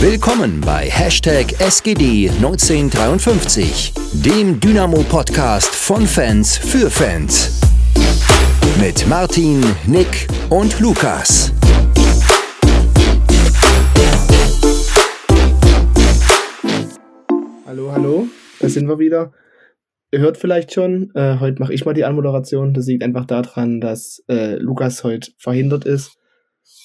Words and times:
Willkommen 0.00 0.60
bei 0.60 0.88
Hashtag 0.88 1.46
SGD1953, 1.58 4.22
dem 4.24 4.60
Dynamo-Podcast 4.60 5.74
von 5.74 6.06
Fans 6.06 6.56
für 6.56 6.88
Fans. 6.88 7.60
Mit 8.80 9.08
Martin, 9.08 9.60
Nick 9.88 10.28
und 10.50 10.78
Lukas. 10.78 11.52
Hallo, 17.66 17.90
hallo, 17.90 18.28
da 18.60 18.68
sind 18.68 18.86
wir 18.86 19.00
wieder. 19.00 19.32
Ihr 20.12 20.20
hört 20.20 20.36
vielleicht 20.36 20.72
schon, 20.72 21.10
äh, 21.16 21.40
heute 21.40 21.60
mache 21.60 21.74
ich 21.74 21.84
mal 21.84 21.94
die 21.94 22.04
Anmoderation. 22.04 22.72
Das 22.72 22.86
liegt 22.86 23.02
einfach 23.02 23.24
daran, 23.24 23.80
dass 23.80 24.22
äh, 24.28 24.54
Lukas 24.58 25.02
heute 25.02 25.32
verhindert 25.38 25.86
ist. 25.86 26.16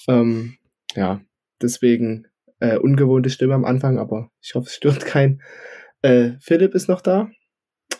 Ähm, 0.07 0.55
ja, 0.95 1.21
deswegen 1.61 2.25
äh, 2.63 2.77
ungewohnte 2.77 3.29
Stimme 3.29 3.55
am 3.55 3.65
Anfang, 3.65 3.99
aber 3.99 4.31
ich 4.41 4.55
hoffe, 4.55 4.67
es 4.67 4.75
stört 4.75 5.05
keinen. 5.05 5.41
Äh, 6.01 6.31
Philipp 6.39 6.73
ist 6.73 6.87
noch 6.87 7.01
da. 7.01 7.29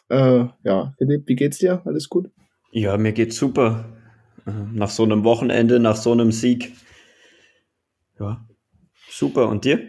Äh, 0.08 0.46
ja, 0.64 0.94
Philipp, 0.98 1.28
wie 1.28 1.36
geht's 1.36 1.58
dir? 1.58 1.82
Alles 1.86 2.08
gut? 2.08 2.32
Ja, 2.72 2.98
mir 2.98 3.12
geht's 3.12 3.36
super. 3.36 3.86
Äh, 4.48 4.52
nach 4.74 4.90
so 4.90 5.04
einem 5.04 5.26
Wochenende, 5.26 5.80
nach 5.82 5.98
so 5.98 6.14
einem 6.14 6.32
Sieg. 6.32 6.72
Ja, 8.18 8.48
super. 9.10 9.50
Und 9.50 9.66
dir? 9.66 9.82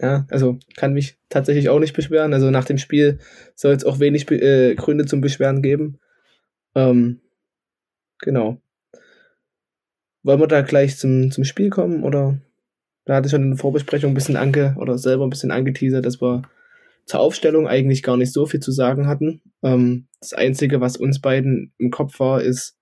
Ja, 0.00 0.26
also 0.30 0.58
kann 0.76 0.94
mich 0.94 1.18
tatsächlich 1.28 1.68
auch 1.68 1.78
nicht 1.78 1.94
beschweren. 1.94 2.32
Also 2.32 2.50
nach 2.50 2.64
dem 2.64 2.78
Spiel 2.78 3.18
soll 3.54 3.74
es 3.74 3.84
auch 3.84 4.00
wenig 4.00 4.30
äh, 4.30 4.74
Gründe 4.76 5.04
zum 5.04 5.20
Beschweren 5.20 5.60
geben. 5.60 6.00
Ähm, 6.74 7.20
genau. 8.18 8.62
Wollen 10.22 10.40
wir 10.40 10.46
da 10.46 10.62
gleich 10.62 10.96
zum, 10.96 11.30
zum 11.30 11.44
Spiel 11.44 11.68
kommen 11.68 12.02
oder? 12.02 12.40
Da 13.04 13.14
hatte 13.14 13.26
ich 13.26 13.30
schon 13.30 13.42
in 13.42 13.50
der 13.50 13.58
Vorbesprechung 13.58 14.12
ein 14.12 14.14
bisschen 14.14 14.36
ange 14.36 14.74
oder 14.78 14.98
selber 14.98 15.24
ein 15.24 15.30
bisschen 15.30 15.50
angeteasert, 15.50 16.04
dass 16.04 16.20
wir 16.20 16.42
zur 17.06 17.20
Aufstellung 17.20 17.68
eigentlich 17.68 18.02
gar 18.02 18.16
nicht 18.16 18.32
so 18.32 18.46
viel 18.46 18.60
zu 18.60 18.72
sagen 18.72 19.06
hatten. 19.06 19.42
Ähm, 19.62 20.08
das 20.20 20.32
Einzige, 20.32 20.80
was 20.80 20.96
uns 20.96 21.20
beiden 21.20 21.74
im 21.78 21.90
Kopf 21.90 22.18
war, 22.18 22.42
ist, 22.42 22.76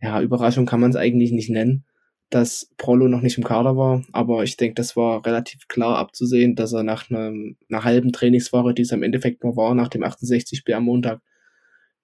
ja, 0.00 0.20
Überraschung 0.22 0.64
kann 0.64 0.80
man 0.80 0.90
es 0.90 0.96
eigentlich 0.96 1.32
nicht 1.32 1.50
nennen, 1.50 1.84
dass 2.30 2.70
Prolo 2.78 3.08
noch 3.08 3.20
nicht 3.20 3.36
im 3.36 3.44
Kader 3.44 3.76
war, 3.76 4.02
aber 4.12 4.44
ich 4.44 4.56
denke, 4.56 4.74
das 4.74 4.96
war 4.96 5.26
relativ 5.26 5.68
klar 5.68 5.98
abzusehen, 5.98 6.54
dass 6.54 6.72
er 6.72 6.84
nach 6.84 7.10
einem, 7.10 7.56
einer 7.68 7.84
halben 7.84 8.12
Trainingswoche, 8.12 8.72
die 8.72 8.82
es 8.82 8.92
im 8.92 9.02
Endeffekt 9.02 9.44
nur 9.44 9.56
war, 9.56 9.74
nach 9.74 9.88
dem 9.88 10.04
68 10.04 10.58
Spiel 10.58 10.74
am 10.74 10.84
Montag, 10.84 11.20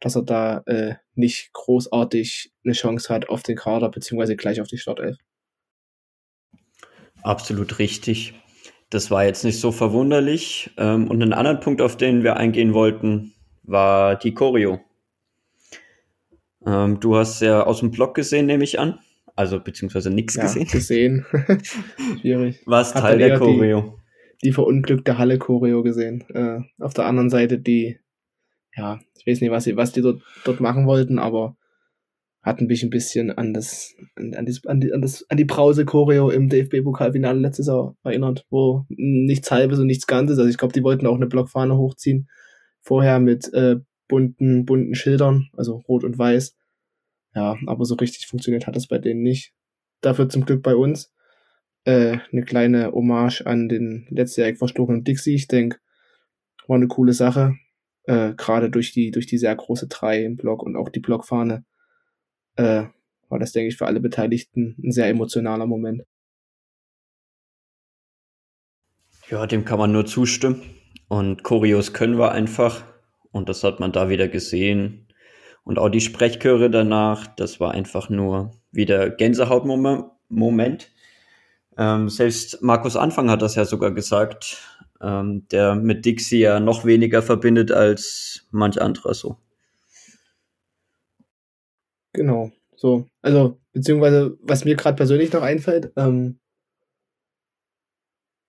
dass 0.00 0.16
er 0.16 0.22
da 0.22 0.62
äh, 0.66 0.96
nicht 1.14 1.52
großartig 1.54 2.52
eine 2.64 2.74
Chance 2.74 3.14
hat 3.14 3.30
auf 3.30 3.42
den 3.42 3.56
Kader, 3.56 3.88
beziehungsweise 3.88 4.36
gleich 4.36 4.60
auf 4.60 4.68
die 4.68 4.78
Startelf. 4.78 5.16
Absolut 7.26 7.80
richtig. 7.80 8.34
Das 8.88 9.10
war 9.10 9.24
jetzt 9.24 9.44
nicht 9.44 9.58
so 9.58 9.72
verwunderlich. 9.72 10.70
Ähm, 10.76 11.10
und 11.10 11.20
ein 11.22 11.32
anderer 11.32 11.56
Punkt, 11.56 11.82
auf 11.82 11.96
den 11.96 12.22
wir 12.22 12.36
eingehen 12.36 12.72
wollten, 12.72 13.32
war 13.64 14.14
die 14.14 14.32
Choreo. 14.32 14.78
Ähm, 16.64 17.00
du 17.00 17.16
hast 17.16 17.42
ja 17.42 17.64
aus 17.64 17.80
dem 17.80 17.90
Blog 17.90 18.14
gesehen, 18.14 18.46
nehme 18.46 18.62
ich 18.62 18.78
an. 18.78 19.00
Also 19.34 19.58
beziehungsweise 19.58 20.10
nichts 20.10 20.36
ja, 20.36 20.42
gesehen. 20.42 20.66
gesehen. 20.70 21.26
Schwierig. 22.20 22.62
Was 22.64 22.94
Teil 22.94 23.18
der 23.18 23.40
Choreo? 23.40 23.98
Die, 24.40 24.46
die 24.46 24.52
verunglückte 24.52 25.18
Halle 25.18 25.38
Choreo 25.38 25.82
gesehen. 25.82 26.22
Äh, 26.30 26.60
auf 26.78 26.94
der 26.94 27.06
anderen 27.06 27.28
Seite 27.28 27.58
die, 27.58 27.98
ja, 28.76 29.00
ich 29.18 29.26
weiß 29.26 29.40
nicht, 29.40 29.50
was, 29.50 29.64
sie, 29.64 29.76
was 29.76 29.90
die 29.90 30.00
dort, 30.00 30.22
dort 30.44 30.60
machen 30.60 30.86
wollten, 30.86 31.18
aber 31.18 31.56
hat 32.46 32.60
mich 32.60 32.84
ein 32.84 32.90
bisschen 32.90 33.32
an 33.32 33.52
das, 33.52 33.96
an, 34.14 34.32
an, 34.34 34.46
die, 34.46 34.56
an, 34.66 34.80
die, 34.80 34.92
an, 34.92 35.02
das, 35.02 35.28
an 35.28 35.36
die 35.36 35.44
Brause-Choreo 35.44 36.30
im 36.30 36.48
DFB-Pokalfinale 36.48 37.40
letztes 37.40 37.66
Jahr 37.66 37.96
erinnert, 38.04 38.46
wo 38.50 38.84
nichts 38.88 39.50
halbes 39.50 39.80
und 39.80 39.88
nichts 39.88 40.06
Ganzes, 40.06 40.38
also 40.38 40.48
ich 40.48 40.56
glaube, 40.56 40.72
die 40.72 40.84
wollten 40.84 41.08
auch 41.08 41.16
eine 41.16 41.26
Blockfahne 41.26 41.76
hochziehen, 41.76 42.28
vorher 42.80 43.18
mit 43.18 43.52
äh, 43.52 43.76
bunten, 44.06 44.64
bunten 44.64 44.94
Schildern, 44.94 45.48
also 45.56 45.82
rot 45.88 46.04
und 46.04 46.16
weiß. 46.16 46.56
Ja, 47.34 47.56
aber 47.66 47.84
so 47.84 47.96
richtig 47.96 48.28
funktioniert 48.28 48.68
hat 48.68 48.76
das 48.76 48.86
bei 48.86 48.98
denen 48.98 49.22
nicht. 49.22 49.52
Dafür 50.00 50.28
zum 50.28 50.44
Glück 50.44 50.62
bei 50.62 50.76
uns 50.76 51.12
äh, 51.84 52.18
eine 52.30 52.44
kleine 52.44 52.92
Hommage 52.92 53.42
an 53.44 53.68
den 53.68 54.06
letztjährig 54.08 54.58
verstorbenen 54.58 55.02
Dixie. 55.02 55.34
Ich 55.34 55.48
denke, 55.48 55.78
war 56.68 56.76
eine 56.76 56.86
coole 56.86 57.12
Sache. 57.12 57.56
Äh, 58.04 58.34
Gerade 58.36 58.70
durch 58.70 58.92
die, 58.92 59.10
durch 59.10 59.26
die 59.26 59.38
sehr 59.38 59.56
große 59.56 59.88
3 59.88 60.22
im 60.22 60.36
Block 60.36 60.62
und 60.62 60.76
auch 60.76 60.90
die 60.90 61.00
Blockfahne 61.00 61.64
äh, 62.56 62.84
war 63.28 63.38
das, 63.38 63.52
denke 63.52 63.68
ich, 63.68 63.76
für 63.76 63.86
alle 63.86 64.00
Beteiligten 64.00 64.76
ein 64.82 64.92
sehr 64.92 65.08
emotionaler 65.08 65.66
Moment. 65.66 66.02
Ja, 69.28 69.46
dem 69.46 69.64
kann 69.64 69.78
man 69.78 69.92
nur 69.92 70.06
zustimmen. 70.06 70.62
Und 71.08 71.42
Choreos 71.42 71.92
können 71.92 72.18
wir 72.18 72.32
einfach. 72.32 72.84
Und 73.32 73.48
das 73.48 73.64
hat 73.64 73.80
man 73.80 73.92
da 73.92 74.08
wieder 74.08 74.28
gesehen. 74.28 75.08
Und 75.64 75.78
auch 75.78 75.88
die 75.88 76.00
Sprechchöre 76.00 76.70
danach, 76.70 77.26
das 77.26 77.58
war 77.58 77.72
einfach 77.72 78.08
nur 78.08 78.52
wieder 78.70 79.10
Gänsehautmoment. 79.10 80.92
Ähm, 81.76 82.08
selbst 82.08 82.62
Markus 82.62 82.96
Anfang 82.96 83.30
hat 83.30 83.42
das 83.42 83.56
ja 83.56 83.64
sogar 83.64 83.90
gesagt, 83.90 84.58
ähm, 85.02 85.46
der 85.50 85.74
mit 85.74 86.06
Dixie 86.06 86.38
ja 86.38 86.60
noch 86.60 86.84
weniger 86.84 87.20
verbindet 87.20 87.72
als 87.72 88.46
manch 88.50 88.80
anderer 88.80 89.12
so. 89.12 89.38
Genau. 92.16 92.50
So, 92.76 93.06
also, 93.22 93.58
beziehungsweise, 93.72 94.36
was 94.40 94.64
mir 94.64 94.74
gerade 94.74 94.96
persönlich 94.96 95.32
noch 95.32 95.42
einfällt, 95.42 95.92
ähm, 95.96 96.38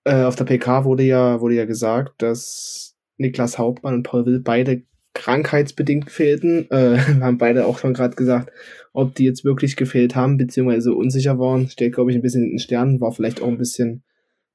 äh, 0.04 0.24
auf 0.24 0.36
der 0.36 0.44
PK 0.44 0.84
wurde 0.84 1.02
ja, 1.02 1.40
wurde 1.40 1.54
ja 1.54 1.66
gesagt, 1.66 2.22
dass 2.22 2.96
Niklas 3.18 3.58
Hauptmann 3.58 3.94
und 3.94 4.02
Paul 4.04 4.24
Will 4.24 4.40
beide 4.40 4.82
krankheitsbedingt 5.12 6.10
fehlten. 6.10 6.70
Äh, 6.70 6.98
haben 7.20 7.36
beide 7.38 7.66
auch 7.66 7.78
schon 7.78 7.92
gerade 7.92 8.16
gesagt, 8.16 8.50
ob 8.94 9.14
die 9.14 9.24
jetzt 9.24 9.44
wirklich 9.44 9.76
gefehlt 9.76 10.16
haben, 10.16 10.38
beziehungsweise 10.38 10.94
unsicher 10.94 11.38
waren. 11.38 11.68
Steht, 11.68 11.94
glaube 11.94 12.10
ich, 12.10 12.16
ein 12.16 12.22
bisschen 12.22 12.44
in 12.44 12.50
den 12.52 12.58
Sternen, 12.58 13.00
war 13.02 13.12
vielleicht 13.12 13.42
auch 13.42 13.48
ein 13.48 13.58
bisschen, 13.58 14.02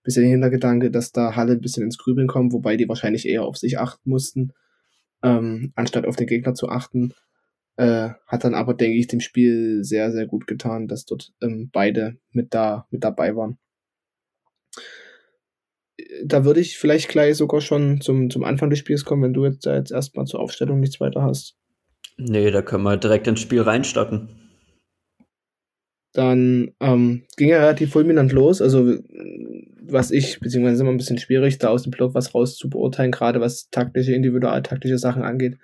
bisschen 0.04 0.26
Hintergedanke, 0.26 0.90
dass 0.90 1.12
da 1.12 1.36
Halle 1.36 1.54
ein 1.54 1.62
bisschen 1.62 1.84
ins 1.84 2.00
Grübeln 2.00 2.28
kommt, 2.28 2.52
wobei 2.52 2.78
die 2.78 2.90
wahrscheinlich 2.90 3.28
eher 3.28 3.44
auf 3.44 3.58
sich 3.58 3.78
achten 3.78 4.10
mussten, 4.10 4.54
ähm, 5.22 5.72
anstatt 5.76 6.08
auf 6.08 6.16
den 6.16 6.28
Gegner 6.28 6.56
zu 6.56 6.68
achten. 6.70 7.14
Äh, 7.76 8.10
hat 8.28 8.44
dann 8.44 8.54
aber, 8.54 8.76
denke 8.76 8.98
ich, 8.98 9.08
dem 9.08 9.20
Spiel 9.20 9.84
sehr, 9.84 10.12
sehr 10.12 10.28
gut 10.28 10.46
getan, 10.46 10.88
dass 10.88 11.06
dort 11.06 11.34
ähm, 11.42 11.70
beide 11.74 12.18
mit, 12.32 12.54
da, 12.54 12.88
mit 12.92 13.04
dabei 13.04 13.36
waren. 13.36 13.58
Da 16.24 16.46
würde 16.46 16.60
ich 16.60 16.78
vielleicht 16.78 17.10
gleich 17.10 17.36
sogar 17.38 17.62
schon 17.62 18.00
zum, 18.02 18.30
zum 18.30 18.44
Anfang 18.44 18.70
des 18.70 18.80
Spiels 18.80 19.06
kommen, 19.06 19.24
wenn 19.24 19.34
du 19.34 19.46
jetzt, 19.46 19.66
jetzt 19.66 19.92
erstmal 19.92 20.26
zur 20.26 20.40
Aufstellung 20.40 20.80
nichts 20.80 21.00
weiter 21.00 21.24
hast. 21.24 21.56
Nee, 22.18 22.52
da 22.52 22.62
können 22.62 22.84
wir 22.84 22.98
direkt 22.98 23.28
ins 23.28 23.40
Spiel 23.40 23.62
reinstarten. 23.62 24.30
Dann 26.14 26.76
ähm, 26.80 27.24
ging 27.38 27.50
er 27.50 27.62
relativ 27.62 27.92
fulminant 27.92 28.32
los. 28.34 28.62
Also, 28.62 29.00
was 29.82 30.12
ich, 30.12 30.40
beziehungsweise 30.40 30.84
immer 30.84 30.92
ein 30.92 30.98
bisschen 30.98 31.18
schwierig, 31.18 31.58
da 31.58 31.70
aus 31.70 31.84
dem 31.84 31.92
Blog 31.92 32.14
was 32.14 32.36
raus 32.36 32.56
zu 32.56 32.70
beurteilen, 32.70 33.12
gerade 33.12 33.42
was 33.42 33.70
taktische, 33.72 34.14
individualtaktische 34.14 35.00
Sachen 35.00 35.24
angeht 35.24 35.58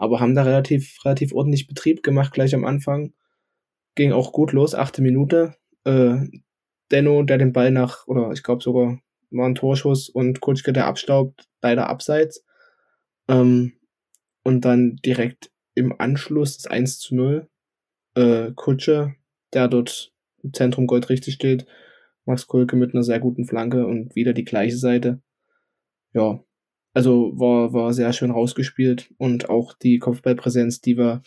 aber 0.00 0.18
haben 0.18 0.34
da 0.34 0.44
relativ, 0.44 1.04
relativ 1.04 1.34
ordentlich 1.34 1.66
Betrieb 1.66 2.02
gemacht 2.02 2.32
gleich 2.32 2.54
am 2.54 2.64
Anfang. 2.64 3.12
Ging 3.96 4.12
auch 4.12 4.32
gut 4.32 4.52
los, 4.52 4.74
achte 4.74 5.02
Minute. 5.02 5.56
Äh, 5.84 6.26
Denno, 6.90 7.22
der 7.22 7.36
den 7.36 7.52
Ball 7.52 7.70
nach, 7.70 8.06
oder 8.06 8.32
ich 8.32 8.42
glaube 8.42 8.62
sogar 8.62 8.98
war 9.30 9.46
ein 9.46 9.54
Torschuss 9.54 10.08
und 10.08 10.40
Kutschke, 10.40 10.72
der 10.72 10.86
abstaubt, 10.86 11.48
leider 11.60 11.88
abseits. 11.88 12.42
Ähm, 13.28 13.74
und 14.42 14.64
dann 14.64 14.96
direkt 15.04 15.52
im 15.74 15.94
Anschluss 16.00 16.56
das 16.56 16.66
1 16.66 16.98
zu 16.98 17.14
0. 17.14 17.48
Äh, 18.14 18.52
Kutsche, 18.56 19.14
der 19.52 19.68
dort 19.68 20.14
im 20.42 20.54
Zentrum 20.54 20.86
Gold 20.86 21.10
richtig 21.10 21.34
steht. 21.34 21.66
Max 22.24 22.46
Kulke 22.46 22.74
mit 22.74 22.94
einer 22.94 23.04
sehr 23.04 23.20
guten 23.20 23.44
Flanke 23.44 23.86
und 23.86 24.14
wieder 24.14 24.32
die 24.32 24.46
gleiche 24.46 24.78
Seite. 24.78 25.20
Ja, 26.14 26.42
also 26.92 27.32
war, 27.38 27.72
war 27.72 27.92
sehr 27.92 28.12
schön 28.12 28.30
rausgespielt 28.30 29.12
und 29.18 29.48
auch 29.48 29.72
die 29.74 29.98
Kopfballpräsenz, 29.98 30.80
die 30.80 30.96
wir, 30.96 31.22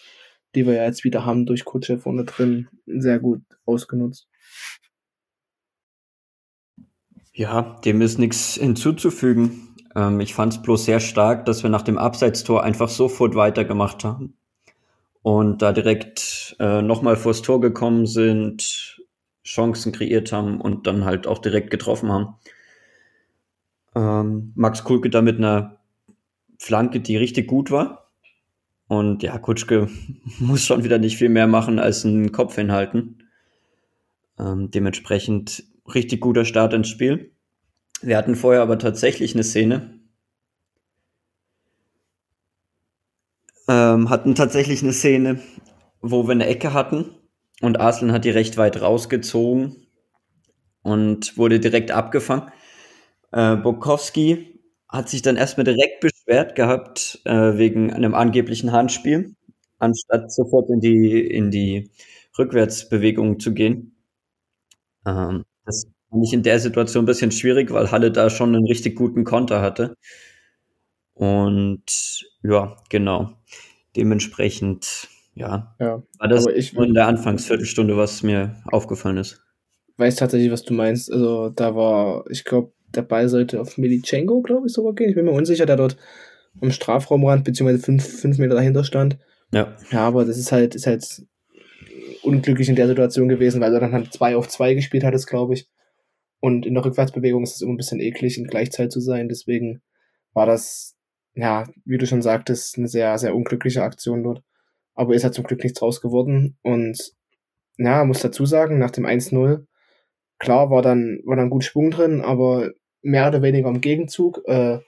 die 0.56 0.66
wir 0.66 0.74
ja 0.74 0.86
jetzt 0.86 1.04
wieder 1.04 1.26
haben 1.26 1.46
durch 1.46 1.66
Kutsche 1.66 1.98
vorne 1.98 2.26
drin, 2.26 2.68
sehr 2.86 3.20
gut 3.20 3.42
ausgenutzt. 3.66 4.28
Ja, 7.34 7.80
dem 7.84 8.02
ist 8.02 8.20
nichts 8.20 8.56
hinzuzufügen. 8.56 9.76
Ähm, 9.96 10.20
ich 10.20 10.34
fand 10.36 10.54
es 10.54 10.62
bloß 10.62 10.86
sehr 10.86 11.00
stark, 11.00 11.46
dass 11.46 11.64
wir 11.64 11.70
nach 11.70 11.82
dem 11.82 11.98
Abseitstor 11.98 12.64
einfach 12.64 12.90
sofort 12.90 13.36
weitergemacht 13.36 14.04
haben 14.04 14.38
und 15.24 15.62
da 15.62 15.72
direkt 15.72 16.56
äh, 16.60 16.82
nochmal 16.82 17.16
vors 17.16 17.42
Tor 17.42 17.60
gekommen 17.62 18.06
sind, 18.06 19.02
Chancen 19.46 19.92
kreiert 19.92 20.32
haben 20.32 20.62
und 20.62 20.86
dann 20.86 21.06
halt 21.06 21.26
auch 21.26 21.40
direkt 21.40 21.72
getroffen 21.72 22.12
haben. 22.12 22.36
Ähm, 23.96 24.54
Max 24.56 24.84
Kulke 24.84 25.10
da 25.10 25.22
mit 25.22 25.38
einer 25.38 25.80
Flanke, 26.60 27.00
die 27.00 27.18
richtig 27.18 27.48
gut 27.48 27.72
war. 27.72 28.12
Und 28.88 29.24
ja, 29.24 29.38
Kutschke 29.38 29.90
muss 30.40 30.66
schon 30.66 30.84
wieder 30.84 30.98
nicht 30.98 31.18
viel 31.18 31.30
mehr 31.30 31.48
machen 31.48 31.80
als 31.80 32.06
einen 32.06 32.32
Kopf 32.32 32.56
hinhalten. 32.56 33.24
Ähm, 34.40 34.72
dementsprechend 34.72 35.64
richtig 35.94 36.22
guter 36.22 36.46
Start 36.46 36.74
ins 36.74 36.90
Spiel. 36.90 37.32
Wir 38.02 38.18
hatten 38.18 38.36
vorher 38.36 38.62
aber 38.62 38.78
tatsächlich 38.80 39.34
eine 39.34 39.44
Szene. 39.44 40.00
Ähm, 43.68 44.10
hatten 44.10 44.36
tatsächlich 44.36 44.84
eine 44.84 44.92
Szene, 44.92 45.40
wo 46.02 46.28
wir 46.28 46.34
eine 46.34 46.48
Ecke 46.48 46.74
hatten 46.74 47.06
und 47.62 47.80
Arslan 47.80 48.12
hat 48.12 48.26
die 48.26 48.30
recht 48.30 48.58
weit 48.58 48.82
rausgezogen 48.82 49.88
und 50.82 51.38
wurde 51.38 51.62
direkt 51.62 51.92
abgefangen. 51.92 52.52
Äh, 53.34 53.58
Bukowski 53.58 54.60
hat 54.88 55.10
sich 55.10 55.24
dann 55.24 55.38
erstmal 55.38 55.64
direkt 55.66 56.02
beschwert 56.02 56.56
gehabt 56.56 57.20
äh, 57.26 57.58
wegen 57.58 57.92
einem 57.92 58.14
angeblichen 58.14 58.72
Handspiel, 58.72 59.36
anstatt 59.80 60.32
sofort 60.32 60.70
in 60.70 60.80
die, 60.80 61.20
in 61.20 61.50
die 61.50 61.90
Rückwärtsbewegung 62.38 63.40
zu 63.40 63.54
gehen. 63.54 63.96
Ähm, 65.06 65.44
das 65.66 65.86
fand 66.10 66.24
ich 66.26 66.34
in 66.34 66.44
der 66.44 66.60
Situation 66.60 67.04
ein 67.04 67.08
bisschen 67.08 67.32
schwierig, 67.32 67.72
weil 67.72 67.92
Halle 67.92 68.12
da 68.12 68.30
schon 68.30 68.56
einen 68.56 68.68
richtig 68.68 68.96
guten 68.96 69.24
Konter 69.24 69.62
hatte. 69.62 69.96
Und 71.16 72.26
ja, 72.44 72.78
genau. 72.90 73.34
Dementsprechend, 73.96 75.08
ja, 75.36 75.76
Ja, 75.80 76.04
war 76.20 76.28
das 76.28 76.48
ich 76.48 76.74
in 76.74 76.94
der 76.94 77.08
Anfangsviertelstunde, 77.08 77.96
was 77.98 78.24
mir 78.24 78.62
aufgefallen 78.66 79.18
ist. 79.18 79.44
weiß 79.98 80.16
tatsächlich, 80.16 80.52
was 80.52 80.64
du 80.64 80.74
meinst. 80.74 81.12
Also 81.12 81.50
da 81.50 81.76
war, 81.76 82.26
ich 82.30 82.44
glaube, 82.44 82.72
Ball 83.02 83.30
sollte 83.30 83.60
auf 83.60 83.78
Milichenko, 83.78 84.42
glaube 84.42 84.68
ich, 84.68 84.74
sogar 84.74 84.94
gehen. 84.94 85.10
Ich 85.10 85.16
bin 85.16 85.26
mir 85.26 85.32
unsicher, 85.32 85.66
der 85.66 85.78
dort 85.78 85.98
am 86.62 86.72
Strafraumrand 86.72 87.44
beziehungsweise 87.44 87.84
fünf, 87.84 88.06
fünf 88.06 88.38
Meter 88.38 88.56
dahinter 88.56 88.84
stand. 88.84 89.18
Ja, 89.52 89.76
Ja, 89.92 90.08
aber 90.08 90.26
das 90.26 90.38
ist 90.38 90.52
halt, 90.52 90.76
ist 90.76 90.88
halt 90.88 91.24
unglücklich 92.24 92.70
in 92.70 92.76
der 92.76 92.88
Situation 92.88 93.28
gewesen, 93.28 93.62
weil 93.62 93.74
er 93.74 93.80
dann 93.80 93.94
halt 93.94 94.14
zwei 94.14 94.36
auf 94.36 94.48
zwei 94.48 94.74
gespielt 94.74 95.04
hat, 95.04 95.28
glaube 95.28 95.54
ich. 95.54 95.68
Und 96.40 96.66
in 96.66 96.74
der 96.74 96.84
Rückwärtsbewegung 96.84 97.44
ist 97.44 97.56
es 97.56 97.62
immer 97.62 97.74
ein 97.74 97.78
bisschen 97.78 98.00
eklig, 98.00 98.38
in 98.38 98.48
Gleichzeit 98.48 98.92
zu 98.92 99.00
sein. 99.00 99.30
Deswegen 99.30 99.82
war 100.34 100.46
das, 100.46 100.96
ja, 101.36 101.68
wie 101.86 101.98
du 101.98 102.06
schon 102.06 102.22
sagtest, 102.22 102.78
eine 102.78 102.88
sehr, 102.88 103.18
sehr 103.18 103.36
unglückliche 103.36 103.84
Aktion 103.84 104.24
dort. 104.24 104.44
Aber 104.94 105.16
ist 105.16 105.24
halt 105.24 105.34
zum 105.34 105.46
Glück 105.46 105.64
nichts 105.64 105.80
draus 105.80 106.02
geworden. 106.02 106.58
Und 106.62 107.14
ja, 107.78 108.04
muss 108.04 108.20
dazu 108.20 108.46
sagen, 108.46 108.78
nach 108.78 108.92
dem 108.92 109.06
1-0, 109.06 109.66
klar 110.38 110.70
war 110.70 110.82
dann, 110.82 111.20
war 111.26 111.36
dann 111.36 111.50
gut 111.50 111.64
Schwung 111.64 111.92
drin, 111.92 112.22
aber 112.22 112.72
mehr 113.04 113.28
oder 113.28 113.42
weniger 113.42 113.70
im 113.70 113.82
Gegenzug. 113.82 114.42
Äh, 114.48 114.80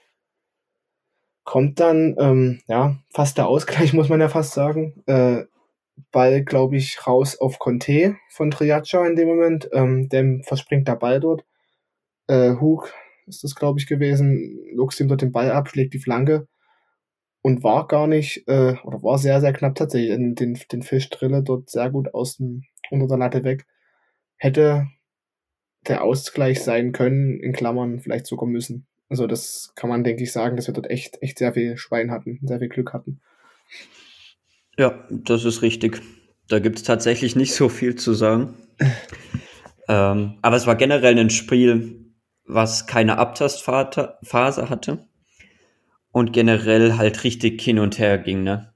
kommt 1.44 1.80
dann, 1.80 2.16
ähm, 2.18 2.60
ja, 2.66 2.96
fast 3.14 3.38
der 3.38 3.46
Ausgleich, 3.48 3.92
muss 3.94 4.08
man 4.08 4.20
ja 4.20 4.28
fast 4.28 4.52
sagen. 4.54 5.02
Äh, 5.06 5.44
Ball, 6.12 6.44
glaube 6.44 6.76
ich, 6.76 7.06
raus 7.06 7.38
auf 7.40 7.58
Conte 7.58 8.16
von 8.30 8.50
Triaccia 8.50 9.06
in 9.06 9.16
dem 9.16 9.28
Moment. 9.28 9.68
Ähm, 9.72 10.08
dem 10.08 10.42
verspringt 10.42 10.88
der 10.88 10.96
Ball 10.96 11.20
dort. 11.20 11.44
Äh, 12.28 12.56
Hug 12.60 12.92
ist 13.26 13.44
das, 13.44 13.54
glaube 13.54 13.78
ich, 13.80 13.86
gewesen. 13.86 14.58
Lux 14.72 15.00
ihm 15.00 15.08
dort 15.08 15.22
den 15.22 15.32
Ball 15.32 15.50
ab, 15.50 15.68
schlägt 15.68 15.94
die 15.94 15.98
Flanke 15.98 16.48
und 17.42 17.62
war 17.62 17.86
gar 17.86 18.06
nicht, 18.06 18.46
äh, 18.48 18.74
oder 18.84 19.02
war 19.02 19.18
sehr, 19.18 19.40
sehr 19.40 19.52
knapp 19.52 19.76
tatsächlich. 19.76 20.10
Den, 20.10 20.34
den, 20.34 20.58
den 20.72 20.82
Fisch 20.82 21.08
drille 21.10 21.42
dort 21.42 21.70
sehr 21.70 21.90
gut 21.90 22.12
aus 22.14 22.38
dem, 22.38 22.64
unter 22.90 23.06
der 23.06 23.18
Latte 23.18 23.44
weg. 23.44 23.66
Hätte 24.36 24.88
der 25.88 26.02
Ausgleich 26.02 26.62
sein 26.62 26.92
können, 26.92 27.38
in 27.40 27.52
Klammern 27.52 28.00
vielleicht 28.00 28.26
sogar 28.26 28.48
müssen. 28.48 28.86
Also 29.08 29.26
das 29.26 29.72
kann 29.76 29.88
man, 29.88 30.04
denke 30.04 30.22
ich, 30.22 30.32
sagen, 30.32 30.56
dass 30.56 30.66
wir 30.66 30.74
dort 30.74 30.90
echt, 30.90 31.22
echt 31.22 31.38
sehr 31.38 31.52
viel 31.52 31.76
Schwein 31.76 32.10
hatten, 32.10 32.40
sehr 32.42 32.58
viel 32.58 32.68
Glück 32.68 32.92
hatten. 32.92 33.20
ja, 34.78 35.06
das 35.10 35.44
ist 35.44 35.62
richtig. 35.62 36.00
Da 36.48 36.58
gibt 36.58 36.78
es 36.78 36.84
tatsächlich 36.84 37.36
nicht 37.36 37.54
so 37.54 37.68
viel 37.68 37.96
zu 37.96 38.14
sagen. 38.14 38.54
ähm, 39.88 40.38
aber 40.42 40.56
es 40.56 40.66
war 40.66 40.76
generell 40.76 41.18
ein 41.18 41.30
Spiel, 41.30 42.12
was 42.44 42.86
keine 42.86 43.18
Abtastphase 43.18 44.68
hatte 44.68 45.06
und 46.12 46.32
generell 46.32 46.96
halt 46.96 47.24
richtig 47.24 47.60
hin 47.60 47.78
und 47.78 47.98
her 47.98 48.18
ging. 48.18 48.42
Ne? 48.42 48.72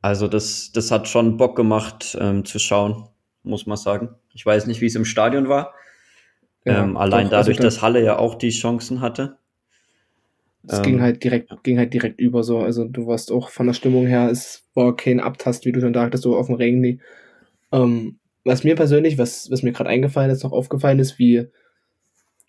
Also 0.00 0.28
das, 0.28 0.72
das 0.72 0.90
hat 0.90 1.08
schon 1.08 1.36
Bock 1.36 1.56
gemacht 1.56 2.16
ähm, 2.20 2.44
zu 2.44 2.58
schauen, 2.58 3.08
muss 3.42 3.66
man 3.66 3.76
sagen. 3.76 4.10
Ich 4.34 4.44
weiß 4.44 4.66
nicht, 4.66 4.80
wie 4.80 4.86
es 4.86 4.94
im 4.94 5.04
Stadion 5.04 5.48
war. 5.48 5.74
Ja, 6.64 6.84
ähm, 6.84 6.96
allein 6.96 7.26
doch, 7.26 7.32
also 7.32 7.50
dadurch, 7.50 7.56
da- 7.58 7.64
dass 7.64 7.82
Halle 7.82 8.02
ja 8.04 8.18
auch 8.18 8.34
die 8.36 8.50
Chancen 8.50 9.00
hatte. 9.00 9.36
Es 10.66 10.78
Ähm, 10.78 10.82
ging 10.84 11.00
halt 11.02 11.24
direkt, 11.24 11.50
ging 11.64 11.78
halt 11.78 11.92
direkt 11.92 12.20
über 12.20 12.44
so. 12.44 12.58
Also 12.60 12.84
du 12.84 13.06
warst 13.06 13.32
auch 13.32 13.50
von 13.50 13.66
der 13.66 13.74
Stimmung 13.74 14.06
her, 14.06 14.28
es 14.30 14.64
war 14.74 14.96
kein 14.96 15.20
Abtast, 15.20 15.64
wie 15.66 15.72
du 15.72 15.80
schon 15.80 15.94
sagtest, 15.94 16.22
so 16.22 16.36
auf 16.36 16.46
dem 16.46 16.54
Ring. 16.56 17.00
Ähm, 17.72 18.18
was 18.44 18.64
mir 18.64 18.74
persönlich, 18.76 19.18
was, 19.18 19.50
was 19.50 19.62
mir 19.62 19.72
gerade 19.72 19.90
eingefallen 19.90 20.30
ist, 20.30 20.44
noch 20.44 20.52
aufgefallen 20.52 20.98
ist, 20.98 21.18
wie, 21.18 21.46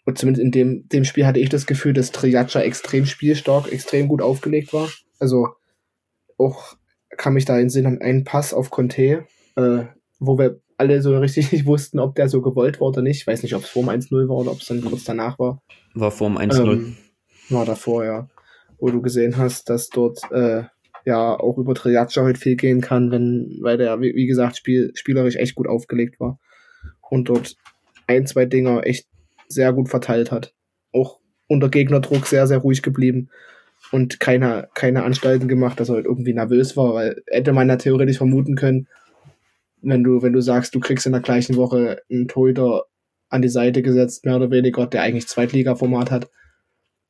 und 0.06 0.18
zumindest 0.18 0.44
in 0.44 0.52
dem, 0.52 0.88
dem 0.90 1.06
Spiel 1.06 1.26
hatte 1.26 1.40
ich 1.40 1.50
das 1.50 1.66
Gefühl, 1.66 1.94
dass 1.94 2.12
Triaccia 2.12 2.62
extrem 2.62 3.06
spielstark, 3.06 3.72
extrem 3.72 4.08
gut 4.08 4.22
aufgelegt 4.22 4.74
war. 4.74 4.90
Also 5.20 5.50
auch 6.38 6.76
kam 7.18 7.38
ich 7.38 7.46
da 7.46 7.56
in 7.56 7.66
den 7.66 7.70
Sinn 7.70 7.86
an 7.86 8.02
einen 8.02 8.24
Pass 8.26 8.54
auf 8.54 8.70
Conte, 8.70 9.26
äh, 9.56 9.86
wo 10.20 10.38
wir 10.38 10.60
alle 10.84 11.02
so 11.02 11.18
richtig 11.18 11.52
nicht 11.52 11.66
wussten, 11.66 12.00
ob 12.00 12.16
der 12.16 12.30
so 12.30 12.42
gewollt 12.42 12.80
war 12.80 12.90
oder 12.90 13.02
nicht. 13.02 13.22
Ich 13.22 13.28
weiß 13.28 13.44
nicht, 13.44 13.56
ob 13.56 13.64
es 13.64 13.70
vor 13.70 13.84
dem 13.84 13.90
1-0 13.90 14.28
war 14.28 14.38
oder 14.38 14.52
ob 14.52 14.60
es 14.60 14.68
dann 14.68 14.82
kurz 14.82 15.04
danach 15.04 15.40
war. 15.40 15.62
War 15.94 16.12
vor 16.12 16.30
dem 16.30 16.38
1-0. 16.38 16.72
Ähm, 16.72 16.98
war 17.50 17.66
davor, 17.66 18.06
ja. 18.06 18.30
Wo 18.78 18.90
du 18.90 19.02
gesehen 19.02 19.38
hast, 19.38 19.70
dass 19.70 19.90
dort 19.90 20.20
äh, 20.32 20.64
ja 21.06 21.40
auch 21.40 21.58
über 21.58 21.74
Triaccia 21.74 22.24
heute 22.24 22.40
viel 22.40 22.56
gehen 22.56 22.82
kann, 22.82 23.12
wenn, 23.12 23.60
weil 23.62 23.78
der, 23.78 24.02
wie, 24.02 24.14
wie 24.16 24.28
gesagt, 24.28 24.58
spiel, 24.58 24.92
spielerisch 24.96 25.36
echt 25.36 25.56
gut 25.56 25.68
aufgelegt 25.68 26.20
war. 26.20 26.40
Und 27.10 27.30
dort 27.30 27.56
ein, 28.08 28.26
zwei 28.26 28.46
Dinger 28.46 28.86
echt 28.86 29.08
sehr 29.48 29.72
gut 29.74 29.90
verteilt 29.90 30.32
hat. 30.32 30.54
Auch 30.92 31.20
unter 31.48 31.70
Gegnerdruck 31.70 32.26
sehr, 32.26 32.48
sehr 32.48 32.58
ruhig 32.60 32.82
geblieben 32.82 33.30
und 33.92 34.20
keine, 34.20 34.70
keine 34.74 35.04
Anstalten 35.04 35.48
gemacht, 35.48 35.80
dass 35.80 35.90
er 35.90 35.96
halt 35.96 36.06
irgendwie 36.06 36.34
nervös 36.34 36.76
war, 36.78 36.94
weil 36.94 37.22
hätte 37.28 37.54
man 37.54 37.70
ja 37.70 37.76
theoretisch 37.76 38.18
vermuten 38.18 38.56
können, 38.56 38.88
wenn 39.84 40.04
du, 40.04 40.22
wenn 40.22 40.34
du 40.34 40.42
sagst, 40.42 40.74
du 40.74 40.80
kriegst 40.80 41.06
in 41.06 41.12
der 41.12 41.22
gleichen 41.22 41.56
Woche 41.56 42.02
einen 42.10 42.28
Torhüter 42.28 42.86
an 43.30 43.42
die 43.42 43.50
Seite 43.50 43.82
gesetzt, 43.82 44.26
mehr 44.26 44.36
oder 44.36 44.52
weniger, 44.52 44.88
der 44.88 45.02
eigentlich 45.02 45.28
Zweitliga-Format 45.28 46.12
hat. 46.12 46.30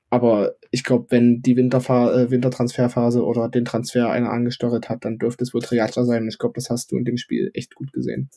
Aber 0.10 0.56
ich 0.72 0.84
glaube, 0.84 1.08
wenn 1.10 1.42
die 1.42 1.56
Winterfa 1.56 2.14
äh, 2.14 2.32
Wintertransferphase 2.32 3.24
oder 3.24 3.50
den 3.50 3.66
Transfer 3.66 4.10
einer 4.10 4.32
angesteuert 4.32 4.90
hat, 4.90 5.06
dann 5.06 5.18
dürfte 5.18 5.44
es 5.44 5.54
wohl 5.54 5.62
Triaccia 5.62 6.04
sein. 6.04 6.28
Ich 6.28 6.38
glaube, 6.38 6.54
das 6.56 6.70
hast 6.70 6.92
du 6.92 6.98
in 6.98 7.06
dem 7.06 7.18
Spiel 7.18 7.52
echt 7.54 7.76
gut 7.76 7.92
gesehen. 7.92 8.30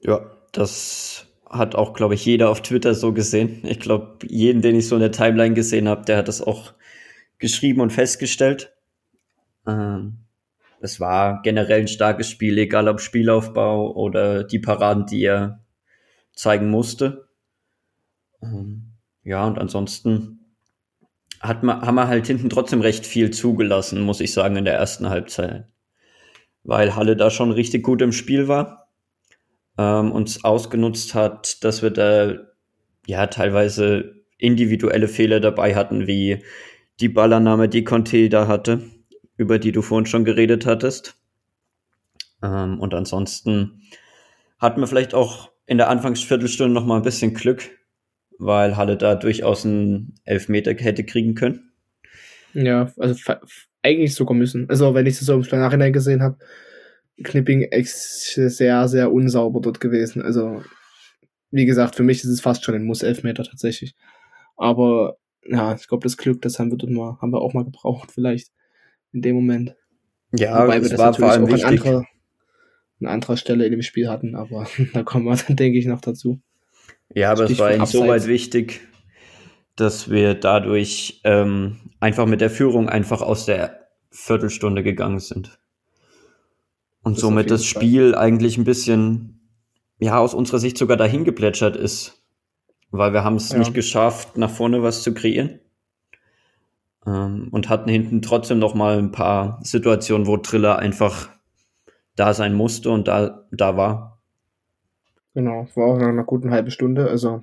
Ja, 0.00 0.36
das 0.52 1.26
hat 1.48 1.76
auch, 1.76 1.94
glaube 1.94 2.14
ich, 2.14 2.24
jeder 2.24 2.50
auf 2.50 2.62
Twitter 2.62 2.94
so 2.94 3.12
gesehen. 3.12 3.60
Ich 3.62 3.80
glaube, 3.80 4.18
jeden, 4.26 4.60
den 4.60 4.74
ich 4.74 4.88
so 4.88 4.96
in 4.96 5.00
der 5.00 5.12
Timeline 5.12 5.54
gesehen 5.54 5.88
habe, 5.88 6.04
der 6.04 6.16
hat 6.16 6.28
das 6.28 6.42
auch 6.42 6.74
geschrieben 7.38 7.80
und 7.80 7.90
festgestellt. 7.90 8.74
Ähm, 9.66 10.23
es 10.84 11.00
war 11.00 11.42
generell 11.42 11.80
ein 11.80 11.88
starkes 11.88 12.30
Spiel, 12.30 12.58
egal 12.58 12.88
ob 12.88 13.00
Spielaufbau 13.00 13.92
oder 13.94 14.44
die 14.44 14.58
Paraden, 14.58 15.06
die 15.06 15.24
er 15.24 15.64
zeigen 16.34 16.70
musste. 16.70 17.28
Ähm, 18.42 18.92
ja, 19.22 19.46
und 19.46 19.58
ansonsten 19.58 20.40
hat 21.40 21.62
man, 21.62 21.82
haben 21.82 21.96
wir 21.96 22.08
halt 22.08 22.26
hinten 22.26 22.50
trotzdem 22.50 22.80
recht 22.80 23.06
viel 23.06 23.30
zugelassen, 23.30 24.02
muss 24.02 24.20
ich 24.20 24.32
sagen, 24.32 24.56
in 24.56 24.64
der 24.64 24.74
ersten 24.74 25.08
Halbzeit. 25.08 25.66
Weil 26.62 26.94
Halle 26.94 27.16
da 27.16 27.30
schon 27.30 27.50
richtig 27.50 27.82
gut 27.82 28.00
im 28.00 28.12
Spiel 28.12 28.48
war 28.48 28.84
ähm, 29.78 30.12
uns 30.12 30.44
ausgenutzt 30.44 31.14
hat, 31.14 31.64
dass 31.64 31.82
wir 31.82 31.90
da 31.90 32.34
ja 33.06 33.26
teilweise 33.26 34.24
individuelle 34.38 35.08
Fehler 35.08 35.40
dabei 35.40 35.74
hatten, 35.74 36.06
wie 36.06 36.42
die 37.00 37.08
Ballannahme, 37.08 37.68
die 37.68 37.84
Conte 37.84 38.28
da 38.28 38.46
hatte, 38.46 38.82
über 39.36 39.58
die 39.58 39.72
du 39.72 39.82
vorhin 39.82 40.06
schon 40.06 40.24
geredet 40.24 40.66
hattest. 40.66 41.16
Ähm, 42.42 42.80
und 42.80 42.94
ansonsten 42.94 43.82
hatten 44.58 44.80
wir 44.80 44.86
vielleicht 44.86 45.14
auch 45.14 45.50
in 45.66 45.78
der 45.78 45.88
Anfangsviertelstunde 45.88 46.72
noch 46.72 46.86
mal 46.86 46.96
ein 46.96 47.02
bisschen 47.02 47.34
Glück, 47.34 47.70
weil 48.38 48.76
Halle 48.76 48.96
da 48.96 49.14
durchaus 49.14 49.64
einen 49.64 50.14
Elfmeter 50.24 50.74
hätte 50.74 51.04
kriegen 51.04 51.34
können. 51.34 51.72
Ja, 52.52 52.92
also 52.98 53.34
eigentlich 53.82 54.14
sogar 54.14 54.36
müssen. 54.36 54.68
Also 54.68 54.94
wenn 54.94 55.06
ich 55.06 55.18
das 55.18 55.26
so 55.26 55.34
im 55.34 55.40
Nachhinein 55.40 55.92
gesehen 55.92 56.22
habe, 56.22 56.38
Knipping 57.22 57.62
echt 57.62 57.94
sehr, 57.94 58.88
sehr 58.88 59.12
unsauber 59.12 59.60
dort 59.60 59.80
gewesen. 59.80 60.22
Also 60.22 60.62
wie 61.50 61.66
gesagt, 61.66 61.94
für 61.94 62.02
mich 62.02 62.18
ist 62.18 62.30
es 62.30 62.40
fast 62.40 62.64
schon 62.64 62.74
ein 62.74 62.84
Muss-Elfmeter 62.84 63.44
tatsächlich. 63.44 63.94
Aber 64.56 65.16
ja, 65.46 65.74
ich 65.74 65.86
glaube, 65.86 66.02
das 66.02 66.16
Glück, 66.16 66.42
das 66.42 66.58
haben 66.58 66.70
wir 66.70 66.78
dort 66.78 66.92
mal, 66.92 67.18
haben 67.20 67.32
wir 67.32 67.40
auch 67.40 67.54
mal 67.54 67.64
gebraucht, 67.64 68.10
vielleicht 68.12 68.50
in 69.14 69.22
dem 69.22 69.36
Moment. 69.36 69.74
Ja, 70.36 70.62
Wobei 70.64 70.74
wir 70.74 70.82
es 70.82 70.90
das 70.90 70.98
war 71.00 71.06
natürlich 71.12 71.30
auch 71.30 71.36
an 71.36 71.46
wichtig. 71.70 71.86
anderer, 71.86 72.06
an 73.00 73.06
anderer 73.06 73.36
Stelle 73.36 73.64
in 73.64 73.70
dem 73.72 73.82
Spiel 73.82 74.08
hatten, 74.08 74.34
aber 74.34 74.66
da 74.92 75.02
kommen 75.02 75.24
wir 75.24 75.36
dann, 75.36 75.56
denke 75.56 75.78
ich, 75.78 75.86
noch 75.86 76.00
dazu. 76.02 76.40
Ja, 77.14 77.30
aber 77.32 77.44
es 77.44 77.58
war 77.58 77.68
Stichwort 77.70 77.74
insoweit 77.94 78.10
Abseits. 78.10 78.26
wichtig, 78.26 78.80
dass 79.76 80.10
wir 80.10 80.34
dadurch 80.34 81.20
ähm, 81.24 81.78
einfach 82.00 82.26
mit 82.26 82.40
der 82.40 82.50
Führung 82.50 82.88
einfach 82.88 83.22
aus 83.22 83.46
der 83.46 83.86
Viertelstunde 84.10 84.82
gegangen 84.82 85.18
sind. 85.20 85.58
Und 87.02 87.14
Das 87.16 87.20
somit 87.20 87.50
das 87.50 87.62
jeden 87.62 87.72
Fall. 87.74 87.82
Spiel 87.82 88.14
eigentlich 88.14 88.56
ein 88.58 88.64
bisschen, 88.64 89.40
ja, 90.00 90.18
aus 90.18 90.34
unserer 90.34 90.58
Sicht 90.58 90.78
sogar 90.78 90.96
dahin 90.96 91.24
geplätschert 91.24 91.76
ist. 91.76 92.20
weil 92.90 93.12
wir 93.12 93.24
haben 93.24 93.36
es 93.36 93.50
Ja. 93.50 93.58
nicht 93.58 93.74
geschafft, 93.74 94.36
nach 94.38 94.50
vorne 94.50 94.82
was 94.82 95.02
zu 95.02 95.12
kreieren. 95.14 95.58
Ähm, 97.06 97.48
und 97.50 97.68
hatten 97.68 97.90
hinten 97.90 98.22
trotzdem 98.22 98.58
noch 98.58 98.74
mal 98.74 98.98
ein 98.98 99.12
paar 99.12 99.60
Situationen, 99.62 100.26
wo 100.26 100.36
Triller 100.36 100.78
einfach 100.78 101.30
da 102.16 102.32
sein 102.32 102.54
musste 102.54 102.90
und 102.90 103.08
da, 103.08 103.46
da 103.50 103.76
war. 103.76 104.22
Genau, 105.34 105.66
war 105.74 105.86
auch 105.86 105.98
nach 105.98 106.08
einer 106.08 106.24
guten 106.24 106.50
halben 106.50 106.70
Stunde. 106.70 107.08
Also 107.10 107.42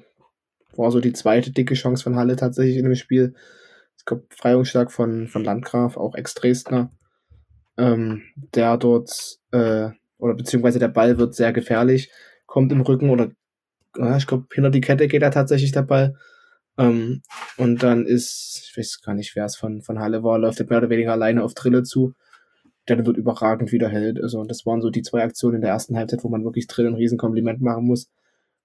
war 0.75 0.91
so 0.91 1.01
die 1.01 1.13
zweite 1.13 1.51
dicke 1.51 1.73
Chance 1.73 2.03
von 2.03 2.15
Halle 2.15 2.35
tatsächlich 2.35 2.77
in 2.77 2.85
dem 2.85 2.95
Spiel. 2.95 3.35
Es 3.97 4.05
gab 4.05 4.21
Freiungsschlag 4.29 4.91
von, 4.91 5.27
von 5.27 5.43
Landgraf, 5.43 5.97
auch 5.97 6.15
Ex-Dresdner. 6.15 6.89
Ähm, 7.77 8.23
der 8.35 8.77
dort, 8.77 9.39
äh, 9.51 9.89
oder 10.17 10.33
beziehungsweise 10.35 10.79
der 10.79 10.87
Ball 10.87 11.17
wird 11.17 11.35
sehr 11.35 11.51
gefährlich, 11.51 12.11
kommt 12.45 12.71
im 12.71 12.81
Rücken 12.81 13.09
oder 13.09 13.31
ja, 13.97 14.17
ich 14.17 14.27
glaube, 14.27 14.45
hinter 14.53 14.69
die 14.69 14.81
Kette 14.81 15.07
geht 15.07 15.21
er 15.21 15.31
tatsächlich 15.31 15.71
der 15.71 15.81
Ball. 15.81 16.15
Ähm, 16.77 17.21
und 17.57 17.83
dann 17.83 18.05
ist, 18.05 18.67
ich 18.69 18.77
weiß 18.77 19.01
gar 19.01 19.13
nicht, 19.13 19.35
wer 19.35 19.45
es 19.45 19.55
von, 19.55 19.81
von 19.81 19.99
Halle 19.99 20.23
war, 20.23 20.39
läuft 20.39 20.59
er 20.59 20.67
mehr 20.69 20.79
oder 20.79 20.89
weniger 20.89 21.11
alleine 21.11 21.43
auf 21.43 21.53
Trille 21.53 21.83
zu, 21.83 22.13
der 22.87 22.95
dann 22.97 23.05
dort 23.05 23.17
überragend 23.17 23.71
wieder 23.71 23.89
hält. 23.89 24.21
Also, 24.21 24.43
das 24.43 24.65
waren 24.65 24.81
so 24.81 24.89
die 24.89 25.01
zwei 25.01 25.23
Aktionen 25.23 25.55
in 25.55 25.61
der 25.61 25.71
ersten 25.71 25.97
Halbzeit, 25.97 26.23
wo 26.23 26.29
man 26.29 26.43
wirklich 26.43 26.67
Trill 26.67 26.87
ein 26.87 26.95
Riesenkompliment 26.95 27.61
machen 27.61 27.85
muss. 27.85 28.09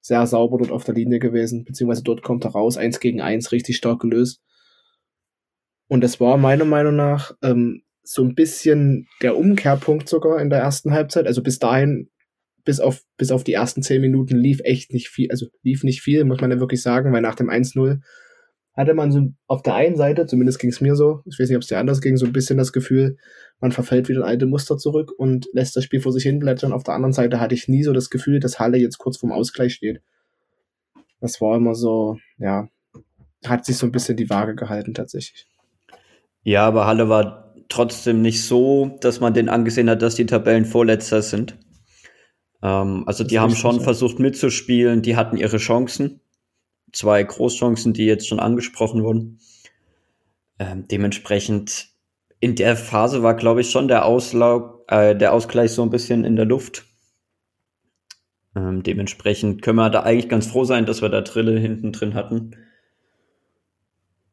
Sehr 0.00 0.26
sauber 0.26 0.58
dort 0.58 0.70
auf 0.70 0.84
der 0.84 0.94
Linie 0.94 1.18
gewesen, 1.18 1.64
beziehungsweise 1.64 2.04
dort 2.04 2.22
kommt 2.22 2.44
er 2.44 2.52
raus, 2.52 2.76
eins 2.76 3.00
gegen 3.00 3.20
eins, 3.20 3.52
richtig 3.52 3.76
stark 3.76 4.00
gelöst. 4.00 4.40
Und 5.88 6.02
das 6.02 6.20
war 6.20 6.36
meiner 6.36 6.64
Meinung 6.64 6.96
nach 6.96 7.32
ähm, 7.42 7.82
so 8.02 8.22
ein 8.22 8.34
bisschen 8.34 9.08
der 9.22 9.36
Umkehrpunkt 9.36 10.08
sogar 10.08 10.40
in 10.40 10.50
der 10.50 10.60
ersten 10.60 10.92
Halbzeit. 10.92 11.26
Also 11.26 11.42
bis 11.42 11.58
dahin, 11.58 12.08
bis 12.66 12.80
auf, 12.80 13.02
bis 13.16 13.30
auf 13.30 13.44
die 13.44 13.54
ersten 13.54 13.80
zehn 13.80 14.02
Minuten 14.02 14.36
lief 14.36 14.60
echt 14.64 14.92
nicht 14.92 15.08
viel, 15.08 15.30
also 15.30 15.46
lief 15.62 15.84
nicht 15.84 16.02
viel, 16.02 16.24
muss 16.24 16.40
man 16.42 16.50
ja 16.50 16.60
wirklich 16.60 16.82
sagen, 16.82 17.12
weil 17.12 17.22
nach 17.22 17.36
dem 17.36 17.48
1-0 17.48 18.00
hatte 18.74 18.92
man 18.92 19.10
so 19.10 19.28
auf 19.46 19.62
der 19.62 19.74
einen 19.74 19.96
Seite, 19.96 20.26
zumindest 20.26 20.58
ging 20.58 20.68
es 20.68 20.82
mir 20.82 20.96
so, 20.96 21.22
ich 21.24 21.38
weiß 21.38 21.48
nicht, 21.48 21.56
ob 21.56 21.62
es 21.62 21.68
dir 21.68 21.78
anders 21.78 22.02
ging, 22.02 22.18
so 22.18 22.26
ein 22.26 22.32
bisschen 22.32 22.58
das 22.58 22.72
Gefühl, 22.72 23.16
man 23.60 23.72
verfällt 23.72 24.08
wieder 24.08 24.20
in 24.20 24.26
alte 24.26 24.44
Muster 24.44 24.76
zurück 24.76 25.12
und 25.16 25.46
lässt 25.54 25.76
das 25.76 25.84
Spiel 25.84 26.00
vor 26.00 26.12
sich 26.12 26.24
hin 26.24 26.40
plätschern. 26.40 26.74
Auf 26.74 26.82
der 26.82 26.94
anderen 26.94 27.14
Seite 27.14 27.40
hatte 27.40 27.54
ich 27.54 27.68
nie 27.68 27.84
so 27.84 27.94
das 27.94 28.10
Gefühl, 28.10 28.40
dass 28.40 28.58
Halle 28.58 28.76
jetzt 28.76 28.98
kurz 28.98 29.16
vorm 29.16 29.32
Ausgleich 29.32 29.72
steht. 29.72 30.02
Das 31.20 31.40
war 31.40 31.56
immer 31.56 31.74
so, 31.74 32.18
ja, 32.36 32.68
hat 33.46 33.64
sich 33.64 33.78
so 33.78 33.86
ein 33.86 33.92
bisschen 33.92 34.18
die 34.18 34.28
Waage 34.28 34.54
gehalten 34.54 34.92
tatsächlich. 34.92 35.46
Ja, 36.42 36.66
aber 36.66 36.86
Halle 36.86 37.08
war 37.08 37.54
trotzdem 37.68 38.20
nicht 38.20 38.44
so, 38.44 38.98
dass 39.00 39.20
man 39.20 39.32
den 39.32 39.48
angesehen 39.48 39.88
hat, 39.88 40.02
dass 40.02 40.16
die 40.16 40.26
Tabellenvorletzter 40.26 41.22
sind. 41.22 41.56
Ähm, 42.66 43.04
also 43.06 43.22
die 43.22 43.38
haben 43.38 43.54
schon 43.54 43.76
so. 43.76 43.82
versucht 43.82 44.18
mitzuspielen, 44.18 45.00
die 45.00 45.16
hatten 45.16 45.36
ihre 45.36 45.58
Chancen. 45.58 46.20
Zwei 46.92 47.22
Großchancen, 47.22 47.92
die 47.92 48.06
jetzt 48.06 48.26
schon 48.26 48.40
angesprochen 48.40 49.04
wurden. 49.04 49.38
Ähm, 50.58 50.88
dementsprechend 50.88 51.90
in 52.40 52.56
der 52.56 52.76
Phase 52.76 53.22
war, 53.22 53.34
glaube 53.34 53.60
ich, 53.60 53.70
schon 53.70 53.86
der, 53.86 54.04
Auslau 54.04 54.84
äh, 54.88 55.14
der 55.14 55.32
Ausgleich 55.32 55.72
so 55.72 55.82
ein 55.82 55.90
bisschen 55.90 56.24
in 56.24 56.34
der 56.34 56.44
Luft. 56.44 56.84
Ähm, 58.56 58.82
dementsprechend 58.82 59.62
können 59.62 59.76
wir 59.76 59.90
da 59.90 60.02
eigentlich 60.02 60.28
ganz 60.28 60.46
froh 60.46 60.64
sein, 60.64 60.86
dass 60.86 61.02
wir 61.02 61.08
da 61.08 61.22
Trille 61.22 61.58
hinten 61.58 61.92
drin 61.92 62.14
hatten 62.14 62.56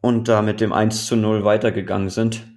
und 0.02 0.28
da 0.28 0.42
mit 0.42 0.60
dem 0.60 0.74
1 0.74 1.06
zu 1.06 1.16
0 1.16 1.44
weitergegangen 1.44 2.10
sind. 2.10 2.48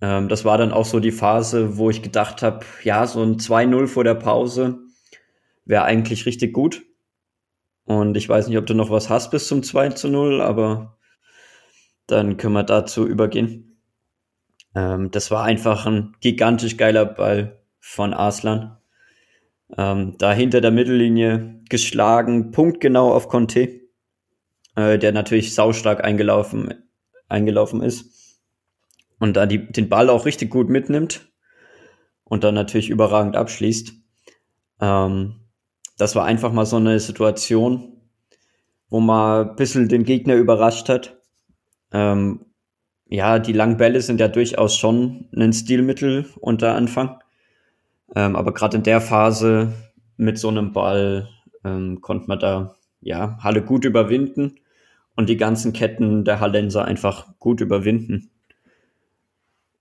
Ähm, 0.00 0.28
das 0.28 0.44
war 0.44 0.58
dann 0.58 0.72
auch 0.72 0.84
so 0.84 1.00
die 1.00 1.12
Phase, 1.12 1.76
wo 1.76 1.90
ich 1.90 2.02
gedacht 2.02 2.42
habe, 2.42 2.64
ja, 2.82 3.06
so 3.06 3.22
ein 3.22 3.38
2-0 3.38 3.86
vor 3.86 4.04
der 4.04 4.14
Pause 4.14 4.78
wäre 5.64 5.84
eigentlich 5.84 6.26
richtig 6.26 6.52
gut. 6.52 6.82
Und 7.84 8.16
ich 8.16 8.28
weiß 8.28 8.48
nicht, 8.48 8.58
ob 8.58 8.66
du 8.66 8.74
noch 8.74 8.90
was 8.90 9.10
hast 9.10 9.30
bis 9.30 9.48
zum 9.48 9.62
2 9.62 9.90
zu 9.90 10.08
0, 10.08 10.40
aber 10.40 10.98
dann 12.06 12.36
können 12.36 12.54
wir 12.54 12.64
dazu 12.64 13.06
übergehen. 13.06 13.78
Ähm, 14.74 15.10
das 15.10 15.30
war 15.30 15.44
einfach 15.44 15.86
ein 15.86 16.14
gigantisch 16.20 16.76
geiler 16.76 17.04
Ball 17.04 17.60
von 17.80 18.14
Arslan. 18.14 18.76
Ähm, 19.76 20.16
da 20.18 20.32
hinter 20.32 20.60
der 20.60 20.70
Mittellinie 20.70 21.60
geschlagen, 21.68 22.50
punktgenau 22.50 23.12
auf 23.12 23.28
Conte, 23.28 23.80
äh, 24.76 24.98
der 24.98 25.12
natürlich 25.12 25.54
saustark 25.54 26.04
eingelaufen, 26.04 26.74
eingelaufen 27.28 27.82
ist. 27.82 28.23
Und 29.24 29.38
da 29.38 29.46
die, 29.46 29.72
den 29.72 29.88
Ball 29.88 30.10
auch 30.10 30.26
richtig 30.26 30.50
gut 30.50 30.68
mitnimmt 30.68 31.32
und 32.24 32.44
dann 32.44 32.54
natürlich 32.54 32.90
überragend 32.90 33.36
abschließt. 33.36 33.94
Ähm, 34.82 35.36
das 35.96 36.14
war 36.14 36.26
einfach 36.26 36.52
mal 36.52 36.66
so 36.66 36.76
eine 36.76 37.00
Situation, 37.00 38.02
wo 38.90 39.00
man 39.00 39.48
ein 39.48 39.56
bisschen 39.56 39.88
den 39.88 40.04
Gegner 40.04 40.34
überrascht 40.34 40.90
hat. 40.90 41.16
Ähm, 41.90 42.44
ja, 43.06 43.38
die 43.38 43.54
langen 43.54 43.78
Bälle 43.78 44.02
sind 44.02 44.20
ja 44.20 44.28
durchaus 44.28 44.76
schon 44.76 45.30
ein 45.34 45.54
Stilmittel 45.54 46.26
unter 46.38 46.74
Anfang. 46.74 47.18
Ähm, 48.14 48.36
aber 48.36 48.52
gerade 48.52 48.76
in 48.76 48.82
der 48.82 49.00
Phase 49.00 49.72
mit 50.18 50.38
so 50.38 50.48
einem 50.48 50.74
Ball 50.74 51.30
ähm, 51.64 52.02
konnte 52.02 52.28
man 52.28 52.40
da 52.40 52.74
ja 53.00 53.38
Halle 53.42 53.62
gut 53.62 53.86
überwinden 53.86 54.56
und 55.16 55.30
die 55.30 55.38
ganzen 55.38 55.72
Ketten 55.72 56.26
der 56.26 56.40
Hallenser 56.40 56.84
einfach 56.84 57.38
gut 57.38 57.62
überwinden. 57.62 58.30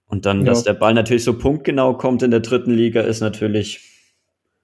Und 0.07 0.25
dann, 0.25 0.39
Ja. 0.39 0.45
dass 0.45 0.63
der 0.63 0.73
Ball 0.73 0.93
natürlich 0.93 1.23
so 1.23 1.37
punktgenau 1.37 1.95
kommt 1.97 2.21
in 2.23 2.31
der 2.31 2.39
dritten 2.41 2.71
Liga, 2.71 3.01
ist 3.01 3.21
natürlich 3.21 3.79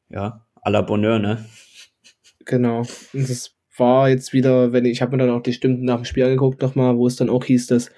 ja 0.09 0.45
à 0.63 0.69
la 0.69 0.81
Bonheur, 0.81 1.19
ne? 1.19 1.45
Genau. 2.45 2.79
Und 3.13 3.29
das 3.29 3.55
war 3.77 4.09
jetzt 4.09 4.33
wieder, 4.33 4.73
wenn 4.73 4.85
ich, 4.85 4.93
ich 4.93 5.01
habe 5.01 5.15
mir 5.15 5.25
dann 5.25 5.35
auch 5.35 5.41
die 5.41 5.53
Stimmen 5.53 5.83
nach 5.83 5.97
dem 5.97 6.05
Spiel 6.05 6.23
angeguckt 6.23 6.61
nochmal, 6.61 6.97
wo 6.97 7.07
es 7.07 7.15
dann 7.15 7.29
auch 7.29 7.45
hieß, 7.45 7.67
dass 7.67 7.91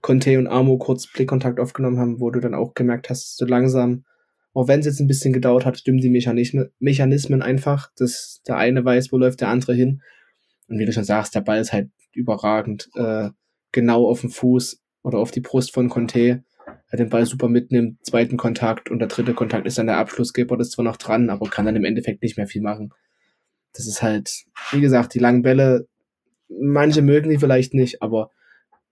Conte 0.00 0.38
und 0.38 0.46
Amo 0.46 0.78
kurz 0.78 1.10
Blickkontakt 1.10 1.58
aufgenommen 1.58 1.98
haben, 1.98 2.20
wo 2.20 2.30
du 2.30 2.40
dann 2.40 2.54
auch 2.54 2.74
gemerkt 2.74 3.10
hast, 3.10 3.36
so 3.36 3.46
langsam, 3.46 4.04
auch 4.52 4.68
wenn 4.68 4.80
es 4.80 4.86
jetzt 4.86 5.00
ein 5.00 5.06
bisschen 5.08 5.32
gedauert 5.32 5.64
hat, 5.66 5.78
stimmen 5.78 5.98
die 5.98 6.10
Mechanismen, 6.10 6.70
Mechanismen 6.78 7.42
einfach, 7.42 7.90
dass 7.96 8.40
der 8.46 8.56
eine 8.56 8.84
weiß, 8.84 9.10
wo 9.12 9.18
läuft 9.18 9.40
der 9.40 9.48
andere 9.48 9.74
hin. 9.74 10.02
Und 10.68 10.78
wie 10.78 10.84
du 10.84 10.92
schon 10.92 11.04
sagst, 11.04 11.34
der 11.34 11.40
Ball 11.40 11.58
ist 11.60 11.72
halt 11.72 11.88
überragend, 12.12 12.88
äh, 12.94 13.30
genau 13.72 14.06
auf 14.06 14.20
den 14.20 14.30
Fuß 14.30 14.80
oder 15.02 15.18
auf 15.18 15.30
die 15.30 15.40
Brust 15.40 15.72
von 15.72 15.88
Conte, 15.88 16.44
er 16.94 17.04
den 17.04 17.10
Ball 17.10 17.26
super 17.26 17.48
mitnimmt, 17.48 18.04
zweiten 18.04 18.36
Kontakt 18.36 18.90
und 18.90 18.98
der 18.98 19.08
dritte 19.08 19.34
Kontakt 19.34 19.66
ist 19.66 19.78
dann 19.78 19.86
der 19.86 19.98
Abschlussgeber, 19.98 20.56
das 20.56 20.68
ist 20.68 20.72
zwar 20.74 20.84
noch 20.84 20.96
dran, 20.96 21.30
aber 21.30 21.48
kann 21.50 21.66
dann 21.66 21.76
im 21.76 21.84
Endeffekt 21.84 22.22
nicht 22.22 22.36
mehr 22.36 22.46
viel 22.46 22.62
machen 22.62 22.92
das 23.74 23.86
ist 23.86 24.02
halt, 24.02 24.44
wie 24.70 24.80
gesagt, 24.80 25.14
die 25.14 25.18
langen 25.18 25.42
Bälle, 25.42 25.88
manche 26.48 27.02
mögen 27.02 27.28
die 27.28 27.38
vielleicht 27.38 27.74
nicht, 27.74 28.02
aber 28.02 28.30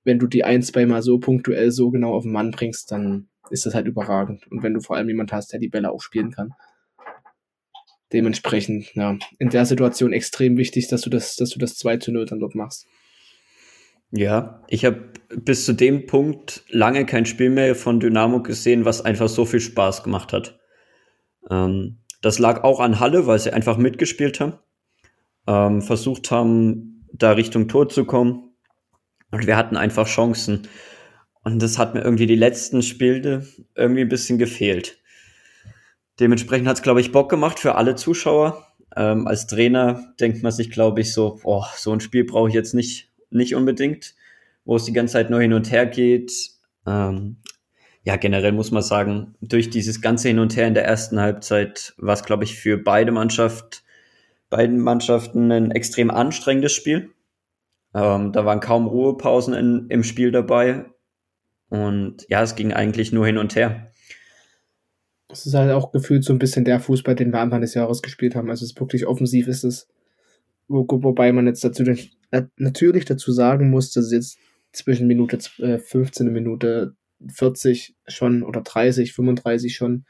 wenn 0.04 0.18
du 0.18 0.26
die 0.26 0.44
ein, 0.44 0.62
zwei 0.62 0.84
Mal 0.84 1.02
so 1.02 1.18
punktuell 1.18 1.70
so 1.70 1.90
genau 1.90 2.12
auf 2.12 2.24
den 2.24 2.32
Mann 2.32 2.50
bringst, 2.50 2.90
dann 2.90 3.28
ist 3.50 3.64
das 3.64 3.74
halt 3.74 3.86
überragend. 3.86 4.46
Und 4.50 4.62
wenn 4.62 4.74
du 4.74 4.80
vor 4.80 4.96
allem 4.96 5.08
jemand 5.08 5.32
hast, 5.32 5.52
der 5.52 5.60
die 5.60 5.68
Bälle 5.68 5.92
auch 5.92 6.02
spielen 6.02 6.32
kann. 6.32 6.52
Dementsprechend, 8.12 8.92
ja, 8.94 9.16
in 9.38 9.50
der 9.50 9.64
Situation 9.64 10.12
extrem 10.12 10.56
wichtig, 10.56 10.88
dass 10.88 11.02
du 11.02 11.10
das, 11.10 11.36
dass 11.36 11.50
du 11.50 11.58
das 11.58 11.76
2 11.76 11.98
zu 11.98 12.12
0 12.12 12.26
dann 12.26 12.40
dort 12.40 12.54
machst. 12.54 12.86
Ja, 14.12 14.62
ich 14.68 14.84
habe 14.84 15.10
bis 15.34 15.64
zu 15.64 15.72
dem 15.72 16.06
Punkt 16.06 16.64
lange 16.68 17.06
kein 17.06 17.24
Spiel 17.24 17.48
mehr 17.48 17.74
von 17.74 17.98
Dynamo 17.98 18.42
gesehen, 18.42 18.84
was 18.84 19.02
einfach 19.02 19.28
so 19.28 19.46
viel 19.46 19.60
Spaß 19.60 20.02
gemacht 20.02 20.34
hat. 20.34 20.60
Ähm, 21.50 21.98
das 22.20 22.38
lag 22.38 22.62
auch 22.62 22.78
an 22.78 23.00
Halle, 23.00 23.26
weil 23.26 23.38
sie 23.38 23.52
einfach 23.52 23.78
mitgespielt 23.78 24.38
haben, 24.38 24.58
ähm, 25.46 25.80
versucht 25.80 26.30
haben, 26.30 27.06
da 27.12 27.32
Richtung 27.32 27.68
Tor 27.68 27.88
zu 27.88 28.04
kommen. 28.04 28.50
Und 29.30 29.46
wir 29.46 29.56
hatten 29.56 29.78
einfach 29.78 30.06
Chancen. 30.06 30.68
Und 31.42 31.62
das 31.62 31.78
hat 31.78 31.94
mir 31.94 32.02
irgendwie 32.02 32.26
die 32.26 32.36
letzten 32.36 32.82
Spiele 32.82 33.46
irgendwie 33.74 34.02
ein 34.02 34.08
bisschen 34.10 34.38
gefehlt. 34.38 34.98
Dementsprechend 36.20 36.68
hat 36.68 36.76
es, 36.76 36.82
glaube 36.82 37.00
ich, 37.00 37.12
Bock 37.12 37.30
gemacht 37.30 37.58
für 37.58 37.76
alle 37.76 37.94
Zuschauer. 37.94 38.66
Ähm, 38.94 39.26
als 39.26 39.46
Trainer 39.46 40.12
denkt 40.20 40.42
man 40.42 40.52
sich, 40.52 40.70
glaube 40.70 41.00
ich, 41.00 41.14
so, 41.14 41.40
oh, 41.44 41.64
so 41.74 41.92
ein 41.92 42.00
Spiel 42.00 42.24
brauche 42.24 42.50
ich 42.50 42.54
jetzt 42.54 42.74
nicht, 42.74 43.11
nicht 43.34 43.54
unbedingt, 43.54 44.14
wo 44.64 44.76
es 44.76 44.84
die 44.84 44.92
ganze 44.92 45.14
Zeit 45.14 45.30
nur 45.30 45.40
hin 45.40 45.52
und 45.52 45.70
her 45.70 45.86
geht. 45.86 46.32
Ähm, 46.86 47.36
ja, 48.04 48.16
generell 48.16 48.52
muss 48.52 48.72
man 48.72 48.82
sagen, 48.82 49.34
durch 49.40 49.70
dieses 49.70 50.00
ganze 50.00 50.28
Hin 50.28 50.40
und 50.40 50.56
Her 50.56 50.66
in 50.66 50.74
der 50.74 50.84
ersten 50.84 51.20
Halbzeit 51.20 51.94
war 51.98 52.14
es, 52.14 52.24
glaube 52.24 52.44
ich, 52.44 52.58
für 52.58 52.76
beide 52.76 53.12
Mannschaft, 53.12 53.84
beiden 54.50 54.80
Mannschaften 54.80 55.52
ein 55.52 55.70
extrem 55.70 56.10
anstrengendes 56.10 56.72
Spiel. 56.72 57.10
Ähm, 57.94 58.32
da 58.32 58.44
waren 58.44 58.60
kaum 58.60 58.86
Ruhepausen 58.86 59.54
in, 59.54 59.86
im 59.88 60.02
Spiel 60.02 60.32
dabei. 60.32 60.86
Und 61.68 62.26
ja, 62.28 62.42
es 62.42 62.56
ging 62.56 62.72
eigentlich 62.72 63.12
nur 63.12 63.24
hin 63.24 63.38
und 63.38 63.54
her. 63.54 63.92
Es 65.28 65.46
ist 65.46 65.54
halt 65.54 65.70
auch 65.70 65.92
gefühlt 65.92 66.24
so 66.24 66.32
ein 66.32 66.38
bisschen 66.38 66.64
der 66.64 66.80
Fußball, 66.80 67.14
den 67.14 67.32
wir 67.32 67.40
Anfang 67.40 67.62
des 67.62 67.74
Jahres 67.74 68.02
gespielt 68.02 68.34
haben. 68.34 68.50
Also 68.50 68.64
es 68.64 68.78
wirklich 68.78 69.06
offensiv 69.06 69.46
ist 69.46 69.64
es. 69.64 69.88
Wo, 70.68 70.86
wobei 70.88 71.32
man 71.32 71.46
jetzt 71.46 71.64
dazu 71.64 71.84
äh, 71.84 71.96
natürlich 72.56 73.04
dazu 73.04 73.32
sagen 73.32 73.70
muss, 73.70 73.92
dass 73.92 74.06
es 74.06 74.12
jetzt 74.12 74.38
zwischen 74.72 75.06
Minute 75.06 75.38
äh, 75.58 75.78
15 75.78 76.28
und 76.28 76.32
Minute 76.32 76.96
40 77.28 77.94
schon 78.06 78.42
oder 78.42 78.62
30, 78.62 79.12
35 79.12 79.74
schon 79.76 80.04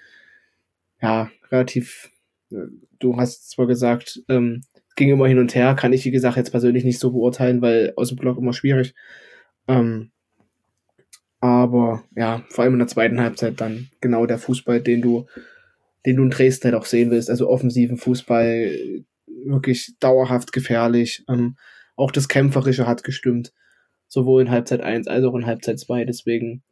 ja 1.00 1.30
relativ. 1.50 2.10
Äh, 2.50 2.66
du 2.98 3.16
hast 3.16 3.50
zwar 3.50 3.66
gesagt, 3.66 4.22
ähm, 4.28 4.62
ging 4.94 5.10
immer 5.10 5.26
hin 5.26 5.38
und 5.38 5.54
her, 5.54 5.74
kann 5.74 5.92
ich, 5.92 6.04
wie 6.04 6.10
gesagt, 6.10 6.36
jetzt 6.36 6.50
persönlich 6.50 6.84
nicht 6.84 6.98
so 6.98 7.10
beurteilen, 7.10 7.62
weil 7.62 7.92
aus 7.96 8.08
dem 8.08 8.18
Block 8.18 8.38
immer 8.38 8.52
schwierig. 8.52 8.94
Ähm, 9.66 10.10
aber 11.40 12.04
ja, 12.14 12.44
vor 12.50 12.62
allem 12.62 12.74
in 12.74 12.78
der 12.78 12.88
zweiten 12.88 13.20
Halbzeit 13.20 13.60
dann 13.60 13.88
genau 14.00 14.26
der 14.26 14.38
Fußball, 14.38 14.80
den 14.80 15.02
du, 15.02 15.26
den 16.06 16.16
du 16.16 16.22
in 16.22 16.30
Dresden 16.30 16.66
halt 16.66 16.74
auch 16.74 16.86
sehen 16.86 17.10
willst. 17.10 17.30
Also 17.30 17.48
offensiven 17.48 17.96
Fußball, 17.96 19.04
wirklich 19.44 19.94
dauerhaft 19.98 20.52
gefährlich. 20.52 21.24
Ähm, 21.28 21.56
auch 21.96 22.10
das 22.10 22.28
Kämpferische 22.28 22.86
hat 22.86 23.04
gestimmt. 23.04 23.52
Sowohl 24.08 24.42
in 24.42 24.50
Halbzeit 24.50 24.80
1 24.80 25.08
als 25.08 25.24
auch 25.24 25.34
in 25.34 25.46
Halbzeit 25.46 25.78
2. 25.78 26.04
Deswegen, 26.04 26.62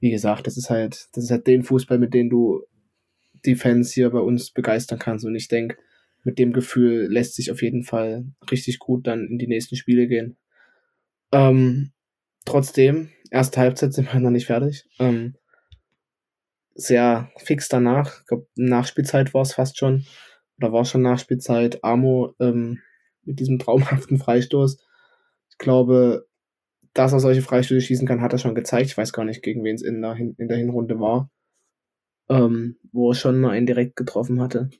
wie 0.00 0.10
gesagt, 0.10 0.46
das 0.46 0.56
ist 0.56 0.70
halt, 0.70 1.08
das 1.12 1.24
ist 1.24 1.30
halt 1.30 1.46
den 1.46 1.62
Fußball, 1.62 1.98
mit 1.98 2.14
dem 2.14 2.30
du 2.30 2.64
die 3.44 3.54
Fans 3.54 3.92
hier 3.92 4.10
bei 4.10 4.18
uns 4.18 4.50
begeistern 4.50 4.98
kannst. 4.98 5.24
Und 5.24 5.34
ich 5.34 5.48
denke, 5.48 5.76
mit 6.24 6.38
dem 6.38 6.52
Gefühl 6.52 7.06
lässt 7.10 7.34
sich 7.34 7.50
auf 7.50 7.62
jeden 7.62 7.84
Fall 7.84 8.24
richtig 8.50 8.78
gut 8.78 9.06
dann 9.06 9.26
in 9.26 9.38
die 9.38 9.46
nächsten 9.46 9.76
Spiele 9.76 10.06
gehen. 10.06 10.36
Ähm, 11.32 11.92
trotzdem, 12.44 13.10
erste 13.30 13.60
Halbzeit 13.60 13.92
sind 13.92 14.12
wir 14.12 14.20
noch 14.20 14.30
nicht 14.30 14.46
fertig. 14.46 14.84
Ähm, 14.98 15.36
sehr 16.74 17.30
fix 17.36 17.68
danach. 17.68 18.20
Ich 18.20 18.26
glaube, 18.26 18.46
Nachspielzeit 18.56 19.32
war 19.34 19.42
es 19.42 19.54
fast 19.54 19.78
schon. 19.78 20.04
Oder 20.58 20.72
war 20.72 20.84
schon 20.84 21.02
Nachspielzeit. 21.02 21.82
Amo 21.84 22.34
ähm, 22.40 22.80
mit 23.24 23.40
diesem 23.40 23.58
traumhaften 23.58 24.18
Freistoß. 24.18 24.78
Ich 25.50 25.58
glaube, 25.58 26.26
dass 26.94 27.12
er 27.12 27.20
solche 27.20 27.42
Freistöße 27.42 27.86
schießen 27.86 28.06
kann, 28.06 28.20
hat 28.20 28.32
er 28.32 28.38
schon 28.38 28.54
gezeigt. 28.54 28.86
Ich 28.86 28.96
weiß 28.96 29.12
gar 29.12 29.24
nicht, 29.24 29.42
gegen 29.42 29.62
wen 29.64 29.74
es 29.74 29.82
in 29.82 30.02
der, 30.02 30.14
Hin 30.14 30.34
in 30.38 30.48
der 30.48 30.56
Hinrunde 30.56 30.98
war. 30.98 31.30
Ähm, 32.28 32.76
wo 32.92 33.10
er 33.10 33.14
schon 33.14 33.40
mal 33.40 33.50
einen 33.50 33.66
direkt 33.66 33.96
getroffen 33.96 34.40
hatte. 34.40 34.70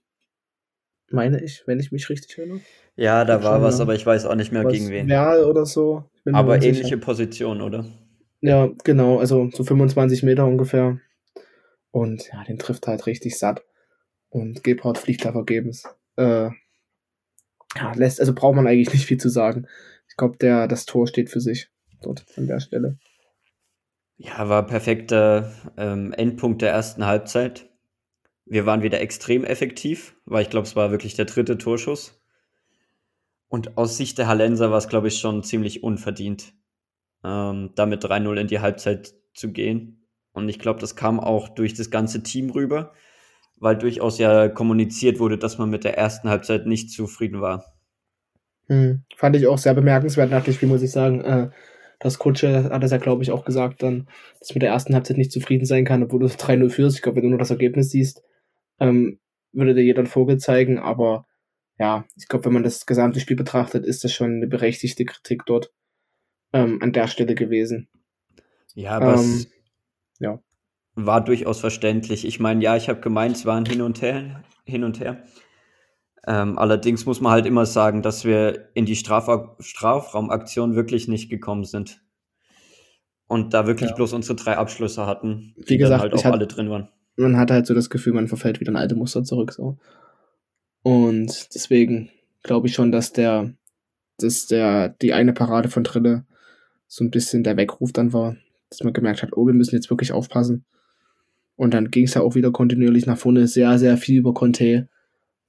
Meine 1.11 1.43
ich, 1.43 1.65
wenn 1.67 1.81
ich 1.81 1.91
mich 1.91 2.09
richtig 2.09 2.39
erinnere. 2.39 2.61
Ja, 2.95 3.25
da 3.25 3.43
war 3.43 3.63
was, 3.63 3.81
aber 3.81 3.95
ich 3.95 4.07
weiß 4.07 4.27
auch 4.27 4.37
nicht 4.37 4.53
mehr 4.53 4.65
gegen 4.65 4.89
wen. 4.91 5.11
Real 5.11 5.45
oder 5.45 5.67
so. 5.67 6.05
aber 6.33 6.57
ähnliche 6.57 6.85
sicher. 6.85 6.97
Position, 6.99 7.61
oder? 7.61 7.85
Ja, 8.41 8.71
genau, 8.85 9.19
also 9.19 9.51
so 9.53 9.65
25 9.65 10.23
Meter 10.23 10.47
ungefähr. 10.47 11.01
Und 11.91 12.29
ja, 12.33 12.45
den 12.45 12.59
trifft 12.59 12.87
halt 12.87 13.07
richtig 13.07 13.39
satt. 13.39 13.65
Und 14.29 14.63
Gebhardt 14.63 14.99
fliegt 14.99 15.25
da 15.25 15.33
vergebens. 15.33 15.85
Äh, 16.17 16.51
ja, 17.77 17.93
lässt, 17.95 18.21
also 18.21 18.35
braucht 18.35 18.57
man 18.57 18.67
eigentlich 18.67 18.93
nicht 18.93 19.07
viel 19.07 19.19
zu 19.19 19.29
sagen. 19.29 19.67
Ich 20.09 20.17
glaube, 20.17 20.37
der, 20.39 20.69
das 20.69 20.87
Tor 20.87 21.07
steht 21.07 21.31
für 21.31 21.41
sich 21.41 21.71
dort 22.03 22.25
an 22.37 22.47
der 22.47 22.61
Stelle. 22.61 22.99
Ja, 24.17 24.49
war 24.49 24.67
perfekter 24.67 25.53
ähm, 25.77 26.12
Endpunkt 26.12 26.62
der 26.62 26.73
ersten 26.73 27.07
Halbzeit. 27.07 27.71
Wir 28.45 28.67
waren 28.67 28.83
wieder 28.83 29.00
extrem 29.00 29.45
effektiv, 29.45 30.17
weil 30.25 30.43
ich 30.43 30.50
glaube, 30.50 30.67
es 30.67 30.77
war 30.77 30.91
wirklich 30.91 31.15
der 31.15 31.25
dritte 31.25 31.57
Torschuss. 31.57 32.21
Und 33.49 33.79
aus 33.79 33.97
Sicht 33.97 34.19
der 34.19 34.29
Hallenser 34.29 34.71
war 34.71 34.79
es, 34.79 34.89
glaube 34.89 35.09
ich, 35.09 35.19
schon 35.19 35.43
ziemlich 35.43 35.83
unverdient, 35.83 36.53
ähm, 37.25 37.71
damit 37.75 38.05
3-0 38.05 38.41
in 38.41 38.47
die 38.47 38.61
Halbzeit 38.61 39.15
zu 39.35 39.53
gehen. 39.53 40.07
Und 40.33 40.49
ich 40.49 40.59
glaube, 40.59 40.81
das 40.81 40.97
kam 40.97 41.19
auch 41.19 41.49
durch 41.49 41.75
das 41.75 41.91
ganze 41.91 42.23
Team 42.23 42.50
rüber, 42.50 42.93
weil 43.61 43.76
durchaus 43.76 44.19
ja 44.19 44.49
kommuniziert 44.49 45.21
wurde, 45.21 45.38
dass 45.38 45.59
man 45.59 45.71
mit 45.71 45.85
der 45.85 45.97
ersten 45.97 46.29
Halbzeit 46.29 46.67
nicht 46.67 46.90
zufrieden 46.90 47.40
war. 47.40 47.64
Hm, 48.67 49.02
fand 49.17 49.37
ich 49.37 49.47
auch 49.47 49.59
sehr 49.59 49.75
bemerkenswert 49.75 50.31
nach 50.31 50.45
dem 50.45 50.55
Spiel, 50.55 50.69
muss 50.69 50.83
ich 50.83 50.90
sagen. 50.90 51.21
Äh, 51.21 51.50
das 51.99 52.19
Kutsche 52.19 52.64
hat 52.64 52.83
es 52.83 52.90
ja, 52.90 52.97
glaube 52.97 53.23
ich, 53.23 53.31
auch 53.31 53.45
gesagt, 53.45 53.83
dann, 53.83 54.09
dass 54.38 54.55
mit 54.55 54.62
der 54.62 54.71
ersten 54.71 54.95
Halbzeit 54.95 55.19
nicht 55.19 55.33
zufrieden 55.33 55.67
sein 55.67 55.85
kann, 55.85 56.02
obwohl 56.02 56.21
du 56.21 56.26
3-0 56.29 56.71
führst. 56.71 56.97
Ich 56.97 57.02
glaube, 57.02 57.17
wenn 57.17 57.25
du 57.25 57.31
nur 57.31 57.38
das 57.38 57.50
Ergebnis 57.50 57.90
siehst, 57.90 58.23
ähm, 58.81 59.21
würde 59.52 59.75
dir 59.75 59.83
jeder 59.83 60.00
einen 60.00 60.07
Vogel 60.07 60.38
zeigen, 60.38 60.79
aber 60.79 61.26
ja, 61.79 62.05
ich 62.17 62.29
glaube, 62.29 62.47
wenn 62.47 62.52
man 62.52 62.62
das 62.62 62.87
gesamte 62.87 63.21
Spiel 63.21 63.37
betrachtet, 63.37 63.85
ist 63.85 64.05
das 64.05 64.12
schon 64.12 64.37
eine 64.37 64.47
berechtigte 64.47 65.05
Kritik 65.05 65.45
dort 65.47 65.73
ähm, 66.52 66.78
an 66.82 66.93
der 66.93 67.08
Stelle 67.08 67.35
gewesen. 67.35 67.89
Ja, 68.75 68.93
aber 68.93 69.15
ähm, 69.15 69.47
ja. 70.19 70.41
War 71.06 71.23
durchaus 71.23 71.60
verständlich. 71.60 72.25
Ich 72.26 72.41
meine, 72.41 72.63
ja, 72.63 72.76
ich 72.76 72.89
habe 72.89 73.00
gemeint, 73.00 73.36
es 73.36 73.47
waren 73.47 73.67
hin 73.67 73.82
und 73.82 74.02
her, 74.02 74.43
hin 74.65 74.84
und 74.84 75.00
her. 75.00 75.23
Ähm, 76.26 76.58
allerdings 76.58 77.06
muss 77.06 77.21
man 77.21 77.32
halt 77.32 77.47
immer 77.47 77.67
sagen, 77.67 78.02
dass 78.02 78.25
wir 78.25 78.69
in 78.75 78.84
die 78.84 78.97
Straf 78.97 79.28
Strafraumaktion 79.58 80.75
wirklich 80.75 81.08
nicht 81.08 81.30
gekommen 81.30 81.65
sind. 81.65 82.02
Und 83.26 83.54
da 83.54 83.67
wirklich 83.67 83.91
ja. 83.91 83.97
bloß 83.97 84.13
unsere 84.13 84.34
drei 84.34 84.56
Abschlüsse 84.56 85.06
hatten, 85.06 85.54
die 85.56 85.71
Wie 85.71 85.78
gesagt, 85.78 86.02
dann 86.02 86.10
halt 86.10 86.15
auch 86.15 86.25
hat, 86.25 86.32
alle 86.32 86.47
drin 86.47 86.69
waren. 86.69 86.89
Man 87.17 87.36
hat 87.36 87.50
halt 87.50 87.67
so 87.67 87.75
das 87.75 87.89
Gefühl, 87.89 88.13
man 88.13 88.28
verfällt 88.28 88.60
wieder 88.60 88.71
in 88.71 88.76
alte 88.76 88.97
Muster 88.97 89.23
zurück. 89.23 89.52
So. 89.52 89.78
Und 90.82 91.54
deswegen 91.54 92.10
glaube 92.43 92.67
ich 92.67 92.75
schon, 92.75 92.91
dass 92.91 93.13
der, 93.13 93.54
dass 94.19 94.47
der, 94.47 94.89
die 94.89 95.13
eine 95.13 95.32
Parade 95.32 95.69
von 95.69 95.84
Trille 95.84 96.26
so 96.86 97.04
ein 97.04 97.10
bisschen 97.10 97.45
der 97.45 97.56
Weckruf 97.56 97.93
dann 97.93 98.13
war, 98.13 98.36
dass 98.69 98.82
man 98.82 98.93
gemerkt 98.93 99.23
hat, 99.23 99.30
oh, 99.36 99.47
wir 99.47 99.54
müssen 99.54 99.76
jetzt 99.76 99.91
wirklich 99.91 100.13
aufpassen. 100.13 100.65
Und 101.61 101.75
dann 101.75 101.91
ging 101.91 102.07
es 102.07 102.15
ja 102.15 102.23
auch 102.23 102.35
wieder 102.35 102.53
kontinuierlich 102.53 103.05
nach 103.05 103.19
vorne, 103.19 103.47
sehr, 103.47 103.79
sehr 103.79 103.99
viel 103.99 104.21
über 104.21 104.33
Conte, 104.33 104.89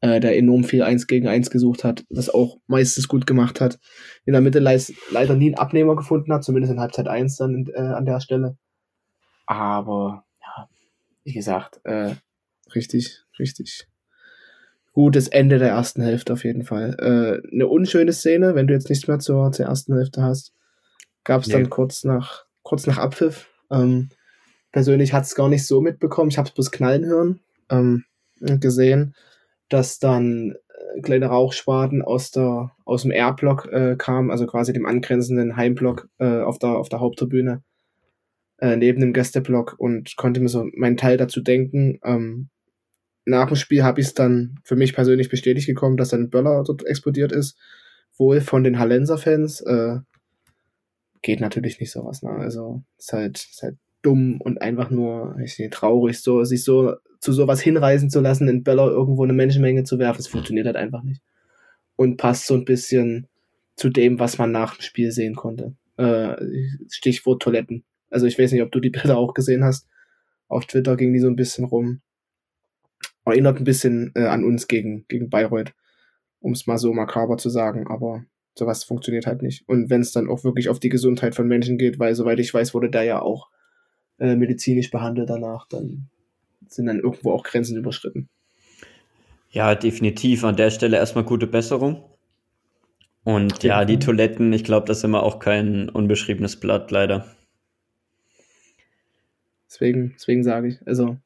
äh, 0.02 0.20
der 0.20 0.38
enorm 0.38 0.66
viel 0.66 0.84
1 0.84 1.08
gegen 1.08 1.30
1 1.30 1.50
gesucht 1.52 1.86
hat, 1.86 2.04
das 2.10 2.30
auch 2.30 2.58
meistens 2.68 3.08
gut 3.08 3.26
gemacht 3.26 3.62
hat. 3.62 3.80
In 4.26 4.34
der 4.34 4.42
Mitte 4.42 4.60
leider 4.60 5.36
nie 5.36 5.46
einen 5.46 5.56
Abnehmer 5.56 5.96
gefunden 5.96 6.34
hat, 6.34 6.44
zumindest 6.44 6.74
in 6.74 6.82
Halbzeit 6.82 7.08
1 7.08 7.38
dann 7.38 7.66
äh, 7.74 7.80
an 7.80 8.04
der 8.04 8.20
Stelle. 8.20 8.58
Aber, 9.46 10.26
ja, 10.42 10.68
wie 11.24 11.32
gesagt, 11.32 11.80
äh, 11.86 12.16
richtig, 12.76 13.24
richtig 13.40 13.88
gutes 14.92 15.30
Ende 15.30 15.60
der 15.60 15.70
ersten 15.70 16.02
Hälfte 16.02 16.34
auf 16.34 16.44
jeden 16.44 16.64
Fall. 16.64 16.98
Äh, 17.00 17.54
eine 17.54 17.68
unschöne 17.68 18.12
Szene, 18.12 18.54
wenn 18.54 18.68
du 18.68 18.74
jetzt 18.74 18.90
nichts 18.90 19.08
mehr 19.08 19.20
zur, 19.20 19.54
zur 19.54 19.68
ersten 19.68 19.96
Hälfte 19.96 20.22
hast, 20.24 20.52
gab 21.24 21.44
es 21.44 21.48
nee. 21.48 21.54
dann 21.54 21.70
kurz 21.70 22.04
nach, 22.04 22.48
kurz 22.64 22.86
nach 22.86 22.98
Abpfiff. 22.98 23.48
Ähm, 23.72 24.10
persönlich 24.72 25.14
hat 25.14 25.26
es 25.26 25.36
gar 25.36 25.50
nicht 25.50 25.66
so 25.66 25.82
mitbekommen. 25.82 26.30
Ich 26.30 26.38
habe 26.38 26.48
es 26.48 26.54
bloß 26.54 26.72
knallen 26.72 27.06
hören 27.06 27.40
ähm, 27.70 28.06
gesehen, 28.40 29.16
dass 29.70 30.00
dann 30.00 30.56
äh, 30.96 31.02
kleine 31.02 31.28
Rauchschwaden 31.28 32.02
aus 32.02 32.32
der 32.32 32.72
aus 32.86 33.04
dem 33.04 33.12
R-Block 33.12 33.68
äh, 33.72 33.96
kamen, 33.98 34.32
also 34.32 34.46
quasi 34.46 34.74
dem 34.74 34.86
angrenzenden 34.86 35.56
Heimblock 35.56 36.10
äh, 36.20 36.42
auf 36.42 36.60
der 36.60 36.72
auf 36.72 36.90
der 36.90 37.00
Haupttribüne 37.00 37.64
äh, 38.60 38.76
neben 38.78 39.02
dem 39.02 39.14
Gästeblock 39.14 39.76
und 39.78 40.16
konnte 40.18 40.40
mir 40.40 40.50
so 40.50 40.68
meinen 40.76 40.98
Teil 40.98 41.18
dazu 41.18 41.42
denken. 41.42 42.00
Ähm, 42.04 42.50
nach 43.26 43.48
dem 43.48 43.56
Spiel 43.56 43.84
habe 43.84 44.02
ich 44.02 44.08
es 44.08 44.14
dann 44.14 44.60
für 44.64 44.76
mich 44.76 44.94
persönlich 44.94 45.30
bestätigt 45.30 45.68
gekommen, 45.68 45.98
dass 45.98 46.14
ein 46.14 46.30
Böller 46.30 46.64
dort 46.64 46.86
explodiert 46.86 47.32
ist. 47.32 47.58
Wohl 48.18 48.42
von 48.42 48.64
den 48.64 48.80
Hallenser-Fans. 48.80 49.62
Äh, 49.62 50.00
geht 51.22 51.40
natürlich 51.40 51.80
nicht 51.80 51.92
sowas. 51.92 52.24
Ne? 52.24 52.32
Also 52.32 52.84
ist 52.98 53.14
halt, 53.14 53.38
ist 53.38 53.62
halt 53.62 53.78
dumm 54.02 54.42
und 54.42 54.62
einfach 54.62 54.90
nur 54.90 55.38
ich 55.44 55.58
nicht, 55.60 55.74
traurig, 55.74 56.20
so 56.20 56.44
sich 56.44 56.64
so 56.64 56.96
zu 57.20 57.34
sowas 57.34 57.62
hinreißen 57.62 58.10
zu 58.10 58.20
lassen, 58.20 58.48
in 58.48 58.64
Böller 58.64 58.88
irgendwo 58.88 59.24
eine 59.24 59.34
Menschenmenge 59.34 59.84
zu 59.84 60.00
werfen. 60.00 60.22
Es 60.22 60.28
funktioniert 60.28 60.66
halt 60.66 60.76
einfach 60.76 61.04
nicht. 61.04 61.22
Und 61.96 62.18
passt 62.18 62.48
so 62.48 62.56
ein 62.56 62.66
bisschen 62.66 63.28
zu 63.76 63.90
dem, 63.90 64.20
was 64.20 64.38
man 64.38 64.52
nach 64.52 64.76
dem 64.76 64.82
Spiel 64.82 65.12
sehen 65.12 65.36
konnte. 65.36 65.76
Äh, 65.98 66.36
Stichwort 66.90 67.42
Toiletten. 67.42 67.84
Also 68.10 68.26
ich 68.26 68.40
weiß 68.40 68.52
nicht, 68.52 68.64
ob 68.64 68.72
du 68.72 68.80
die 68.80 68.90
Bilder 68.90 69.18
auch 69.18 69.34
gesehen 69.34 69.64
hast. 69.64 69.88
Auf 70.48 70.66
Twitter 70.66 70.98
ging 70.98 71.14
die 71.14 71.20
so 71.20 71.28
ein 71.28 71.36
bisschen 71.36 71.66
rum 71.66 72.02
erinnert 73.26 73.58
ein 73.58 73.64
bisschen 73.64 74.12
äh, 74.16 74.26
an 74.26 74.44
uns 74.44 74.68
gegen, 74.68 75.06
gegen 75.08 75.30
Bayreuth, 75.30 75.74
um 76.40 76.54
es 76.54 76.68
mal 76.68 76.78
so 76.78 76.94
makaber 76.94 77.38
zu 77.38 77.50
sagen, 77.50 77.88
aber 77.88 78.24
sowas 78.58 78.84
funktioniert 78.84 79.28
halt 79.28 79.42
nicht. 79.42 79.68
Und 79.68 79.90
wenn 79.90 80.02
es 80.02 80.12
dann 80.12 80.30
auch 80.30 80.44
wirklich 80.44 80.70
auf 80.70 80.80
die 80.80 80.90
Gesundheit 80.90 81.36
von 81.36 81.48
Menschen 81.48 81.78
geht, 81.78 82.00
weil 82.00 82.16
soweit 82.16 82.40
ich 82.40 82.54
weiß, 82.54 82.74
wurde 82.74 82.90
der 82.90 83.04
ja 83.04 83.22
auch 83.22 83.50
äh, 84.22 84.36
medizinisch 84.36 84.92
behandelt 84.92 85.30
danach, 85.30 85.68
dann 85.68 86.08
sind 86.68 86.86
dann 86.86 87.00
irgendwo 87.00 87.32
auch 87.32 87.44
Grenzen 87.44 87.76
überschritten. 87.76 88.30
Ja, 89.50 89.74
definitiv. 89.76 90.44
An 90.44 90.56
der 90.56 90.70
Stelle 90.70 90.98
erstmal 90.98 91.26
gute 91.26 91.48
Besserung. 91.48 92.06
Und 93.24 93.64
ja, 93.64 93.84
die 93.84 94.00
Toiletten, 94.00 94.54
ich 94.54 94.64
glaube, 94.64 94.88
das 94.88 95.00
ist 95.00 95.04
immer 95.04 95.24
auch 95.24 95.40
kein 95.40 95.90
unbeschriebenes 95.90 96.60
Blatt, 96.60 96.92
leider. 96.92 97.26
Deswegen, 99.68 100.14
deswegen 100.16 100.44
sage 100.44 100.68
ich, 100.70 100.88
also 100.88 101.18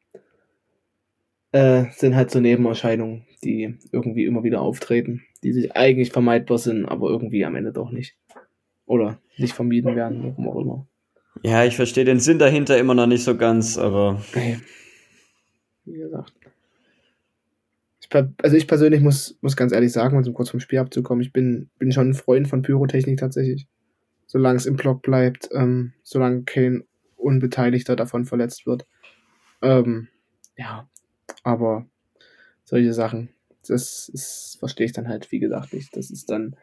äh, 1.51 1.85
sind 1.91 2.15
halt 2.15 2.31
so 2.31 2.39
Nebenerscheinungen, 2.39 3.25
die 3.43 3.77
irgendwie 3.91 4.25
immer 4.25 4.43
wieder 4.43 4.61
auftreten, 4.61 5.23
die 5.43 5.51
sich 5.51 5.75
eigentlich 5.75 6.11
vermeidbar 6.11 6.57
sind, 6.57 6.85
aber 6.85 7.09
irgendwie 7.09 7.45
am 7.45 7.55
Ende 7.55 7.71
doch 7.71 7.91
nicht. 7.91 8.15
Oder 8.85 9.19
nicht 9.37 9.53
vermieden 9.53 9.95
werden, 9.95 10.23
warum 10.23 10.49
auch 10.49 10.59
immer. 10.59 10.87
Ja, 11.43 11.63
ich 11.65 11.75
verstehe 11.75 12.05
den 12.05 12.19
Sinn 12.19 12.39
dahinter 12.39 12.77
immer 12.77 12.93
noch 12.95 13.07
nicht 13.07 13.23
so 13.23 13.37
ganz, 13.37 13.77
aber. 13.77 14.21
Okay. 14.29 14.59
Wie 15.85 15.97
gesagt. 15.97 16.33
Ich, 17.99 18.09
also 18.43 18.55
ich 18.55 18.67
persönlich 18.67 19.01
muss, 19.01 19.37
muss 19.41 19.55
ganz 19.55 19.71
ehrlich 19.71 19.91
sagen, 19.91 20.17
um 20.17 20.33
kurz 20.33 20.49
vom 20.49 20.59
Spiel 20.59 20.79
abzukommen, 20.79 21.21
ich 21.21 21.33
bin, 21.33 21.69
bin 21.79 21.91
schon 21.91 22.09
ein 22.09 22.13
Freund 22.13 22.47
von 22.47 22.61
Pyrotechnik 22.61 23.19
tatsächlich. 23.19 23.67
Solange 24.27 24.57
es 24.57 24.65
im 24.65 24.75
Block 24.75 25.01
bleibt, 25.01 25.49
ähm, 25.53 25.93
solange 26.03 26.43
kein 26.43 26.83
Unbeteiligter 27.15 27.95
davon 27.95 28.25
verletzt 28.25 28.65
wird. 28.65 28.85
Ähm, 29.61 30.07
ja, 30.57 30.87
aber 31.43 31.85
solche 32.63 32.93
Sachen, 32.93 33.29
das 33.67 34.09
ist, 34.09 34.57
verstehe 34.59 34.85
ich 34.85 34.93
dann 34.93 35.07
halt, 35.07 35.31
wie 35.31 35.39
gesagt, 35.39 35.73
nicht. 35.73 35.95
Das 35.95 36.11
ist 36.11 36.29
dann 36.29 36.55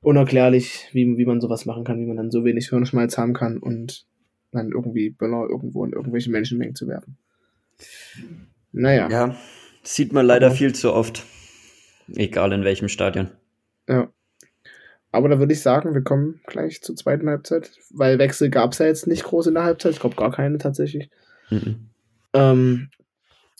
unerklärlich, 0.00 0.88
wie, 0.92 1.16
wie 1.16 1.24
man 1.24 1.40
sowas 1.40 1.66
machen 1.66 1.84
kann, 1.84 1.98
wie 1.98 2.06
man 2.06 2.16
dann 2.16 2.30
so 2.30 2.44
wenig 2.44 2.68
Hirnschmalz 2.68 3.18
haben 3.18 3.32
kann 3.34 3.58
und 3.58 4.06
dann 4.52 4.70
irgendwie 4.70 5.10
Böller 5.10 5.48
irgendwo 5.48 5.84
in 5.84 5.92
irgendwelche 5.92 6.30
Menschenmengen 6.30 6.74
zu 6.74 6.86
werfen. 6.86 7.16
Naja. 8.72 9.08
Ja, 9.10 9.36
sieht 9.82 10.12
man 10.12 10.26
leider 10.26 10.50
viel 10.50 10.74
zu 10.74 10.92
oft. 10.92 11.24
Egal 12.14 12.52
in 12.52 12.64
welchem 12.64 12.88
Stadion. 12.88 13.30
Ja. 13.88 14.08
Aber 15.12 15.28
da 15.28 15.38
würde 15.38 15.52
ich 15.52 15.62
sagen, 15.62 15.94
wir 15.94 16.02
kommen 16.02 16.40
gleich 16.46 16.82
zur 16.82 16.94
zweiten 16.94 17.28
Halbzeit, 17.28 17.70
weil 17.90 18.18
Wechsel 18.18 18.50
gab 18.50 18.72
es 18.72 18.78
ja 18.78 18.86
jetzt 18.86 19.06
nicht 19.06 19.24
groß 19.24 19.46
in 19.46 19.54
der 19.54 19.64
Halbzeit. 19.64 19.92
Ich 19.92 20.00
glaube 20.00 20.16
gar 20.16 20.30
keine 20.30 20.58
tatsächlich. 20.58 21.10
Mhm. 21.50 21.88
Ähm, 22.34 22.90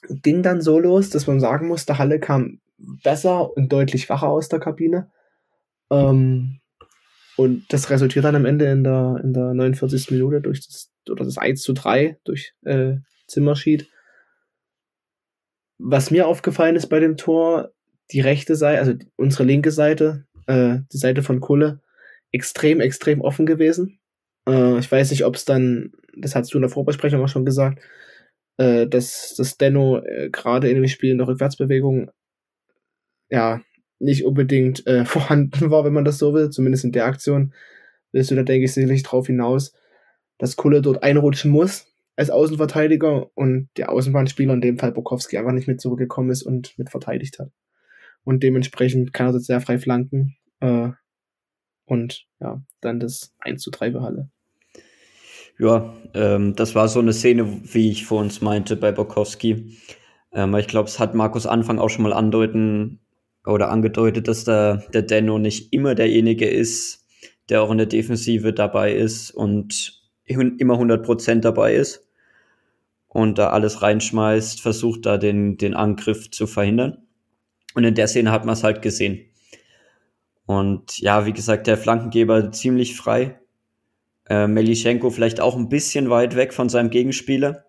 ging 0.08 0.42
dann 0.42 0.60
so 0.60 0.78
los, 0.78 1.10
dass 1.10 1.26
man 1.26 1.40
sagen 1.40 1.68
muss, 1.68 1.86
der 1.86 1.98
Halle 1.98 2.20
kam 2.20 2.60
besser 2.78 3.56
und 3.56 3.72
deutlich 3.72 4.08
wacher 4.10 4.28
aus 4.28 4.48
der 4.48 4.60
Kabine. 4.60 5.10
Ähm, 5.90 6.60
und 7.36 7.72
das 7.72 7.90
resultiert 7.90 8.24
dann 8.24 8.36
am 8.36 8.46
Ende 8.46 8.66
in 8.66 8.82
der, 8.82 9.20
in 9.22 9.32
der 9.32 9.54
49. 9.54 10.10
Minute 10.10 10.40
durch 10.40 10.66
das, 10.66 10.90
oder 11.10 11.24
das 11.24 11.38
1 11.38 11.62
zu 11.62 11.72
3 11.74 12.18
durch 12.24 12.54
äh, 12.64 12.96
Zimmerschied. 13.26 13.88
Was 15.78 16.10
mir 16.10 16.26
aufgefallen 16.26 16.76
ist 16.76 16.86
bei 16.86 17.00
dem 17.00 17.16
Tor, 17.16 17.72
die 18.10 18.20
rechte 18.20 18.56
Seite, 18.56 18.78
also 18.78 18.92
unsere 19.16 19.44
linke 19.44 19.70
Seite, 19.70 20.26
äh, 20.46 20.78
die 20.92 20.96
Seite 20.96 21.22
von 21.22 21.40
Kulle, 21.40 21.80
extrem, 22.32 22.80
extrem 22.80 23.20
offen 23.20 23.44
gewesen. 23.44 23.98
Äh, 24.48 24.78
ich 24.78 24.90
weiß 24.90 25.10
nicht, 25.10 25.24
ob 25.24 25.34
es 25.36 25.44
dann, 25.44 25.92
das 26.16 26.34
hast 26.34 26.52
du 26.54 26.58
in 26.58 26.62
der 26.62 26.70
Vorbesprechung 26.70 27.22
auch 27.22 27.28
schon 27.28 27.44
gesagt, 27.44 27.82
äh, 28.56 28.86
dass 28.86 29.34
das 29.36 29.58
Denno 29.58 29.98
äh, 29.98 30.30
gerade 30.30 30.70
in 30.70 30.76
dem 30.76 30.88
Spiel 30.88 31.10
in 31.10 31.18
der 31.18 31.28
Rückwärtsbewegung 31.28 32.10
ja 33.28 33.60
nicht 33.98 34.24
unbedingt 34.24 34.86
äh, 34.86 35.04
vorhanden 35.06 35.70
war, 35.70 35.84
wenn 35.84 35.92
man 35.92 36.04
das 36.04 36.18
so 36.18 36.34
will, 36.34 36.50
zumindest 36.50 36.84
in 36.84 36.92
der 36.92 37.06
Aktion, 37.06 37.52
willst 38.12 38.30
du 38.30 38.34
da, 38.34 38.42
denke 38.42 38.64
ich, 38.64 38.72
sicherlich 38.72 39.02
drauf 39.02 39.26
hinaus, 39.26 39.72
dass 40.38 40.56
Kulle 40.56 40.82
dort 40.82 41.02
einrutschen 41.02 41.50
muss 41.50 41.86
als 42.16 42.30
Außenverteidiger 42.30 43.30
und 43.34 43.68
der 43.76 43.90
Außenbahnspieler, 43.92 44.54
in 44.54 44.60
dem 44.60 44.78
Fall 44.78 44.92
Bokowski, 44.92 45.36
einfach 45.36 45.52
nicht 45.52 45.68
mit 45.68 45.80
zurückgekommen 45.80 46.30
ist 46.30 46.42
und 46.42 46.78
mit 46.78 46.90
verteidigt 46.90 47.38
hat. 47.38 47.50
Und 48.24 48.42
dementsprechend 48.42 49.12
kann 49.12 49.26
er 49.26 49.32
dort 49.32 49.44
sehr 49.44 49.60
frei 49.60 49.78
flanken 49.78 50.36
äh, 50.60 50.90
und 51.84 52.26
ja, 52.40 52.62
dann 52.80 53.00
das 53.00 53.34
1 53.38 53.62
zu 53.62 53.70
3 53.70 53.92
Halle. 53.94 54.30
Ja, 55.58 55.94
ähm, 56.14 56.54
das 56.54 56.74
war 56.74 56.88
so 56.88 57.00
eine 57.00 57.12
Szene, 57.12 57.60
wie 57.62 57.90
ich 57.90 58.04
vor 58.04 58.20
uns 58.20 58.40
meinte 58.40 58.76
bei 58.76 58.92
Bokowski. 58.92 59.78
Ähm, 60.32 60.54
ich 60.56 60.68
glaube, 60.68 60.88
es 60.88 60.98
hat 60.98 61.14
Markus 61.14 61.46
Anfang 61.46 61.78
auch 61.78 61.88
schon 61.88 62.02
mal 62.02 62.12
andeuten 62.12 63.00
oder 63.46 63.70
angedeutet, 63.70 64.28
dass 64.28 64.44
der, 64.44 64.84
der 64.92 65.02
Denno 65.02 65.38
nicht 65.38 65.72
immer 65.72 65.94
derjenige 65.94 66.48
ist, 66.48 67.06
der 67.48 67.62
auch 67.62 67.70
in 67.70 67.78
der 67.78 67.86
Defensive 67.86 68.52
dabei 68.52 68.92
ist 68.92 69.30
und 69.30 70.02
immer 70.24 70.74
100% 70.74 71.40
dabei 71.40 71.74
ist 71.74 72.06
und 73.08 73.38
da 73.38 73.50
alles 73.50 73.82
reinschmeißt, 73.82 74.60
versucht 74.60 75.06
da 75.06 75.16
den, 75.16 75.56
den 75.56 75.74
Angriff 75.74 76.30
zu 76.30 76.46
verhindern. 76.46 76.98
Und 77.74 77.84
in 77.84 77.94
der 77.94 78.08
Szene 78.08 78.32
hat 78.32 78.44
man 78.44 78.54
es 78.54 78.64
halt 78.64 78.82
gesehen. 78.82 79.26
Und 80.46 80.98
ja, 80.98 81.26
wie 81.26 81.32
gesagt, 81.32 81.66
der 81.66 81.76
Flankengeber 81.76 82.52
ziemlich 82.52 82.96
frei. 82.96 83.38
Äh, 84.28 84.46
Melischenko 84.46 85.10
vielleicht 85.10 85.40
auch 85.40 85.56
ein 85.56 85.68
bisschen 85.68 86.10
weit 86.10 86.36
weg 86.36 86.52
von 86.52 86.68
seinem 86.68 86.90
Gegenspieler. 86.90 87.64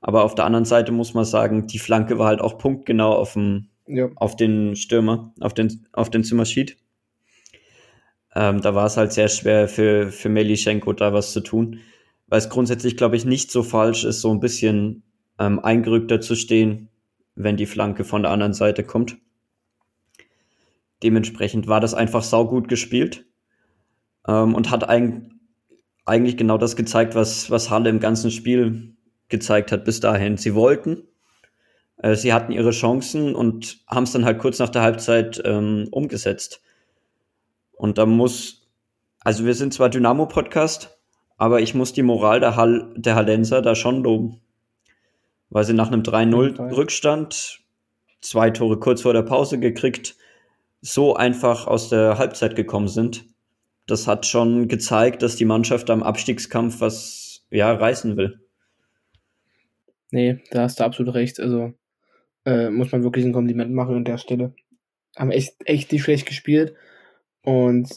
Aber 0.00 0.24
auf 0.24 0.34
der 0.34 0.44
anderen 0.44 0.64
Seite 0.64 0.92
muss 0.92 1.14
man 1.14 1.24
sagen, 1.24 1.66
die 1.66 1.78
Flanke 1.78 2.18
war 2.18 2.28
halt 2.28 2.40
auch 2.40 2.58
punktgenau 2.58 3.14
auf 3.14 3.34
dem, 3.34 3.68
ja. 3.88 4.10
auf 4.16 4.36
den 4.36 4.76
Stürmer, 4.76 5.32
auf 5.40 5.54
den, 5.54 5.86
auf 5.92 6.10
den 6.10 6.24
Zimmerschied. 6.24 6.76
Ähm, 8.34 8.60
da 8.60 8.74
war 8.74 8.86
es 8.86 8.96
halt 8.96 9.12
sehr 9.12 9.28
schwer 9.28 9.68
für, 9.68 10.12
für 10.12 10.28
Melischenko 10.28 10.92
da 10.92 11.12
was 11.12 11.32
zu 11.32 11.40
tun, 11.40 11.80
weil 12.26 12.38
es 12.38 12.50
grundsätzlich, 12.50 12.96
glaube 12.96 13.16
ich, 13.16 13.24
nicht 13.24 13.50
so 13.50 13.62
falsch 13.62 14.04
ist, 14.04 14.20
so 14.20 14.30
ein 14.30 14.40
bisschen 14.40 15.02
ähm, 15.38 15.58
eingerückter 15.58 16.20
zu 16.20 16.34
stehen, 16.34 16.88
wenn 17.34 17.56
die 17.56 17.66
Flanke 17.66 18.04
von 18.04 18.22
der 18.22 18.30
anderen 18.30 18.52
Seite 18.52 18.84
kommt. 18.84 19.16
Dementsprechend 21.02 21.68
war 21.68 21.80
das 21.80 21.94
einfach 21.94 22.22
saugut 22.22 22.68
gespielt 22.68 23.24
ähm, 24.26 24.54
und 24.54 24.70
hat 24.70 24.88
ein, 24.88 25.40
eigentlich 26.04 26.36
genau 26.36 26.58
das 26.58 26.76
gezeigt, 26.76 27.14
was, 27.14 27.50
was 27.50 27.70
Halle 27.70 27.90
im 27.90 28.00
ganzen 28.00 28.30
Spiel 28.30 28.96
gezeigt 29.28 29.72
hat 29.72 29.84
bis 29.84 30.00
dahin. 30.00 30.36
Sie 30.36 30.54
wollten, 30.54 31.04
äh, 31.98 32.14
sie 32.14 32.32
hatten 32.32 32.52
ihre 32.52 32.70
Chancen 32.70 33.34
und 33.34 33.78
haben 33.86 34.04
es 34.04 34.12
dann 34.12 34.24
halt 34.24 34.38
kurz 34.38 34.58
nach 34.58 34.68
der 34.68 34.82
Halbzeit 34.82 35.40
ähm, 35.44 35.88
umgesetzt. 35.90 36.62
Und 37.72 37.98
da 37.98 38.06
muss, 38.06 38.68
also 39.20 39.44
wir 39.44 39.54
sind 39.54 39.74
zwar 39.74 39.88
Dynamo-Podcast, 39.88 40.98
aber 41.36 41.60
ich 41.60 41.74
muss 41.74 41.92
die 41.92 42.02
Moral 42.02 42.40
der, 42.40 42.56
Hall, 42.56 42.92
der 42.96 43.14
Hallenser 43.14 43.62
da 43.62 43.74
schon 43.74 44.02
loben. 44.02 44.40
Weil 45.50 45.64
sie 45.64 45.72
nach 45.72 45.88
einem 45.88 46.02
3-0 46.02 46.76
Rückstand 46.76 47.60
zwei 48.20 48.50
Tore 48.50 48.78
kurz 48.78 49.02
vor 49.02 49.12
der 49.12 49.22
Pause 49.22 49.58
gekriegt, 49.58 50.16
so 50.80 51.14
einfach 51.14 51.66
aus 51.66 51.88
der 51.88 52.18
Halbzeit 52.18 52.56
gekommen 52.56 52.88
sind. 52.88 53.24
Das 53.86 54.06
hat 54.06 54.26
schon 54.26 54.68
gezeigt, 54.68 55.22
dass 55.22 55.36
die 55.36 55.44
Mannschaft 55.44 55.88
am 55.90 56.02
Abstiegskampf 56.02 56.80
was 56.80 57.46
ja 57.50 57.72
reißen 57.72 58.16
will. 58.16 58.40
Nee, 60.10 60.42
da 60.50 60.62
hast 60.62 60.80
du 60.80 60.84
absolut 60.84 61.14
recht. 61.14 61.40
Also 61.40 61.72
äh, 62.48 62.70
muss 62.70 62.92
man 62.92 63.02
wirklich 63.02 63.26
ein 63.26 63.32
Kompliment 63.32 63.72
machen 63.72 63.94
an 63.94 64.04
der 64.04 64.16
Stelle. 64.16 64.54
Haben 65.16 65.30
echt, 65.30 65.56
echt 65.66 65.92
nicht 65.92 66.02
schlecht 66.02 66.26
gespielt. 66.26 66.74
Und 67.42 67.90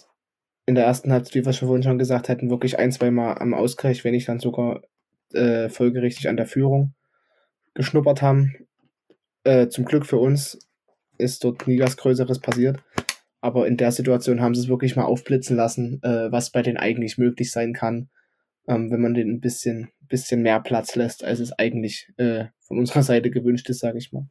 in 0.65 0.75
der 0.75 0.85
ersten 0.85 1.11
Halbzeit, 1.13 1.35
wie 1.35 1.45
wir 1.45 1.53
vorhin 1.53 1.83
schon 1.83 1.97
gesagt 1.97 2.27
hatten, 2.27 2.49
wirklich 2.49 2.77
ein, 2.77 2.91
zwei 2.91 3.11
Mal 3.11 3.35
am 3.35 3.53
Ausgleich, 3.53 4.03
wenn 4.03 4.11
nicht 4.11 4.27
dann 4.27 4.39
sogar 4.39 4.81
äh, 5.33 5.69
folgerichtig 5.69 6.27
an 6.27 6.35
der 6.35 6.47
Führung 6.47 6.93
geschnuppert 7.73 8.21
haben. 8.21 8.53
Äh, 9.45 9.69
zum 9.69 9.85
Glück 9.85 10.05
für 10.05 10.17
uns 10.17 10.59
ist 11.17 11.43
dort 11.45 11.65
nie 11.65 11.79
was 11.79 11.95
Größeres 11.95 12.39
passiert. 12.39 12.83
Aber 13.39 13.67
in 13.67 13.77
der 13.77 13.91
Situation 13.91 14.41
haben 14.41 14.53
sie 14.53 14.61
es 14.61 14.69
wirklich 14.69 14.97
mal 14.97 15.05
aufblitzen 15.05 15.55
lassen, 15.55 16.01
äh, 16.03 16.31
was 16.31 16.51
bei 16.51 16.61
denen 16.61 16.77
eigentlich 16.77 17.17
möglich 17.17 17.51
sein 17.51 17.73
kann, 17.73 18.09
ähm, 18.67 18.91
wenn 18.91 19.01
man 19.01 19.13
den 19.13 19.29
ein 19.29 19.39
bisschen, 19.39 19.89
bisschen 20.09 20.41
mehr 20.41 20.59
Platz 20.59 20.95
lässt, 20.95 21.23
als 21.23 21.39
es 21.39 21.53
eigentlich 21.53 22.11
äh, 22.17 22.45
von 22.59 22.77
unserer 22.77 23.03
Seite 23.03 23.31
gewünscht 23.31 23.69
ist, 23.69 23.79
sage 23.79 23.97
ich 23.97 24.11
mal. 24.11 24.27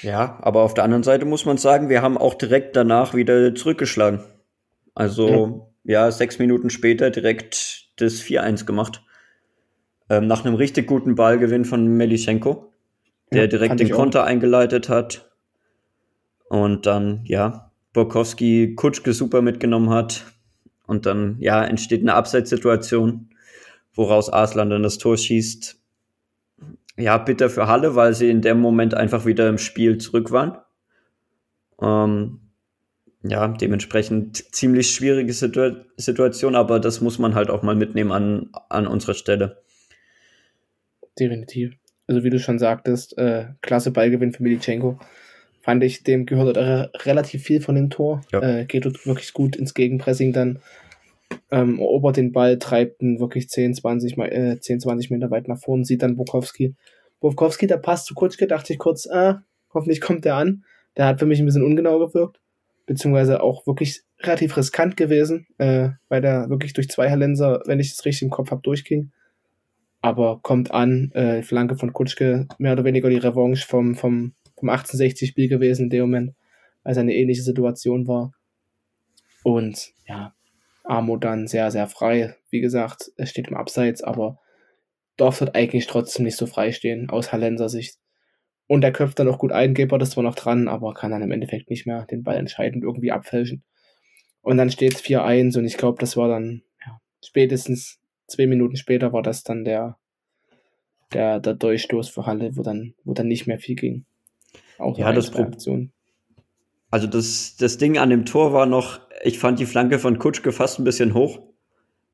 Ja, 0.00 0.38
aber 0.40 0.62
auf 0.62 0.74
der 0.74 0.84
anderen 0.84 1.02
Seite 1.02 1.26
muss 1.26 1.44
man 1.44 1.58
sagen, 1.58 1.88
wir 1.88 2.02
haben 2.02 2.16
auch 2.16 2.34
direkt 2.34 2.76
danach 2.76 3.14
wieder 3.14 3.54
zurückgeschlagen. 3.54 4.20
Also, 4.94 5.70
ja, 5.84 6.04
ja 6.06 6.10
sechs 6.10 6.38
Minuten 6.38 6.70
später 6.70 7.10
direkt 7.10 7.90
das 7.96 8.22
4-1 8.22 8.64
gemacht. 8.64 9.04
Ähm, 10.08 10.26
nach 10.26 10.44
einem 10.44 10.54
richtig 10.54 10.86
guten 10.86 11.14
Ballgewinn 11.14 11.64
von 11.64 11.86
Melischenko, 11.86 12.72
der 13.32 13.42
ja, 13.42 13.46
direkt 13.46 13.80
den 13.80 13.90
Konter 13.90 14.24
eingeleitet 14.24 14.88
hat. 14.88 15.30
Und 16.48 16.86
dann, 16.86 17.22
ja, 17.24 17.70
Borkowski 17.92 18.74
Kutschke 18.74 19.12
super 19.12 19.42
mitgenommen 19.42 19.90
hat. 19.90 20.24
Und 20.86 21.06
dann, 21.06 21.36
ja, 21.38 21.64
entsteht 21.64 22.00
eine 22.00 22.14
Abseitssituation, 22.14 23.30
woraus 23.94 24.30
Arslan 24.30 24.70
dann 24.70 24.82
das 24.82 24.98
Tor 24.98 25.16
schießt 25.16 25.81
ja, 26.96 27.18
bitter 27.18 27.50
für 27.50 27.68
Halle, 27.68 27.94
weil 27.94 28.14
sie 28.14 28.30
in 28.30 28.42
dem 28.42 28.60
Moment 28.60 28.94
einfach 28.94 29.24
wieder 29.26 29.48
im 29.48 29.58
Spiel 29.58 29.98
zurück 29.98 30.30
waren. 30.30 30.58
Ähm, 31.80 32.40
ja, 33.22 33.48
dementsprechend 33.48 34.54
ziemlich 34.54 34.90
schwierige 34.90 35.32
Situ 35.32 35.76
Situation, 35.96 36.56
aber 36.56 36.80
das 36.80 37.00
muss 37.00 37.18
man 37.18 37.34
halt 37.34 37.50
auch 37.50 37.62
mal 37.62 37.76
mitnehmen 37.76 38.12
an, 38.12 38.50
an 38.68 38.86
unserer 38.86 39.14
Stelle. 39.14 39.62
Definitiv. 41.18 41.74
Also 42.06 42.24
wie 42.24 42.30
du 42.30 42.38
schon 42.38 42.58
sagtest, 42.58 43.16
äh, 43.18 43.46
klasse 43.60 43.90
Ballgewinn 43.90 44.32
für 44.32 44.42
Militschenko. 44.42 44.98
Fand 45.60 45.84
ich, 45.84 46.02
dem 46.02 46.26
gehört 46.26 46.56
re 46.56 46.90
relativ 47.04 47.44
viel 47.44 47.60
von 47.60 47.76
dem 47.76 47.90
Tor. 47.90 48.22
Ja. 48.32 48.42
Äh, 48.42 48.64
geht 48.64 48.84
dort 48.84 49.06
wirklich 49.06 49.32
gut 49.32 49.54
ins 49.54 49.74
Gegenpressing 49.74 50.32
dann. 50.32 50.58
Ähm, 51.50 51.78
erobert 51.78 52.16
den 52.16 52.32
Ball, 52.32 52.58
treibt 52.58 53.02
ihn 53.02 53.20
wirklich 53.20 53.48
10, 53.48 53.74
20, 53.74 54.18
äh, 54.18 54.58
10, 54.58 54.80
20 54.80 55.10
Meter 55.10 55.30
weit 55.30 55.48
nach 55.48 55.58
vorne, 55.58 55.84
sieht 55.84 56.02
dann 56.02 56.16
Bukowski. 56.16 56.74
Bukowski, 57.20 57.66
der 57.66 57.76
passt 57.76 58.06
zu 58.06 58.14
Kutschke, 58.14 58.46
dachte 58.46 58.72
ich 58.72 58.78
kurz, 58.78 59.06
äh, 59.06 59.34
hoffentlich 59.72 60.00
kommt 60.00 60.24
der 60.24 60.36
an. 60.36 60.64
Der 60.96 61.06
hat 61.06 61.18
für 61.18 61.26
mich 61.26 61.38
ein 61.38 61.46
bisschen 61.46 61.62
ungenau 61.62 61.98
gewirkt, 61.98 62.40
beziehungsweise 62.86 63.42
auch 63.42 63.66
wirklich 63.66 64.02
relativ 64.20 64.56
riskant 64.56 64.96
gewesen, 64.96 65.46
äh, 65.58 65.90
weil 66.08 66.20
der 66.20 66.50
wirklich 66.50 66.72
durch 66.72 66.88
zwei 66.88 67.10
Hallenser, 67.10 67.62
wenn 67.66 67.80
ich 67.80 67.92
es 67.92 68.04
richtig 68.04 68.22
im 68.22 68.30
Kopf 68.30 68.50
habe, 68.50 68.62
durchging. 68.62 69.12
Aber 70.00 70.40
kommt 70.42 70.72
an, 70.72 71.12
äh, 71.12 71.42
Flanke 71.42 71.76
von 71.76 71.92
Kutschke, 71.92 72.46
mehr 72.58 72.72
oder 72.72 72.84
weniger 72.84 73.08
die 73.08 73.16
Revanche 73.16 73.66
vom, 73.66 73.94
vom, 73.94 74.34
vom 74.58 74.68
1860-Spiel 74.68 75.48
gewesen 75.48 75.84
in 75.84 75.90
dem 75.90 76.00
Moment, 76.02 76.34
als 76.82 76.98
eine 76.98 77.14
ähnliche 77.14 77.42
Situation 77.42 78.06
war. 78.08 78.32
Und 79.44 79.92
ja, 80.06 80.34
Amo 80.84 81.16
dann 81.16 81.46
sehr, 81.46 81.70
sehr 81.70 81.88
frei. 81.88 82.36
Wie 82.50 82.60
gesagt, 82.60 83.12
es 83.16 83.30
steht 83.30 83.48
im 83.48 83.56
Abseits, 83.56 84.02
aber 84.02 84.38
darf 85.16 85.38
dort 85.38 85.54
eigentlich 85.54 85.86
trotzdem 85.86 86.24
nicht 86.24 86.36
so 86.36 86.46
frei 86.46 86.72
stehen, 86.72 87.10
aus 87.10 87.32
Hallenser 87.32 87.68
Sicht. 87.68 87.98
Und 88.66 88.80
der 88.80 88.92
köpft 88.92 89.18
dann 89.18 89.28
auch 89.28 89.38
gut 89.38 89.52
ein, 89.52 89.74
Geber 89.74 89.98
das 89.98 90.16
war 90.16 90.24
noch 90.24 90.34
dran, 90.34 90.68
aber 90.68 90.94
kann 90.94 91.10
dann 91.10 91.22
im 91.22 91.30
Endeffekt 91.30 91.68
nicht 91.70 91.86
mehr 91.86 92.06
den 92.06 92.22
Ball 92.22 92.36
entscheidend 92.36 92.84
irgendwie 92.84 93.12
abfälschen. 93.12 93.62
Und 94.40 94.56
dann 94.56 94.70
steht 94.70 94.94
es 94.94 95.02
4-1 95.02 95.58
und 95.58 95.64
ich 95.64 95.76
glaube, 95.76 95.98
das 96.00 96.16
war 96.16 96.28
dann 96.28 96.62
ja, 96.84 97.00
spätestens 97.24 98.00
zwei 98.26 98.46
Minuten 98.46 98.76
später 98.76 99.12
war 99.12 99.22
das 99.22 99.42
dann 99.44 99.64
der, 99.64 99.98
der, 101.12 101.38
der 101.38 101.54
Durchstoß 101.54 102.08
für 102.08 102.26
Halle, 102.26 102.56
wo 102.56 102.62
dann, 102.62 102.94
wo 103.04 103.12
dann 103.12 103.28
nicht 103.28 103.46
mehr 103.46 103.58
viel 103.58 103.76
ging. 103.76 104.04
Auch 104.78 104.98
ja, 104.98 105.12
das 105.12 105.34
Option. 105.34 105.92
Also 106.90 107.06
das, 107.06 107.56
das 107.56 107.78
Ding 107.78 107.98
an 107.98 108.10
dem 108.10 108.26
Tor 108.26 108.52
war 108.52 108.66
noch, 108.66 109.00
ich 109.22 109.38
fand 109.38 109.58
die 109.58 109.66
Flanke 109.66 109.98
von 109.98 110.18
Kutschke 110.18 110.52
fast 110.52 110.78
ein 110.78 110.84
bisschen 110.84 111.14
hoch. 111.14 111.40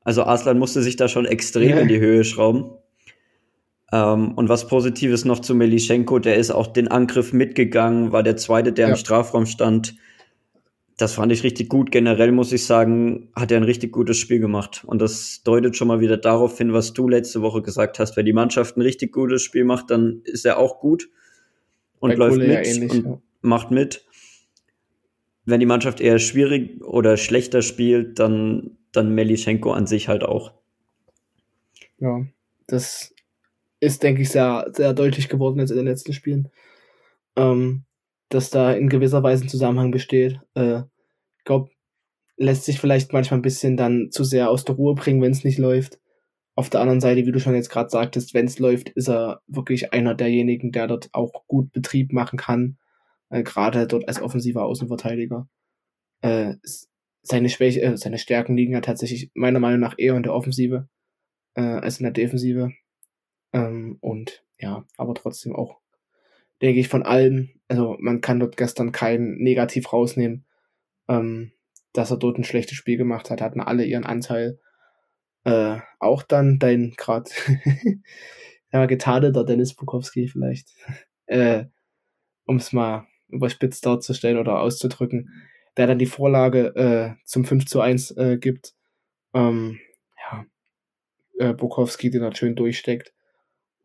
Also 0.03 0.23
Arslan 0.23 0.59
musste 0.59 0.81
sich 0.81 0.95
da 0.95 1.07
schon 1.07 1.25
extrem 1.25 1.69
ja. 1.69 1.79
in 1.79 1.87
die 1.87 1.99
Höhe 1.99 2.23
schrauben. 2.23 2.71
Ähm, 3.91 4.33
und 4.33 4.47
was 4.47 4.67
Positives 4.67 5.25
noch 5.25 5.39
zu 5.39 5.55
Melischenko, 5.55 6.19
der 6.19 6.37
ist 6.37 6.51
auch 6.51 6.67
den 6.67 6.87
Angriff 6.87 7.33
mitgegangen, 7.33 8.11
war 8.11 8.23
der 8.23 8.37
Zweite, 8.37 8.71
der 8.71 8.87
ja. 8.87 8.91
im 8.93 8.97
Strafraum 8.97 9.45
stand. 9.45 9.95
Das 10.97 11.13
fand 11.13 11.31
ich 11.31 11.43
richtig 11.43 11.69
gut. 11.69 11.91
Generell 11.91 12.31
muss 12.31 12.51
ich 12.51 12.65
sagen, 12.65 13.29
hat 13.35 13.51
er 13.51 13.57
ein 13.57 13.63
richtig 13.63 13.91
gutes 13.91 14.17
Spiel 14.17 14.39
gemacht. 14.39 14.83
Und 14.85 15.01
das 15.01 15.41
deutet 15.43 15.75
schon 15.75 15.87
mal 15.87 16.01
wieder 16.01 16.17
darauf 16.17 16.57
hin, 16.57 16.73
was 16.73 16.93
du 16.93 17.07
letzte 17.07 17.41
Woche 17.41 17.61
gesagt 17.61 17.99
hast. 17.99 18.17
Wenn 18.17 18.25
die 18.25 18.33
Mannschaft 18.33 18.77
ein 18.77 18.81
richtig 18.81 19.13
gutes 19.13 19.41
Spiel 19.41 19.63
macht, 19.63 19.89
dann 19.91 20.21
ist 20.25 20.45
er 20.45 20.59
auch 20.59 20.79
gut 20.79 21.09
und 21.99 22.11
Bei 22.11 22.15
läuft 22.15 22.35
Kohle 22.35 22.47
mit 22.47 22.65
ja 22.65 22.73
ähnlich, 22.73 23.05
und 23.05 23.21
macht 23.41 23.71
mit. 23.71 24.05
Wenn 25.49 25.59
die 25.59 25.65
Mannschaft 25.65 26.01
eher 26.01 26.19
schwierig 26.19 26.81
oder 26.81 27.17
schlechter 27.17 27.61
spielt, 27.61 28.19
dann, 28.19 28.77
dann 28.91 29.13
Melischenko 29.13 29.71
an 29.71 29.87
sich 29.87 30.07
halt 30.07 30.23
auch. 30.23 30.53
Ja, 31.97 32.25
das 32.67 33.13
ist, 33.79 34.03
denke 34.03 34.21
ich, 34.21 34.29
sehr, 34.29 34.69
sehr 34.73 34.93
deutlich 34.93 35.29
geworden 35.29 35.59
jetzt 35.59 35.71
in 35.71 35.77
den 35.77 35.87
letzten 35.87 36.13
Spielen. 36.13 36.49
Ähm, 37.35 37.85
dass 38.29 38.49
da 38.49 38.73
in 38.73 38.89
gewisser 38.89 39.23
Weise 39.23 39.45
ein 39.45 39.49
Zusammenhang 39.49 39.91
besteht. 39.91 40.39
Äh, 40.53 40.81
ich 41.37 41.43
glaube, 41.45 41.71
lässt 42.37 42.65
sich 42.65 42.79
vielleicht 42.79 43.11
manchmal 43.11 43.39
ein 43.39 43.43
bisschen 43.43 43.75
dann 43.75 44.11
zu 44.11 44.23
sehr 44.23 44.49
aus 44.49 44.65
der 44.65 44.75
Ruhe 44.75 44.95
bringen, 44.95 45.21
wenn 45.21 45.31
es 45.31 45.43
nicht 45.43 45.57
läuft. 45.57 45.99
Auf 46.55 46.69
der 46.69 46.81
anderen 46.81 47.01
Seite, 47.01 47.25
wie 47.25 47.31
du 47.31 47.39
schon 47.39 47.55
jetzt 47.55 47.69
gerade 47.69 47.89
sagtest, 47.89 48.33
wenn 48.33 48.45
es 48.45 48.59
läuft, 48.59 48.89
ist 48.89 49.09
er 49.09 49.41
wirklich 49.47 49.93
einer 49.93 50.13
derjenigen, 50.13 50.71
der 50.71 50.87
dort 50.87 51.09
auch 51.13 51.47
gut 51.47 51.71
Betrieb 51.71 52.13
machen 52.13 52.37
kann. 52.37 52.77
Äh, 53.29 53.43
gerade 53.43 53.87
dort 53.87 54.07
als 54.07 54.21
offensiver 54.21 54.63
Außenverteidiger. 54.63 55.47
Äh, 56.21 56.55
seine 57.21 57.49
Schwäche, 57.49 57.81
äh, 57.81 57.97
seine 57.97 58.17
Stärken 58.17 58.57
liegen 58.57 58.73
ja 58.73 58.81
tatsächlich 58.81 59.31
meiner 59.33 59.59
Meinung 59.59 59.79
nach 59.79 59.95
eher 59.97 60.15
in 60.15 60.23
der 60.23 60.33
Offensive 60.33 60.87
äh, 61.55 61.61
als 61.61 61.99
in 61.99 62.03
der 62.03 62.13
Defensive. 62.13 62.71
Ähm, 63.53 63.97
und 64.01 64.43
ja, 64.59 64.85
aber 64.97 65.13
trotzdem 65.15 65.55
auch, 65.55 65.79
denke 66.61 66.79
ich, 66.79 66.89
von 66.89 67.03
allem, 67.03 67.49
also 67.67 67.97
man 67.99 68.21
kann 68.21 68.39
dort 68.39 68.57
gestern 68.57 68.91
kein 68.91 69.35
Negativ 69.35 69.91
rausnehmen, 69.93 70.45
ähm, 71.07 71.51
dass 71.93 72.11
er 72.11 72.17
dort 72.17 72.37
ein 72.37 72.43
schlechtes 72.43 72.77
Spiel 72.77 72.97
gemacht 72.97 73.29
hat, 73.29 73.41
hatten 73.41 73.61
alle 73.61 73.85
ihren 73.85 74.05
Anteil. 74.05 74.59
Äh, 75.45 75.79
auch 75.99 76.23
dann 76.23 76.59
dein 76.59 76.93
gerade 76.97 77.29
ja, 78.73 78.85
getadelter 78.85 79.45
Dennis 79.45 79.73
Bukowski 79.75 80.27
vielleicht, 80.27 80.69
äh, 81.27 81.65
um 82.45 82.57
es 82.57 82.73
mal 82.73 83.07
überspitzt 83.29 83.85
darzustellen 83.85 84.37
oder 84.37 84.59
auszudrücken, 84.59 85.29
der 85.77 85.87
dann 85.87 85.99
die 85.99 86.05
Vorlage 86.05 86.75
äh, 86.75 87.23
zum 87.25 87.45
5 87.45 87.65
zu 87.65 87.81
1 87.81 88.11
äh, 88.17 88.37
gibt. 88.37 88.73
Ähm, 89.33 89.79
ja, 90.17 90.45
äh, 91.39 91.53
Bukowski, 91.53 92.09
den 92.09 92.23
er 92.23 92.35
schön 92.35 92.55
durchsteckt. 92.55 93.13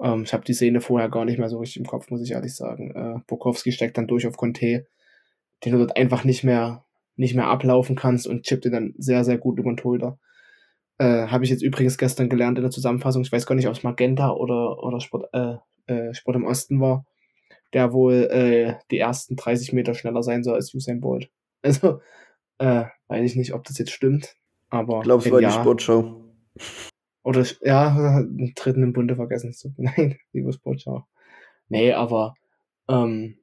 Ähm, 0.01 0.25
ich 0.25 0.33
habe 0.33 0.45
die 0.45 0.55
Szene 0.55 0.81
vorher 0.81 1.09
gar 1.09 1.25
nicht 1.25 1.39
mehr 1.39 1.49
so 1.49 1.59
richtig 1.59 1.79
im 1.79 1.87
Kopf, 1.87 2.11
muss 2.11 2.23
ich 2.23 2.33
ehrlich 2.33 2.55
sagen. 2.55 2.91
Äh, 2.95 3.21
Bukowski 3.27 3.73
steckt 3.73 3.99
dann 3.99 4.07
durch 4.07 4.27
auf 4.27 4.37
Conte, 4.37 4.87
den 5.65 5.73
du 5.73 5.79
dort 5.79 5.97
einfach 5.97 6.25
nicht 6.25 6.45
mehr, 6.45 6.85
nicht 7.17 7.35
mehr 7.35 7.47
ablaufen 7.47 7.97
kannst 7.97 8.27
und 8.27 8.43
chippt 8.43 8.67
ihn 8.67 8.73
dann 8.73 8.95
sehr, 8.99 9.25
sehr 9.25 9.39
gut 9.39 9.59
über 9.59 9.71
den 9.71 9.77
Torhüter. 9.77 10.19
Äh, 10.99 11.27
habe 11.29 11.45
ich 11.45 11.51
jetzt 11.51 11.63
übrigens 11.63 11.99
gestern 11.99 12.29
gelernt 12.29 12.59
in 12.59 12.63
der 12.63 12.71
Zusammenfassung. 12.71 13.23
Ich 13.23 13.33
weiß 13.33 13.47
gar 13.47 13.55
nicht, 13.55 13.67
ob 13.67 13.75
es 13.75 13.83
Magenta 13.83 14.31
oder, 14.31 14.83
oder 14.83 15.01
Sport, 15.01 15.29
äh, 15.33 15.57
äh, 15.87 16.15
Sport 16.15 16.37
im 16.37 16.45
Osten 16.45 16.81
war, 16.81 17.05
der 17.75 17.93
wohl 17.93 18.29
äh, 18.31 18.75
die 18.91 18.99
ersten 18.99 19.37
30 19.37 19.73
Meter 19.73 19.95
schneller 19.95 20.23
sein 20.23 20.43
soll 20.43 20.55
als 20.55 20.73
Usain 20.75 21.01
Bolt. 21.01 21.31
Also, 21.65 22.03
äh, 22.59 22.85
weiß 23.09 23.25
ich 23.25 23.37
nicht, 23.37 23.55
ob 23.55 23.65
das 23.65 23.79
jetzt 23.79 23.91
stimmt. 23.91 24.37
Aber. 24.69 24.99
Ich 24.99 25.05
glaube, 25.05 25.25
es 25.25 25.33
war 25.33 25.41
ja, 25.41 25.49
die 25.49 25.55
Sportshow. 25.55 26.23
Oder, 27.23 27.47
ja, 27.63 27.89
einen 28.19 28.53
dritten 28.55 28.83
im 28.83 28.93
Bunde 28.93 29.17
vergessen. 29.17 29.55
Nein, 29.79 30.19
liebe 30.35 30.53
Sportschau. 30.53 31.07
Nee, 31.71 31.93
aber 31.93 32.35
ähm, 32.87 33.39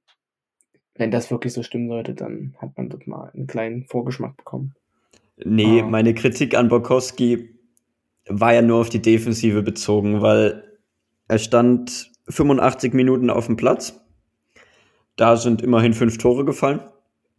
wenn 0.94 1.10
das 1.10 1.32
wirklich 1.32 1.54
so 1.54 1.64
stimmen 1.64 1.90
sollte, 1.90 2.14
dann 2.14 2.56
hat 2.60 2.78
man 2.78 2.90
dort 2.90 3.08
mal 3.08 3.32
einen 3.34 3.48
kleinen 3.48 3.86
Vorgeschmack 3.86 4.38
bekommen. 4.38 4.76
Nee, 5.44 5.82
ah. 5.82 5.88
meine 5.88 6.14
Kritik 6.14 6.56
an 6.56 6.70
Borkowski 6.70 7.56
war 8.28 8.54
ja 8.54 8.62
nur 8.62 8.82
auf 8.82 8.90
die 8.90 9.02
Defensive 9.02 9.64
bezogen, 9.64 10.22
weil 10.22 10.78
er 11.28 11.40
stand 11.40 12.12
85 12.30 12.94
Minuten 12.94 13.32
auf 13.32 13.48
dem 13.48 13.56
Platz. 13.56 14.01
Da 15.16 15.38
sind 15.38 15.62
immerhin 15.62 15.94
fünf 15.94 16.18
Tore 16.18 16.46
gefallen, 16.46 16.82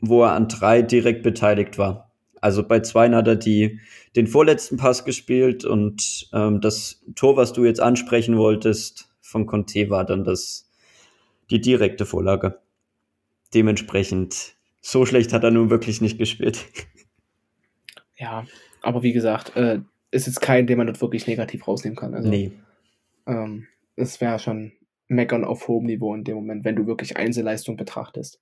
wo 0.00 0.22
er 0.22 0.32
an 0.32 0.48
drei 0.48 0.82
direkt 0.82 1.22
beteiligt 1.22 1.78
war. 1.78 2.12
Also 2.40 2.66
bei 2.66 2.80
zwei 2.80 3.08
hat 3.10 3.28
er 3.28 3.36
die, 3.36 3.80
den 4.16 4.26
vorletzten 4.26 4.76
Pass 4.76 5.04
gespielt 5.04 5.64
und 5.64 6.28
ähm, 6.32 6.60
das 6.60 7.04
Tor, 7.14 7.36
was 7.36 7.52
du 7.52 7.64
jetzt 7.64 7.80
ansprechen 7.80 8.36
wolltest, 8.36 9.08
von 9.20 9.46
Conte 9.46 9.88
war 9.90 10.04
dann 10.04 10.24
das, 10.24 10.68
die 11.50 11.60
direkte 11.60 12.04
Vorlage. 12.04 12.58
Dementsprechend, 13.54 14.54
so 14.80 15.06
schlecht 15.06 15.32
hat 15.32 15.44
er 15.44 15.52
nun 15.52 15.70
wirklich 15.70 16.00
nicht 16.00 16.18
gespielt. 16.18 16.64
Ja, 18.18 18.46
aber 18.82 19.02
wie 19.02 19.12
gesagt, 19.12 19.56
äh, 19.56 19.80
ist 20.12 20.28
jetzt 20.28 20.40
kein, 20.40 20.68
den 20.68 20.78
man 20.78 20.86
dort 20.86 21.00
wirklich 21.00 21.26
negativ 21.26 21.66
rausnehmen 21.66 21.96
kann. 21.96 22.14
Also, 22.14 22.28
nee. 22.28 22.52
Ähm, 23.26 23.66
es 23.96 24.20
wäre 24.20 24.38
schon 24.38 24.70
meckern 25.12 25.44
auf 25.44 25.68
hohem 25.68 25.86
Niveau 25.86 26.14
in 26.14 26.24
dem 26.24 26.36
Moment, 26.36 26.64
wenn 26.64 26.76
du 26.76 26.86
wirklich 26.86 27.16
Einzelleistung 27.16 27.76
betrachtest. 27.76 28.40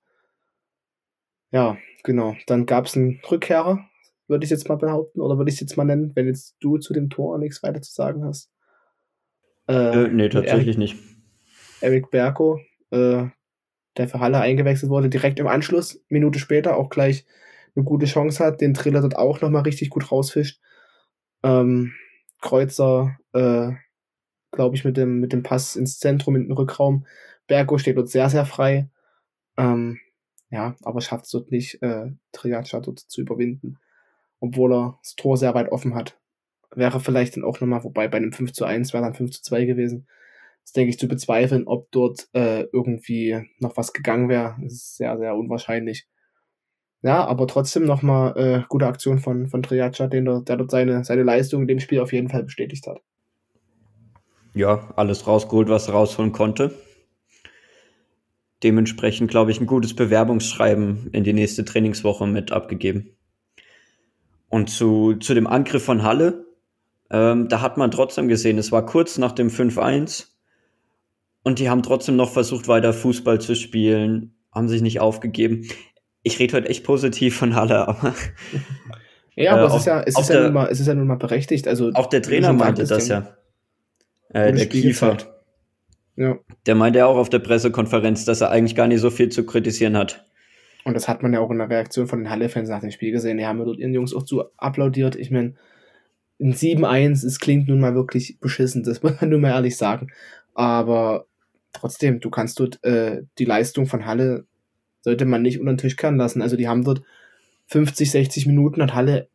Ja, 1.51 1.77
genau. 2.03 2.35
Dann 2.47 2.65
gab 2.65 2.85
es 2.85 2.95
einen 2.95 3.19
Rückkehrer, 3.29 3.85
würde 4.27 4.45
ich 4.45 4.49
jetzt 4.49 4.69
mal 4.69 4.75
behaupten, 4.75 5.21
oder 5.21 5.37
würde 5.37 5.49
ich 5.49 5.55
es 5.55 5.61
jetzt 5.61 5.77
mal 5.77 5.83
nennen, 5.83 6.11
wenn 6.15 6.27
jetzt 6.27 6.55
du 6.61 6.77
zu 6.77 6.93
dem 6.93 7.09
Tor 7.09 7.37
nichts 7.37 7.61
weiter 7.61 7.81
zu 7.81 7.91
sagen 7.91 8.23
hast. 8.23 8.49
Äh, 9.67 10.05
äh, 10.05 10.07
nee, 10.07 10.29
tatsächlich 10.29 10.77
Eric, 10.77 10.77
nicht. 10.77 10.97
Eric 11.81 12.11
Berko, 12.11 12.59
äh, 12.91 13.25
der 13.97 14.07
für 14.07 14.19
Halle 14.19 14.39
eingewechselt 14.39 14.89
wurde, 14.89 15.09
direkt 15.09 15.39
im 15.39 15.47
Anschluss, 15.47 16.03
Minute 16.07 16.39
später, 16.39 16.77
auch 16.77 16.89
gleich 16.89 17.25
eine 17.75 17.85
gute 17.85 18.05
Chance 18.05 18.43
hat, 18.43 18.61
den 18.61 18.73
Triller 18.73 19.01
dort 19.01 19.17
auch 19.17 19.41
nochmal 19.41 19.63
richtig 19.63 19.89
gut 19.89 20.11
rausfischt. 20.11 20.61
Ähm, 21.43 21.93
Kreuzer, 22.41 23.17
äh, 23.33 23.71
glaube 24.51 24.75
ich, 24.75 24.85
mit 24.85 24.97
dem, 24.97 25.19
mit 25.19 25.33
dem 25.33 25.43
Pass 25.43 25.75
ins 25.75 25.99
Zentrum, 25.99 26.35
in 26.35 26.43
den 26.43 26.51
Rückraum. 26.51 27.05
Bergo 27.47 27.77
steht 27.77 27.97
dort 27.97 28.09
sehr, 28.09 28.29
sehr 28.29 28.45
frei. 28.45 28.89
Ähm, 29.57 29.99
ja, 30.49 30.75
aber 30.83 31.01
schafft 31.01 31.25
es 31.25 31.31
dort 31.31 31.51
nicht, 31.51 31.81
äh, 31.81 32.11
Triacha 32.31 32.79
dort 32.79 32.99
zu 32.99 33.21
überwinden 33.21 33.77
obwohl 34.41 34.73
er 34.73 34.99
das 35.01 35.15
Tor 35.15 35.37
sehr 35.37 35.53
weit 35.53 35.71
offen 35.71 35.95
hat. 35.95 36.19
Wäre 36.75 36.99
vielleicht 36.99 37.37
dann 37.37 37.45
auch 37.45 37.61
nochmal, 37.61 37.83
wobei 37.83 38.07
bei 38.07 38.17
einem 38.17 38.33
5 38.33 38.51
zu 38.51 38.65
1 38.65 38.93
wäre 38.93 39.03
dann 39.03 39.13
5 39.13 39.31
zu 39.31 39.41
2 39.43 39.65
gewesen. 39.65 40.07
Das 40.63 40.73
denke 40.73 40.89
ich 40.89 40.99
zu 40.99 41.07
bezweifeln, 41.07 41.67
ob 41.67 41.89
dort 41.91 42.27
äh, 42.33 42.63
irgendwie 42.73 43.47
noch 43.59 43.77
was 43.77 43.93
gegangen 43.93 44.29
wäre. 44.29 44.57
Ist 44.65 44.97
sehr, 44.97 45.17
sehr 45.17 45.35
unwahrscheinlich. 45.35 46.07
Ja, 47.03 47.25
aber 47.25 47.47
trotzdem 47.47 47.85
nochmal 47.85 48.37
äh, 48.37 48.63
gute 48.67 48.87
Aktion 48.87 49.19
von, 49.19 49.47
von 49.47 49.63
Triaccia, 49.63 50.07
den 50.07 50.25
der 50.25 50.41
dort 50.41 50.71
seine, 50.71 51.03
seine 51.03 51.23
Leistung 51.23 51.63
in 51.63 51.67
dem 51.67 51.79
Spiel 51.79 51.99
auf 51.99 52.13
jeden 52.13 52.29
Fall 52.29 52.43
bestätigt 52.43 52.85
hat. 52.87 53.01
Ja, 54.53 54.91
alles 54.95 55.27
rausgeholt, 55.27 55.69
was 55.69 55.87
er 55.87 55.93
rausholen 55.93 56.31
konnte. 56.31 56.73
Dementsprechend, 58.63 59.31
glaube 59.31 59.51
ich, 59.51 59.59
ein 59.59 59.65
gutes 59.65 59.95
Bewerbungsschreiben 59.95 61.09
in 61.13 61.23
die 61.23 61.33
nächste 61.33 61.65
Trainingswoche 61.65 62.27
mit 62.27 62.51
abgegeben. 62.51 63.15
Und 64.49 64.69
zu, 64.69 65.15
zu 65.15 65.33
dem 65.33 65.47
Angriff 65.47 65.83
von 65.83 66.03
Halle, 66.03 66.45
ähm, 67.09 67.47
da 67.47 67.61
hat 67.61 67.77
man 67.77 67.91
trotzdem 67.91 68.27
gesehen, 68.27 68.57
es 68.57 68.71
war 68.71 68.85
kurz 68.85 69.17
nach 69.17 69.31
dem 69.31 69.47
5-1 69.47 70.27
und 71.43 71.59
die 71.59 71.69
haben 71.69 71.81
trotzdem 71.81 72.17
noch 72.17 72.31
versucht, 72.31 72.67
weiter 72.67 72.93
Fußball 72.93 73.39
zu 73.39 73.55
spielen, 73.55 74.35
haben 74.51 74.67
sich 74.67 74.81
nicht 74.81 74.99
aufgegeben. 74.99 75.65
Ich 76.21 76.37
rede 76.37 76.57
heute 76.57 76.69
echt 76.69 76.83
positiv 76.83 77.37
von 77.37 77.55
Halle, 77.55 77.87
aber. 77.87 78.13
Ja, 79.35 79.53
aber 79.53 79.63
äh, 79.63 79.67
es, 79.67 79.75
ist 79.75 79.85
ja, 79.85 80.01
es, 80.01 80.19
ist 80.19 80.29
ja 80.29 80.43
nun 80.43 80.53
mal, 80.53 80.67
es 80.67 80.79
ist 80.79 80.87
ja 80.87 80.93
nun 80.93 81.07
mal 81.07 81.15
berechtigt. 81.15 81.67
Also, 81.67 81.91
auch 81.93 82.07
der 82.07 82.21
Trainer 82.21 82.53
meinte 82.53 82.83
das 82.83 83.07
ja. 83.07 83.37
Äh, 84.33 84.53
der 84.53 84.67
Kiefer. 84.67 85.17
Ja. 86.15 86.37
Der 86.65 86.75
meinte 86.75 86.99
ja 86.99 87.05
auch 87.05 87.17
auf 87.17 87.29
der 87.29 87.39
Pressekonferenz, 87.39 88.25
dass 88.25 88.41
er 88.41 88.51
eigentlich 88.51 88.75
gar 88.75 88.87
nicht 88.87 89.01
so 89.01 89.09
viel 89.09 89.29
zu 89.29 89.45
kritisieren 89.45 89.97
hat. 89.97 90.25
Und 90.83 90.93
das 90.93 91.07
hat 91.07 91.21
man 91.21 91.33
ja 91.33 91.39
auch 91.39 91.51
in 91.51 91.59
der 91.59 91.69
Reaktion 91.69 92.07
von 92.07 92.19
den 92.19 92.29
Halle-Fans 92.29 92.69
nach 92.69 92.81
dem 92.81 92.91
Spiel 92.91 93.11
gesehen. 93.11 93.37
Die 93.37 93.45
haben 93.45 93.59
ja 93.59 93.65
dort 93.65 93.77
ihren 93.77 93.93
Jungs 93.93 94.13
auch 94.13 94.23
zu 94.23 94.43
applaudiert. 94.57 95.15
Ich 95.15 95.31
meine, 95.31 95.55
ein 96.39 96.53
7-1, 96.53 97.25
es 97.25 97.39
klingt 97.39 97.67
nun 97.67 97.79
mal 97.79 97.93
wirklich 97.93 98.39
beschissen, 98.39 98.83
das 98.83 99.03
muss 99.03 99.19
man 99.21 99.29
nur 99.29 99.39
mal 99.39 99.51
ehrlich 99.51 99.77
sagen. 99.77 100.07
Aber 100.53 101.25
trotzdem, 101.73 102.19
du 102.19 102.29
kannst 102.29 102.59
dort 102.59 102.83
äh, 102.83 103.23
die 103.37 103.45
Leistung 103.45 103.85
von 103.85 104.05
Halle 104.05 104.45
sollte 105.01 105.25
man 105.25 105.41
nicht 105.41 105.59
unter 105.59 105.73
den 105.73 105.77
Tisch 105.77 105.95
kehren 105.95 106.17
lassen. 106.17 106.41
Also 106.41 106.55
die 106.55 106.67
haben 106.67 106.83
dort 106.83 107.01
50, 107.67 108.11
60 108.11 108.45
Minuten 108.47 108.81
hat 108.81 108.93
Halle 108.93 109.29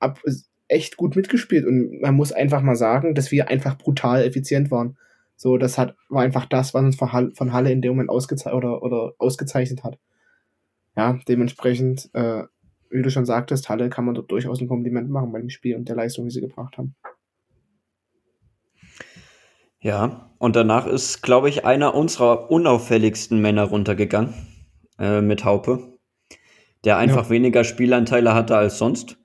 ab, 0.00 0.20
echt 0.68 0.96
gut 0.96 1.16
mitgespielt 1.16 1.66
und 1.66 2.00
man 2.00 2.14
muss 2.14 2.32
einfach 2.32 2.62
mal 2.62 2.76
sagen, 2.76 3.14
dass 3.14 3.32
wir 3.32 3.48
einfach 3.48 3.76
brutal 3.78 4.22
effizient 4.22 4.70
waren. 4.70 4.96
So, 5.36 5.56
das 5.56 5.78
hat, 5.78 5.96
war 6.08 6.22
einfach 6.22 6.46
das, 6.46 6.74
was 6.74 6.84
uns 6.84 6.96
von 6.96 7.12
Halle, 7.12 7.32
von 7.34 7.52
Halle 7.52 7.72
in 7.72 7.80
dem 7.80 7.92
Moment 7.92 8.10
ausgezeichnet 8.10 8.54
oder, 8.54 8.82
oder 8.82 9.12
ausgezeichnet 9.18 9.84
hat. 9.84 9.98
Ja, 10.96 11.18
dementsprechend, 11.28 12.10
äh, 12.12 12.42
wie 12.90 13.02
du 13.02 13.10
schon 13.10 13.24
sagtest, 13.24 13.68
Halle 13.68 13.88
kann 13.88 14.04
man 14.04 14.14
dort 14.14 14.30
durchaus 14.30 14.60
ein 14.60 14.68
Kompliment 14.68 15.10
machen 15.10 15.32
bei 15.32 15.38
dem 15.38 15.50
Spiel 15.50 15.76
und 15.76 15.88
der 15.88 15.96
Leistung, 15.96 16.24
die 16.24 16.32
sie 16.32 16.40
gebracht 16.40 16.76
haben. 16.76 16.96
Ja, 19.80 20.32
und 20.38 20.56
danach 20.56 20.86
ist, 20.86 21.22
glaube 21.22 21.48
ich, 21.48 21.64
einer 21.64 21.94
unserer 21.94 22.50
unauffälligsten 22.50 23.40
Männer 23.40 23.64
runtergegangen 23.64 24.34
äh, 24.98 25.20
mit 25.20 25.44
Haupe, 25.44 25.98
der 26.84 26.96
einfach 26.96 27.24
ja. 27.24 27.30
weniger 27.30 27.62
Spielanteile 27.62 28.34
hatte 28.34 28.56
als 28.56 28.78
sonst. 28.78 29.18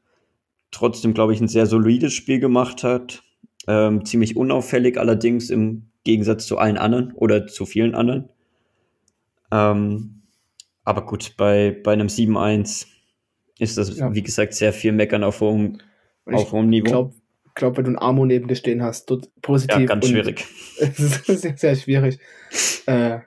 Trotzdem, 0.73 1.13
glaube 1.13 1.33
ich, 1.33 1.39
ein 1.39 1.47
sehr 1.47 1.65
solides 1.65 2.13
Spiel 2.13 2.39
gemacht 2.39 2.83
hat. 2.83 3.23
Ähm, 3.67 4.03
ziemlich 4.03 4.36
unauffällig 4.36 4.97
allerdings 4.97 5.49
im 5.49 5.89
Gegensatz 6.03 6.45
zu 6.45 6.57
allen 6.57 6.77
anderen 6.77 7.13
oder 7.13 7.47
zu 7.47 7.65
vielen 7.65 7.95
anderen. 7.95 8.29
Ähm, 9.51 10.23
aber 10.83 11.05
gut, 11.05 11.36
bei, 11.38 11.79
bei 11.83 11.93
einem 11.93 12.07
7-1 12.07 12.88
ist 13.59 13.77
das, 13.77 13.97
ja. 13.97 14.13
wie 14.13 14.23
gesagt, 14.23 14.53
sehr 14.53 14.73
viel 14.73 14.91
Meckern 14.91 15.23
auf 15.23 15.39
hohem, 15.39 15.77
auf 16.25 16.51
hohem 16.51 16.67
Niveau. 16.67 16.86
Ich 16.86 16.91
glaube, 16.91 17.13
glaub, 17.55 17.77
wenn 17.77 17.86
du 17.86 17.91
ein 17.91 17.99
Amo 17.99 18.25
neben 18.25 18.47
dir 18.47 18.55
stehen 18.55 18.83
hast, 18.83 19.09
dort 19.09 19.29
positiv. 19.41 19.79
Ja, 19.79 19.86
ganz 19.86 20.07
schwierig. 20.07 20.45
Es 20.79 20.99
ist 20.99 21.41
sehr, 21.41 21.55
sehr 21.55 21.75
schwierig. 21.75 22.19
Äh, 22.88 23.19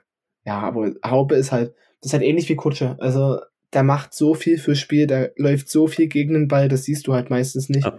ja, 0.45 0.59
aber 0.59 0.91
Haube 1.03 1.35
ist 1.35 1.51
halt, 1.51 1.73
das 2.01 2.09
ist 2.09 2.13
halt 2.13 2.23
ähnlich 2.23 2.47
wie 2.49 2.55
Kutsche. 2.55 2.97
Also, 2.99 3.39
der 3.73 3.83
macht 3.83 4.13
so 4.13 4.33
viel 4.33 4.57
fürs 4.57 4.79
Spiel, 4.79 5.07
der 5.07 5.33
läuft 5.35 5.69
so 5.69 5.87
viel 5.87 6.07
gegen 6.07 6.33
den 6.33 6.47
Ball, 6.47 6.69
das 6.69 6.83
siehst 6.83 7.07
du 7.07 7.13
halt 7.13 7.29
meistens 7.29 7.69
nicht. 7.69 7.89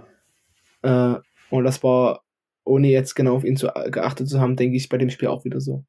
Ja. 0.83 1.15
Äh, 1.17 1.21
und 1.51 1.65
das 1.65 1.83
war, 1.83 2.23
ohne 2.65 2.89
jetzt 2.89 3.15
genau 3.15 3.35
auf 3.35 3.45
ihn 3.45 3.57
zu, 3.57 3.69
geachtet 3.91 4.29
zu 4.29 4.41
haben, 4.41 4.57
denke 4.57 4.77
ich 4.77 4.89
bei 4.89 4.99
dem 4.99 5.11
Spiel 5.11 5.29
auch 5.29 5.45
wieder 5.45 5.61
so. 5.61 5.85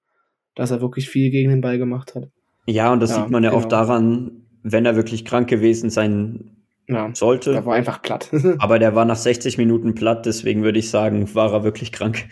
Dass 0.56 0.72
er 0.72 0.82
wirklich 0.82 1.10
viel 1.10 1.30
gegen 1.30 1.50
den 1.50 1.62
Ball 1.62 1.78
gemacht 1.78 2.16
hat. 2.16 2.30
Ja, 2.66 2.92
und 2.92 3.00
das 3.00 3.12
ja, 3.12 3.22
sieht 3.22 3.30
man 3.30 3.44
ja 3.44 3.52
genau. 3.52 3.64
auch 3.64 3.68
daran, 3.68 4.46
wenn 4.64 4.86
er 4.86 4.96
wirklich 4.96 5.26
krank 5.26 5.50
gewesen 5.50 5.90
sein 5.90 6.58
ja, 6.88 7.10
sollte. 7.14 7.54
Der 7.54 7.66
war 7.66 7.76
einfach 7.76 8.02
platt. 8.02 8.30
aber 8.60 8.80
der 8.80 8.96
war 8.96 9.06
nach 9.06 9.16
60 9.16 9.58
Minuten 9.58 9.96
platt, 9.96 10.26
deswegen 10.26 10.64
würde 10.64 10.80
ich 10.80 10.90
sagen, 10.90 11.34
war 11.36 11.54
er 11.54 11.64
wirklich 11.64 11.92
krank. 11.92 12.28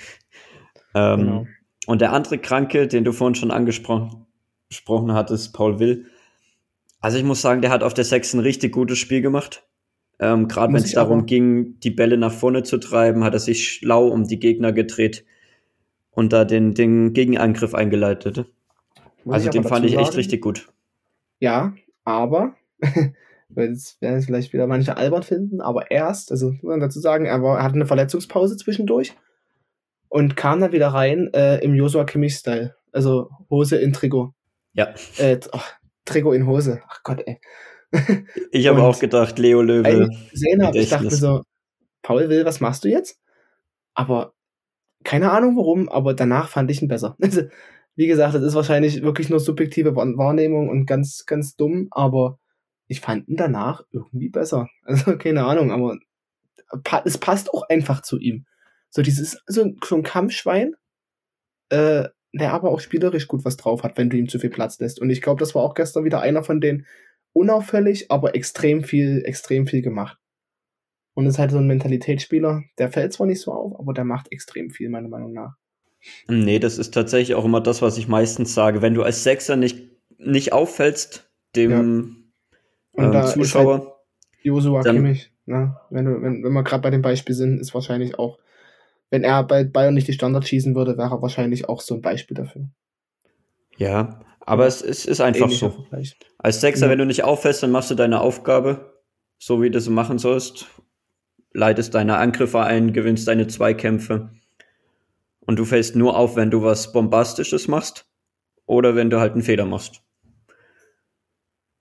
Ähm, 0.94 1.20
genau. 1.20 1.48
Und 1.86 2.02
der 2.02 2.12
andere 2.12 2.38
Kranke, 2.38 2.88
den 2.88 3.06
du 3.06 3.14
vorhin 3.14 3.36
schon 3.36 3.52
angesprochen 3.52 4.28
gesprochen 4.70 5.14
hattest, 5.14 5.54
Paul 5.54 5.80
Will. 5.80 6.06
Also 7.00 7.18
ich 7.18 7.24
muss 7.24 7.42
sagen, 7.42 7.62
der 7.62 7.72
hat 7.72 7.84
auf 7.84 7.94
der 7.94 8.06
Sechs 8.06 8.34
ein 8.34 8.40
richtig 8.40 8.72
gutes 8.74 8.98
Spiel 8.98 9.22
gemacht. 9.22 9.68
Ähm, 10.20 10.48
Gerade 10.48 10.74
wenn 10.74 10.84
es 10.84 10.94
darum 10.94 11.26
ging, 11.26 11.80
die 11.80 11.92
Bälle 11.92 12.18
nach 12.18 12.32
vorne 12.32 12.64
zu 12.64 12.78
treiben, 12.80 13.24
hat 13.24 13.34
er 13.34 13.40
sich 13.40 13.70
schlau 13.70 14.08
um 14.08 14.28
die 14.28 14.40
Gegner 14.40 14.74
gedreht 14.74 15.26
und 16.12 16.34
da 16.34 16.44
den, 16.44 16.74
den 16.74 17.14
Gegenangriff 17.14 17.76
eingeleitet. 17.76 18.46
Muss 19.24 19.36
also 19.36 19.50
den 19.50 19.64
fand 19.64 19.86
ich 19.86 19.94
echt 19.94 20.06
sagen, 20.06 20.16
richtig 20.16 20.42
gut. 20.42 20.70
Ja, 21.40 21.76
aber, 22.04 22.56
jetzt 23.56 24.02
werden 24.02 24.18
es 24.18 24.26
vielleicht 24.26 24.54
wieder 24.54 24.66
manche 24.66 24.98
albern 24.98 25.22
finden, 25.22 25.62
aber 25.62 25.92
erst, 25.92 26.32
also 26.32 26.52
muss 26.54 26.64
man 26.64 26.80
dazu 26.80 27.00
sagen, 27.00 27.26
er, 27.26 27.44
war, 27.44 27.60
er 27.60 27.64
hatte 27.64 27.76
eine 27.76 27.86
Verletzungspause 27.86 28.58
zwischendurch 28.58 29.14
und 30.10 30.36
kam 30.36 30.60
dann 30.60 30.72
wieder 30.72 30.88
rein 30.88 31.32
äh, 31.34 31.60
im 31.60 31.76
Joshua 31.76 32.06
Kimmich-Style. 32.06 32.76
Also 32.92 33.30
Hose 33.52 33.78
in 33.78 33.94
Trikot. 33.94 34.34
Ja. 34.74 34.94
Äh, 35.18 35.40
oh, 35.52 35.60
Trikot 36.08 36.34
in 36.34 36.48
Hose. 36.48 36.82
Ach 36.88 37.04
Gott, 37.04 37.24
ey. 37.26 37.40
ich 38.52 38.68
habe 38.68 38.82
auch 38.82 39.00
gedacht, 39.00 39.38
Leo 39.40 39.62
Löwe. 39.62 40.10
Gesehen 40.32 40.66
habe, 40.66 40.78
ich 40.78 40.90
dachte 40.90 41.12
so, 41.12 41.44
Paul 42.02 42.30
Will, 42.30 42.46
was 42.46 42.60
machst 42.60 42.84
du 42.84 42.90
jetzt? 42.90 43.20
Aber 43.94 44.34
keine 45.04 45.32
Ahnung 45.32 45.56
warum, 45.58 45.90
aber 45.90 46.14
danach 46.14 46.50
fand 46.50 46.72
ich 46.72 46.82
ihn 46.82 46.88
besser. 46.88 47.16
Also, 47.22 47.44
wie 47.96 48.08
gesagt, 48.08 48.36
das 48.36 48.44
ist 48.44 48.54
wahrscheinlich 48.54 49.02
wirklich 49.02 49.30
nur 49.30 49.40
subjektive 49.40 49.96
Wahrnehmung 49.96 50.70
und 50.70 50.86
ganz, 50.86 51.26
ganz 51.26 51.56
dumm, 51.56 51.88
aber 51.90 52.38
ich 52.88 53.02
fand 53.02 53.28
ihn 53.28 53.38
danach 53.38 53.82
irgendwie 53.92 54.30
besser. 54.30 54.68
Also 54.84 55.18
keine 55.18 55.46
Ahnung, 55.46 55.72
aber 55.72 55.98
es 57.06 57.18
passt 57.18 57.54
auch 57.54 57.64
einfach 57.70 58.02
zu 58.02 58.20
ihm. 58.20 58.46
So 58.90 59.02
dieses, 59.02 59.42
so, 59.48 59.74
so 59.84 59.96
ein 59.96 60.04
Kampfschwein, 60.04 60.76
äh, 61.70 62.10
der 62.34 62.54
aber 62.54 62.70
auch 62.70 62.80
spielerisch 62.80 63.28
gut 63.28 63.46
was 63.46 63.58
drauf 63.58 63.84
hat, 63.84 63.98
wenn 63.98 64.10
du 64.10 64.18
ihm 64.18 64.30
zu 64.30 64.40
viel 64.40 64.50
Platz 64.50 64.80
lässt. 64.80 65.00
Und 65.00 65.10
ich 65.10 65.22
glaube, 65.22 65.40
das 65.40 65.56
war 65.56 65.64
auch 65.64 65.74
gestern 65.74 66.04
wieder 66.04 66.22
einer 66.22 66.44
von 66.44 66.62
denen 66.62 66.86
unauffällig, 67.34 68.12
aber 68.12 68.36
extrem 68.36 68.84
viel, 68.84 69.22
extrem 69.26 69.68
viel 69.68 69.82
gemacht. 69.82 70.18
Und 71.14 71.26
ist 71.26 71.40
halt 71.40 71.52
so 71.52 71.58
ein 71.58 71.68
Mentalitätsspieler, 71.68 72.64
der 72.78 72.92
fällt 72.92 73.14
zwar 73.14 73.28
nicht 73.28 73.42
so 73.42 73.52
auf, 73.52 73.80
aber 73.80 73.94
der 73.94 74.04
macht 74.04 74.32
extrem 74.32 74.70
viel, 74.70 74.90
meiner 74.90 75.08
Meinung 75.08 75.34
nach. 75.34 75.56
Nee, 76.28 76.60
das 76.60 76.78
ist 76.78 76.94
tatsächlich 76.94 77.36
auch 77.36 77.46
immer 77.46 77.62
das, 77.62 77.82
was 77.82 77.98
ich 77.98 78.08
meistens 78.08 78.54
sage. 78.54 78.82
Wenn 78.82 78.94
du 78.94 79.04
als 79.04 79.24
Sechser 79.24 79.56
nicht, 79.56 79.90
nicht 80.18 80.54
auffällst, 80.54 81.32
dem 81.56 81.72
ja. 81.72 83.04
ähm, 83.04 83.26
Zuschauer. 83.28 83.80
Halt 83.80 83.94
Josua 84.44 84.84
Kimmich, 84.84 85.32
ne? 85.46 85.76
wenn, 85.90 86.06
du, 86.06 86.22
wenn, 86.22 86.44
wenn 86.44 86.54
wir 86.54 86.64
gerade 86.64 86.84
bei 86.84 86.90
dem 86.92 87.02
Beispiel 87.02 87.36
sind, 87.36 87.60
ist 87.60 87.74
wahrscheinlich 87.74 88.18
auch 88.18 88.38
wenn 89.10 89.24
er 89.24 89.44
bei 89.44 89.64
Bayern 89.64 89.94
nicht 89.94 90.08
die 90.08 90.14
Standards 90.14 90.50
schießen 90.50 90.76
würde, 90.76 90.98
wäre 90.98 91.16
er 91.16 91.22
wahrscheinlich 91.22 91.70
auch 91.70 91.82
so 91.82 91.96
ein 91.96 92.02
Beispiel 92.02 92.36
dafür. 92.36 92.70
Ja, 93.78 94.20
aber 94.40 94.66
es, 94.66 94.82
es 94.82 95.06
ist 95.06 95.22
einfach 95.22 95.46
Ähnlicher 95.46 95.72
so. 95.72 95.82
Vergleich. 95.82 96.18
Als 96.38 96.62
Sechser, 96.62 96.86
ja. 96.86 96.92
wenn 96.92 97.00
du 97.00 97.06
nicht 97.06 97.24
auffällst, 97.24 97.64
dann 97.64 97.72
machst 97.72 97.92
du 97.92 97.96
deine 97.96 98.22
Aufgabe, 98.22 99.02
so 99.38 99.62
wie 99.62 99.70
du 99.70 99.78
es 99.78 99.90
machen 99.90 100.20
sollst. 100.20 100.68
Leitest 101.54 101.94
deine 101.96 102.18
Angriffe 102.18 102.62
ein, 102.62 102.94
gewinnst 102.94 103.28
deine 103.28 103.48
Zweikämpfe. 103.48 104.32
Und 105.42 105.58
du 105.60 105.66
fällst 105.66 105.96
nur 105.96 106.18
auf, 106.18 106.36
wenn 106.36 106.52
du 106.52 106.62
was 106.64 106.92
Bombastisches 106.92 107.68
machst 107.68 108.10
oder 108.66 108.96
wenn 108.96 109.10
du 109.10 109.20
halt 109.20 109.34
einen 109.34 109.44
Fehler 109.44 109.66
machst. 109.66 110.02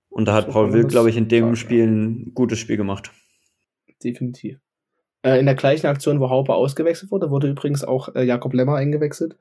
Und 0.09 0.25
da 0.25 0.33
hat 0.33 0.47
so 0.47 0.51
Paul 0.51 0.73
Will, 0.73 0.85
glaube 0.85 1.09
ich, 1.09 1.17
in 1.17 1.27
dem 1.27 1.55
Spiel 1.55 1.85
ein 1.85 2.33
gutes 2.33 2.59
Spiel 2.59 2.77
gemacht. 2.77 3.11
Definitiv. 4.03 4.59
Äh, 5.27 5.39
in 5.39 5.45
der 5.45 5.55
gleichen 5.55 5.87
Aktion, 5.87 6.21
wo 6.21 6.29
Haupe 6.29 6.53
ausgewechselt 6.53 7.11
wurde, 7.11 7.29
wurde 7.29 7.49
übrigens 7.49 7.83
auch 7.83 8.15
äh, 8.15 8.23
Jakob 8.23 8.53
Lemmer 8.53 8.75
eingewechselt, 8.75 9.35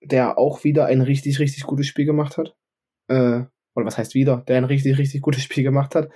der 0.00 0.38
auch 0.38 0.64
wieder 0.64 0.86
ein 0.86 1.02
richtig, 1.02 1.38
richtig 1.38 1.64
gutes 1.64 1.86
Spiel 1.86 2.06
gemacht 2.06 2.38
hat. 2.38 2.56
Äh, 3.08 3.42
oder 3.74 3.86
was 3.86 3.98
heißt 3.98 4.14
wieder? 4.14 4.38
Der 4.48 4.56
ein 4.56 4.64
richtig, 4.64 4.96
richtig 4.96 5.20
gutes 5.20 5.42
Spiel 5.42 5.64
gemacht 5.64 5.94
hat. 5.94 6.08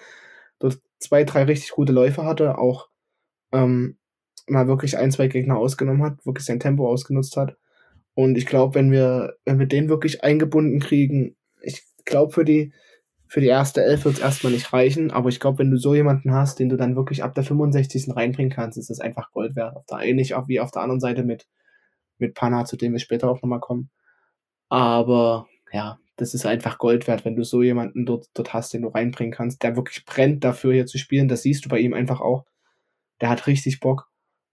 Dort 0.61 0.79
zwei, 0.99 1.25
drei 1.25 1.43
richtig 1.43 1.73
gute 1.73 1.93
Läufe 1.93 2.25
hatte, 2.25 2.57
auch 2.57 2.89
ähm, 3.53 3.99
mal 4.47 4.67
wirklich 4.67 4.97
ein, 4.97 5.11
zwei 5.11 5.29
Gegner 5.29 5.59
ausgenommen 5.59 6.03
hat, 6.03 6.25
wirklich 6.25 6.47
sein 6.47 6.61
Tempo 6.61 6.89
ausgenutzt 6.89 7.37
hat. 7.37 7.59
Und 8.15 8.39
ich 8.39 8.47
glaube, 8.47 8.77
wenn 8.77 8.91
wir, 8.91 9.37
wenn 9.45 9.59
wir 9.59 9.67
den 9.67 9.91
wirklich 9.91 10.25
eingebunden 10.25 10.81
kriegen, 10.81 11.37
ich 11.61 11.83
glaube 12.07 12.33
für 12.33 12.47
die, 12.47 12.73
für 13.29 13.41
die 13.41 13.49
erste 13.49 13.83
Elf 13.83 14.05
wird 14.05 14.17
es 14.17 14.21
erstmal 14.21 14.53
nicht 14.53 14.73
reichen, 14.73 15.11
aber 15.11 15.29
ich 15.29 15.41
glaube, 15.41 15.59
wenn 15.59 15.71
du 15.71 15.77
so 15.77 15.95
jemanden 15.95 16.33
hast, 16.33 16.59
den 16.59 16.69
du 16.69 16.77
dann 16.77 16.97
wirklich 16.97 17.25
ab 17.25 17.35
der 17.35 17.45
65. 17.45 18.15
reinbringen 18.15 18.53
kannst, 18.53 18.79
ist 18.79 18.91
das 18.91 19.01
einfach 19.01 19.33
Gold 19.33 19.57
wert. 19.57 19.77
Auf 19.77 19.87
der, 19.87 20.01
ähnlich 20.01 20.35
auch 20.35 20.49
wie 20.49 20.61
auf 20.61 20.71
der 20.71 20.83
anderen 20.83 21.01
Seite 21.01 21.25
mit, 21.25 21.49
mit 22.19 22.35
Pana, 22.35 22.65
zu 22.65 22.77
dem 22.77 22.93
wir 22.93 23.01
später 23.01 23.29
auch 23.29 23.43
nochmal 23.43 23.61
kommen. 23.61 23.91
Aber 24.69 25.49
ja, 25.73 25.99
das 26.17 26.35
ist 26.35 26.47
einfach 26.47 26.79
Gold 26.79 27.07
wert, 27.07 27.25
wenn 27.25 27.37
du 27.37 27.45
so 27.45 27.63
jemanden 27.63 28.07
dort, 28.07 28.29
dort 28.35 28.55
hast, 28.55 28.73
den 28.73 28.83
du 28.83 28.89
reinbringen 28.89 29.33
kannst, 29.33 29.63
der 29.63 29.77
wirklich 29.77 30.05
brennt 30.05 30.45
dafür 30.45 30.73
hier 30.73 30.87
zu 30.87 30.99
spielen. 30.99 31.29
Das 31.29 31.43
siehst 31.43 31.65
du 31.65 31.69
bei 31.69 31.79
ihm 31.79 31.95
einfach 31.95 32.21
auch. 32.21 32.47
Der 33.21 33.29
hat 33.29 33.47
richtig 33.47 33.81
Bock. 33.81 34.09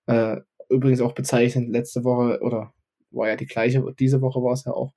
Äh, 0.08 0.38
übrigens 0.70 1.02
auch 1.02 1.14
bezeichnend, 1.14 1.70
letzte 1.70 2.04
Woche, 2.04 2.40
oder 2.42 2.74
war 3.12 3.30
ja 3.30 3.36
die 3.36 3.46
gleiche, 3.46 3.84
diese 4.00 4.22
Woche 4.22 4.42
war 4.42 4.54
es 4.54 4.66
ja 4.66 4.74
auch, 4.74 4.94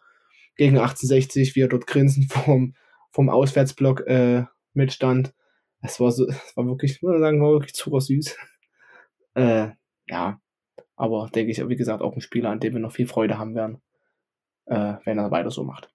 gegen 0.57 0.79
1860, 0.79 1.55
wie 1.55 1.61
er 1.61 1.68
dort 1.68 1.87
grinsend 1.87 2.33
vorm, 2.33 2.74
vom 3.17 3.31
Auswärtsblock 3.31 4.07
äh, 4.07 4.45
mitstand. 4.75 5.35
Es 5.81 5.99
war 6.01 6.12
so, 6.12 6.29
es 6.29 6.55
war 6.55 6.67
wirklich, 6.67 7.01
muss 7.01 7.12
man 7.12 7.21
sagen, 7.21 7.41
war 7.41 7.53
wirklich 7.53 7.73
zuckersüß. 7.73 8.37
äh, 9.35 9.69
ja, 10.07 10.39
aber 10.97 11.31
denke 11.35 11.51
ich, 11.51 11.67
wie 11.67 11.77
gesagt, 11.77 12.03
auch 12.03 12.14
ein 12.14 12.21
Spieler, 12.21 12.51
an 12.51 12.61
dem 12.61 12.75
wir 12.75 12.81
noch 12.81 12.93
viel 12.93 13.07
Freude 13.07 13.39
haben 13.39 13.55
werden, 13.55 13.81
äh, 14.67 14.97
wenn 15.05 15.17
er 15.17 15.31
weiter 15.31 15.51
so 15.51 15.64
macht. 15.64 15.91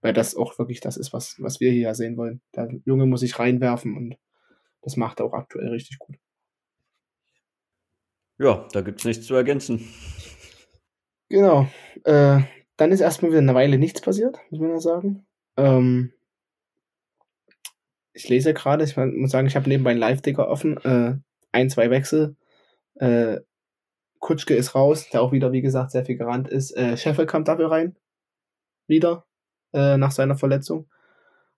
Weil 0.00 0.14
das 0.14 0.34
auch 0.34 0.58
wirklich 0.58 0.80
das 0.80 0.96
ist, 0.96 1.12
was, 1.12 1.36
was 1.38 1.60
wir 1.60 1.70
hier 1.70 1.94
sehen 1.94 2.16
wollen. 2.16 2.40
Der 2.54 2.70
Junge 2.86 3.04
muss 3.04 3.20
sich 3.20 3.38
reinwerfen 3.38 3.94
und 3.94 4.16
das 4.80 4.96
macht 4.96 5.20
er 5.20 5.26
auch 5.26 5.34
aktuell 5.34 5.68
richtig 5.68 5.98
gut. 5.98 6.16
Ja, 8.38 8.66
da 8.72 8.80
gibt 8.80 9.00
es 9.00 9.04
nichts 9.04 9.26
zu 9.26 9.34
ergänzen. 9.34 9.86
Genau. 11.28 11.66
Äh, 12.04 12.40
dann 12.78 12.92
ist 12.92 13.00
erstmal 13.00 13.30
wieder 13.30 13.40
eine 13.40 13.54
Weile 13.54 13.76
nichts 13.76 14.00
passiert, 14.00 14.38
muss 14.48 14.60
man 14.60 14.70
ja 14.70 14.80
sagen. 14.80 15.26
Ähm, 15.58 16.12
ich 18.16 18.28
lese 18.30 18.54
gerade, 18.54 18.82
ich 18.82 18.96
muss 18.96 19.30
sagen, 19.30 19.46
ich 19.46 19.56
habe 19.56 19.68
nebenbei 19.68 19.90
einen 19.90 20.00
Live-Ticker 20.00 20.48
offen, 20.48 20.78
äh, 20.78 21.16
ein, 21.52 21.68
zwei 21.68 21.90
Wechsel. 21.90 22.34
Äh, 22.94 23.40
Kutschke 24.20 24.54
ist 24.54 24.74
raus, 24.74 25.10
der 25.10 25.20
auch 25.20 25.32
wieder, 25.32 25.52
wie 25.52 25.60
gesagt, 25.60 25.90
sehr 25.90 26.06
viel 26.06 26.16
gerannt 26.16 26.48
ist. 26.48 26.74
Äh, 26.76 26.96
Scheffel 26.96 27.26
kommt 27.26 27.48
dafür 27.48 27.70
rein. 27.70 27.94
wieder 28.88 29.26
äh, 29.74 29.98
nach 29.98 30.12
seiner 30.12 30.36
Verletzung. 30.36 30.88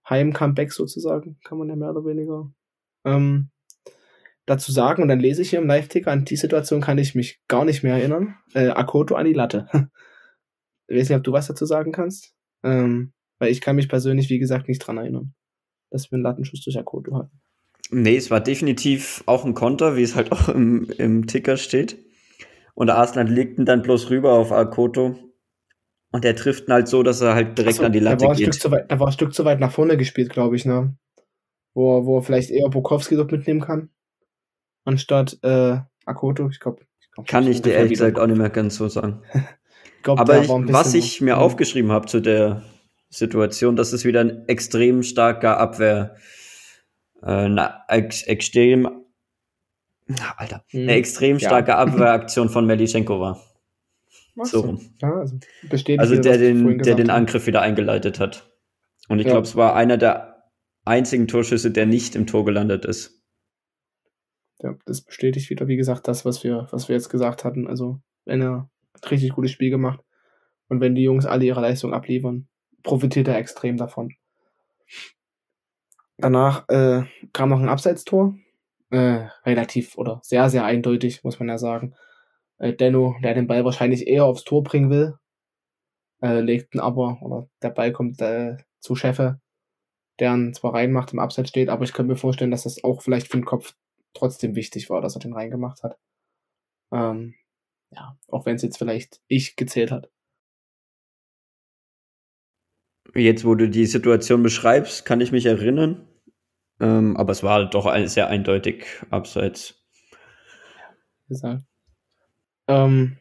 Heim-Comeback 0.08 0.72
sozusagen, 0.72 1.38
kann 1.44 1.58
man 1.58 1.68
ja 1.68 1.76
mehr 1.76 1.90
oder 1.90 2.04
weniger 2.04 2.50
ähm, 3.04 3.50
dazu 4.46 4.72
sagen. 4.72 5.02
Und 5.02 5.08
dann 5.08 5.20
lese 5.20 5.42
ich 5.42 5.50
hier 5.50 5.60
im 5.60 5.68
Live-Ticker, 5.68 6.10
an 6.10 6.24
die 6.24 6.36
Situation 6.36 6.80
kann 6.80 6.98
ich 6.98 7.14
mich 7.14 7.40
gar 7.46 7.64
nicht 7.64 7.84
mehr 7.84 7.94
erinnern. 7.94 8.34
Äh, 8.54 8.70
Akoto 8.70 9.14
an 9.14 9.26
die 9.26 9.32
Latte. 9.32 9.68
ich 10.88 10.98
weiß 10.98 11.08
nicht, 11.10 11.18
ob 11.18 11.24
du 11.24 11.32
was 11.32 11.46
dazu 11.46 11.66
sagen 11.66 11.92
kannst. 11.92 12.34
Ähm, 12.64 13.12
weil 13.38 13.52
ich 13.52 13.60
kann 13.60 13.76
mich 13.76 13.88
persönlich, 13.88 14.28
wie 14.30 14.40
gesagt, 14.40 14.66
nicht 14.66 14.80
dran 14.80 14.98
erinnern, 14.98 15.34
dass 15.90 16.10
wir 16.10 16.16
einen 16.16 16.24
Lattenschuss 16.24 16.62
durch 16.62 16.78
Akoto 16.78 17.16
hatten. 17.16 17.40
Nee, 17.90 18.16
es 18.16 18.30
war 18.30 18.40
definitiv 18.40 19.22
auch 19.26 19.44
ein 19.44 19.54
Konter, 19.54 19.96
wie 19.96 20.02
es 20.02 20.14
halt 20.14 20.32
auch 20.32 20.48
im, 20.48 20.90
im 20.98 21.26
Ticker 21.26 21.56
steht. 21.56 21.98
Und 22.74 22.90
Arsenal 22.90 23.28
legt 23.28 23.58
ihn 23.58 23.64
dann 23.64 23.82
bloß 23.82 24.10
rüber 24.10 24.32
auf 24.34 24.52
Akoto. 24.52 25.16
Und 26.10 26.24
er 26.24 26.36
trifft 26.36 26.68
ihn 26.68 26.72
halt 26.72 26.88
so, 26.88 27.02
dass 27.02 27.20
er 27.20 27.34
halt 27.34 27.58
direkt 27.58 27.78
so, 27.78 27.84
an 27.84 27.92
die 27.92 27.98
Latte 27.98 28.24
da 28.24 28.28
war 28.28 28.36
geht. 28.36 28.70
Weit, 28.70 28.90
da 28.90 28.98
war 28.98 29.08
ein 29.08 29.12
Stück 29.12 29.34
zu 29.34 29.44
weit 29.44 29.60
nach 29.60 29.72
vorne 29.72 29.96
gespielt, 29.96 30.30
glaube 30.30 30.56
ich, 30.56 30.64
ne? 30.64 30.96
Wo, 31.74 32.06
wo 32.06 32.18
er 32.18 32.22
vielleicht 32.22 32.50
eher 32.50 32.68
Bukowski 32.68 33.16
dort 33.16 33.32
mitnehmen 33.32 33.60
kann. 33.60 33.90
Anstatt 34.84 35.38
äh, 35.42 35.78
Akoto. 36.06 36.48
Ich 36.48 36.60
glaube. 36.60 36.82
Glaub, 37.12 37.26
kann 37.26 37.46
ich 37.46 37.60
dir 37.60 37.74
ehrlich 37.74 37.92
gesagt 37.92 38.18
auch 38.18 38.26
nicht 38.26 38.38
mehr 38.38 38.48
ganz 38.48 38.76
so 38.76 38.88
sagen. 38.88 39.22
glaub, 40.02 40.18
Aber 40.18 40.40
ich, 40.40 40.48
was 40.48 40.94
ich 40.94 41.20
mir 41.20 41.38
aufgeschrieben 41.38 41.92
habe 41.92 42.06
zu 42.06 42.20
der 42.20 42.62
Situation, 43.10 43.76
dass 43.76 43.92
es 43.92 44.04
wieder 44.04 44.20
ein 44.20 44.46
extrem 44.48 45.02
starker 45.02 45.58
Abwehr, 45.58 46.16
äh, 47.22 47.26
eine 47.26 47.74
ex 47.88 48.22
extrem, 48.22 49.04
Alter, 50.36 50.64
hm. 50.68 50.82
eine 50.82 50.92
extrem 50.92 51.38
starke 51.38 51.70
ja. 51.70 51.78
Abwehraktion 51.78 52.48
von 52.48 52.66
Melischenko 52.66 53.20
war. 53.20 53.42
So 54.44 54.60
rum. 54.60 54.80
Ja, 55.00 55.14
also, 55.14 55.36
also 55.98 56.20
der, 56.20 56.38
den, 56.38 56.78
der 56.78 56.94
den 56.94 57.10
Angriff 57.10 57.46
wieder 57.46 57.60
eingeleitet 57.60 58.20
hat. 58.20 58.48
Und 59.08 59.18
ich 59.18 59.26
ja. 59.26 59.32
glaube, 59.32 59.46
es 59.46 59.56
war 59.56 59.74
einer 59.74 59.96
der 59.96 60.44
einzigen 60.84 61.26
Torschüsse, 61.26 61.70
der 61.70 61.86
nicht 61.86 62.14
im 62.14 62.26
Tor 62.26 62.44
gelandet 62.44 62.84
ist. 62.84 63.20
Ja, 64.60 64.76
das 64.86 65.02
bestätigt 65.02 65.50
wieder, 65.50 65.68
wie 65.68 65.76
gesagt, 65.76 66.08
das, 66.08 66.24
was 66.24 66.44
wir, 66.44 66.68
was 66.70 66.88
wir 66.88 66.94
jetzt 66.94 67.08
gesagt 67.08 67.44
hatten. 67.44 67.66
Also, 67.66 68.00
wenn 68.24 68.42
er 68.42 68.70
ein 68.94 69.08
richtig 69.08 69.32
gutes 69.32 69.52
Spiel 69.52 69.70
gemacht 69.70 70.00
und 70.68 70.80
wenn 70.80 70.94
die 70.94 71.02
Jungs 71.02 71.26
alle 71.26 71.44
ihre 71.44 71.60
Leistung 71.60 71.94
abliefern, 71.94 72.47
profitiert 72.82 73.28
er 73.28 73.38
extrem 73.38 73.76
davon. 73.76 74.14
Danach 76.16 76.68
äh, 76.68 77.04
kam 77.32 77.50
noch 77.50 77.60
ein 77.60 77.68
Abseitstor. 77.68 78.34
Äh, 78.90 79.28
relativ 79.44 79.98
oder 79.98 80.20
sehr, 80.22 80.48
sehr 80.48 80.64
eindeutig, 80.64 81.22
muss 81.22 81.38
man 81.38 81.48
ja 81.48 81.58
sagen. 81.58 81.94
Äh, 82.58 82.72
Denno, 82.74 83.16
der 83.22 83.34
den 83.34 83.46
Ball 83.46 83.64
wahrscheinlich 83.64 84.06
eher 84.06 84.24
aufs 84.24 84.44
Tor 84.44 84.62
bringen 84.62 84.90
will, 84.90 85.14
äh, 86.22 86.40
legt 86.40 86.74
ihn 86.74 86.80
aber, 86.80 87.18
oder 87.22 87.48
der 87.62 87.70
Ball 87.70 87.92
kommt 87.92 88.20
äh, 88.20 88.56
zu 88.80 88.96
Scheffe, 88.96 89.40
der 90.18 90.34
ihn 90.34 90.54
zwar 90.54 90.74
reinmacht, 90.74 91.12
im 91.12 91.18
Abseits 91.18 91.50
steht, 91.50 91.68
aber 91.68 91.84
ich 91.84 91.92
könnte 91.92 92.12
mir 92.12 92.18
vorstellen, 92.18 92.50
dass 92.50 92.64
das 92.64 92.82
auch 92.82 93.02
vielleicht 93.02 93.28
für 93.28 93.36
den 93.36 93.44
Kopf 93.44 93.74
trotzdem 94.14 94.56
wichtig 94.56 94.90
war, 94.90 95.00
dass 95.02 95.16
er 95.16 95.20
den 95.20 95.34
reingemacht 95.34 95.82
hat. 95.82 95.98
Ähm, 96.90 97.34
ja, 97.90 98.16
auch 98.28 98.46
wenn 98.46 98.56
es 98.56 98.62
jetzt 98.62 98.78
vielleicht 98.78 99.20
ich 99.28 99.54
gezählt 99.56 99.90
hat. 99.90 100.10
Jetzt, 103.14 103.44
wo 103.44 103.54
du 103.54 103.68
die 103.68 103.86
Situation 103.86 104.42
beschreibst, 104.42 105.04
kann 105.04 105.20
ich 105.20 105.32
mich 105.32 105.46
erinnern. 105.46 106.06
Ähm, 106.80 107.16
aber 107.16 107.32
es 107.32 107.42
war 107.42 107.68
doch 107.68 107.86
ein, 107.86 108.06
sehr 108.08 108.28
eindeutig 108.28 108.84
abseits. 109.10 109.74
Gesagt. 111.28 111.64
Ähm, 112.68 113.16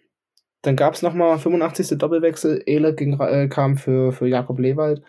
dann 0.61 0.75
gab 0.75 0.93
es 0.93 1.01
nochmal 1.01 1.39
85. 1.39 1.97
Doppelwechsel. 1.97 2.63
Ging, 2.65 3.19
äh, 3.19 3.47
kam 3.47 3.77
für, 3.77 4.11
für 4.11 4.27
Jakob 4.27 4.59
Lewald. 4.59 5.01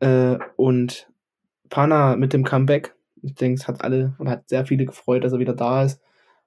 Äh, 0.00 0.38
und 0.56 1.10
Pana 1.68 2.16
mit 2.16 2.32
dem 2.32 2.44
Comeback. 2.44 2.94
Ich 3.22 3.34
denke, 3.34 3.60
es 3.60 3.66
hat 3.66 3.82
alle 3.82 4.14
und 4.18 4.28
hat 4.28 4.48
sehr 4.48 4.64
viele 4.64 4.86
gefreut, 4.86 5.24
dass 5.24 5.32
er 5.32 5.40
wieder 5.40 5.54
da 5.54 5.82
ist, 5.82 6.00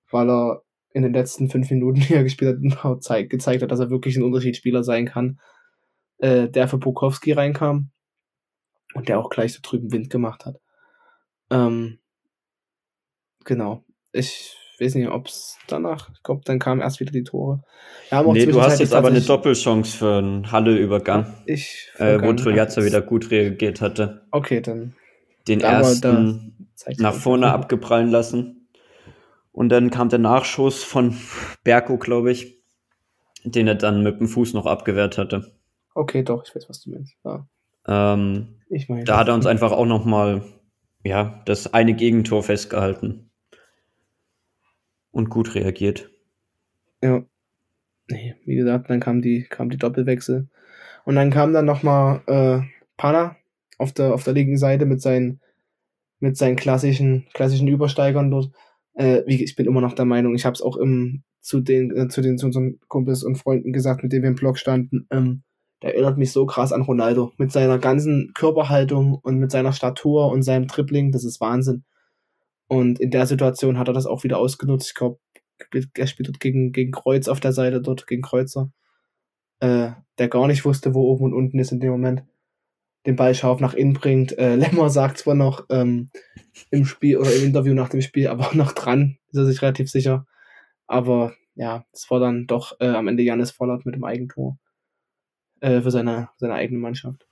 weil 0.10 0.30
er 0.30 0.64
in 0.94 1.04
den 1.04 1.14
letzten 1.14 1.50
fünf 1.50 1.70
Minuten, 1.70 2.00
die 2.08 2.14
er 2.14 2.24
gespielt 2.24 2.58
hat, 2.78 3.30
gezeigt 3.30 3.62
hat, 3.62 3.72
dass 3.72 3.80
er 3.80 3.90
wirklich 3.90 4.16
ein 4.16 4.24
Unterschiedsspieler 4.24 4.84
sein 4.84 5.06
kann 5.06 5.40
äh, 6.22 6.48
der 6.48 6.68
für 6.68 6.78
Bukowski 6.78 7.34
reinkam 7.34 7.90
und 8.94 9.10
der 9.10 9.20
auch 9.20 9.30
gleich 9.30 9.54
so 9.54 9.60
drüben 9.62 9.92
Wind 9.92 10.10
gemacht 10.10 10.46
hat. 10.46 10.60
Ähm, 11.50 12.00
genau. 13.44 13.84
Ich 14.12 14.56
weiß 14.80 14.96
nicht, 14.96 15.10
ob 15.10 15.28
es 15.28 15.58
danach, 15.68 16.10
ich 16.14 16.24
glaube, 16.24 16.42
dann 16.46 16.60
kamen 16.60 16.82
erst 16.82 17.00
wieder 17.00 17.12
die 17.12 17.24
Tore. 17.24 17.64
nee, 18.12 18.46
du 18.46 18.62
hast 18.62 18.80
jetzt 18.80 18.94
aber 18.94 19.10
eine 19.10 19.22
Doppelchance 19.22 19.98
für 19.98 20.18
einen 20.18 20.52
Halle-Übergang, 20.52 21.34
ich 21.46 21.90
äh, 21.98 22.22
wo 22.22 22.34
Triljazza 22.34 22.84
wieder 22.84 23.02
gut 23.02 23.32
reagiert 23.32 23.82
hatte. 23.82 24.28
Okay, 24.32 24.62
dann. 24.62 24.96
Den 25.48 25.62
ersten 25.62 26.70
nach 26.98 27.14
vorne 27.14 27.52
abgeprallen 27.54 28.10
lassen. 28.10 28.70
Und 29.52 29.70
dann 29.70 29.90
kam 29.90 30.10
der 30.10 30.20
Nachschuss 30.20 30.84
von 30.84 31.18
Berko, 31.64 31.98
glaube 31.98 32.32
ich, 32.32 32.62
den 33.44 33.68
er 33.68 33.76
dann 33.76 34.04
mit 34.04 34.20
dem 34.20 34.28
Fuß 34.28 34.54
noch 34.54 34.66
abgewehrt 34.66 35.18
hatte. 35.18 35.52
Okay, 35.94 36.24
doch, 36.24 36.44
ich 36.46 36.56
weiß, 36.56 36.70
was 36.70 36.82
du 36.82 36.92
meinst. 36.92 37.16
Ja. 37.24 37.48
Ähm, 37.88 38.56
ich 38.70 38.90
meine, 38.90 39.04
da 39.04 39.18
hat 39.18 39.28
er 39.28 39.34
uns 39.34 39.46
einfach 39.46 39.72
auch 39.72 39.86
noch 39.86 40.06
mal 40.06 40.44
ja, 41.04 41.42
das 41.46 41.74
eine 41.74 41.94
Gegentor 41.94 42.44
festgehalten. 42.44 43.30
Und 45.12 45.30
gut 45.30 45.56
reagiert. 45.56 46.10
Ja. 47.04 47.24
Nee, 48.10 48.36
wie 48.46 48.56
gesagt, 48.56 48.90
dann 48.90 49.00
kam 49.00 49.22
die, 49.22 49.44
kam 49.44 49.70
die 49.70 49.78
Doppelwechsel. 49.78 50.48
Und 51.04 51.16
dann 51.16 51.32
kam 51.32 51.54
dann 51.54 51.66
noch 51.66 51.84
mal 51.84 52.22
äh, 52.28 52.62
Pana 52.96 53.36
auf 53.78 53.92
der, 53.92 54.14
auf 54.14 54.24
der 54.24 54.34
linken 54.34 54.58
Seite 54.58 54.86
mit 54.86 55.02
seinen, 55.02 55.42
mit 56.20 56.38
seinen 56.38 56.56
klassischen, 56.56 57.28
klassischen 57.34 57.68
Übersteigern 57.68 58.32
dort. 58.32 58.52
Äh, 58.94 59.24
wie, 59.26 59.44
ich 59.44 59.56
bin 59.56 59.66
immer 59.66 59.82
noch 59.82 59.94
der 59.94 60.06
Meinung, 60.06 60.36
ich 60.36 60.46
habe 60.46 60.54
es 60.54 60.62
auch 60.62 60.78
im, 60.78 61.24
zu 61.40 61.60
den, 61.60 61.96
äh, 61.96 62.08
zu 62.08 62.22
den, 62.22 62.38
zu 62.38 62.46
unseren 62.46 62.80
Kumpels 62.88 63.24
und 63.24 63.38
Freunden 63.38 63.74
gesagt, 63.74 64.04
mit 64.04 64.12
denen 64.12 64.24
wir 64.24 64.30
im 64.30 64.36
Blog 64.36 64.58
standen, 64.58 65.08
ähm, 65.10 65.44
der 65.82 65.94
erinnert 65.94 66.18
mich 66.18 66.32
so 66.32 66.46
krass 66.46 66.72
an 66.72 66.84
Ronaldo. 66.84 67.34
Mit 67.38 67.52
seiner 67.52 67.80
ganzen 67.80 68.32
Körperhaltung 68.34 69.16
und 69.16 69.38
mit 69.38 69.52
seiner 69.52 69.74
Statur 69.74 70.32
und 70.32 70.44
seinem 70.44 70.68
Tripling, 70.68 71.12
das 71.12 71.24
ist 71.24 71.42
Wahnsinn. 71.42 71.84
Und 72.68 73.00
in 73.00 73.12
der 73.12 73.26
Situation 73.26 73.78
hat 73.78 73.88
er 73.88 73.94
das 73.94 74.06
auch 74.06 74.24
wieder 74.24 74.38
ausgenutzt. 74.38 74.90
Ich 74.90 74.96
glaube, 74.96 75.20
er 75.96 76.08
spielt 76.08 76.30
dort 76.30 76.40
gegen, 76.40 76.72
gegen 76.72 76.92
Kreuz 76.92 77.28
auf 77.28 77.40
der 77.40 77.52
Seite, 77.52 77.82
dort 77.82 78.08
gegen 78.08 78.22
Kreuzer, 78.22 78.72
äh, 79.60 79.92
der 80.18 80.28
gar 80.30 80.48
nicht 80.48 80.66
wusste, 80.66 80.94
wo 80.94 81.02
oben 81.02 81.26
und 81.26 81.34
unten 81.34 81.60
ist 81.60 81.72
in 81.72 81.80
dem 81.80 81.92
Moment. 81.92 82.24
Den 83.08 83.16
Ball 83.16 83.34
scharf 83.34 83.60
nach 83.60 83.74
innen 83.74 83.94
bringt. 83.94 84.38
Äh, 84.38 84.56
Lemmer 84.56 84.90
sagt 84.90 85.18
zwar 85.18 85.34
noch 85.34 85.66
ähm, 85.70 86.10
im 86.70 86.86
Spiel 86.86 87.18
oder 87.18 87.34
im 87.36 87.44
Interview 87.44 87.74
nach 87.74 87.90
dem 87.90 88.02
Spiel, 88.02 88.28
aber 88.28 88.52
noch 88.56 88.74
dran, 88.74 89.18
ist 89.32 89.38
er 89.38 89.46
sich 89.46 89.62
relativ 89.62 89.90
sicher. 89.90 90.28
Aber 90.86 91.34
ja, 91.56 91.86
es 91.92 92.10
war 92.12 92.20
dann 92.20 92.46
doch 92.46 92.80
äh, 92.80 92.88
am 92.88 93.08
Ende 93.08 93.24
Janis 93.24 93.52
Vollert 93.52 93.86
mit 93.86 93.96
dem 93.96 94.04
Eigentor 94.04 94.58
äh, 95.62 95.82
für 95.82 95.92
seine, 95.92 96.30
seine 96.38 96.54
eigene 96.54 96.80
Mannschaft. 96.80 97.26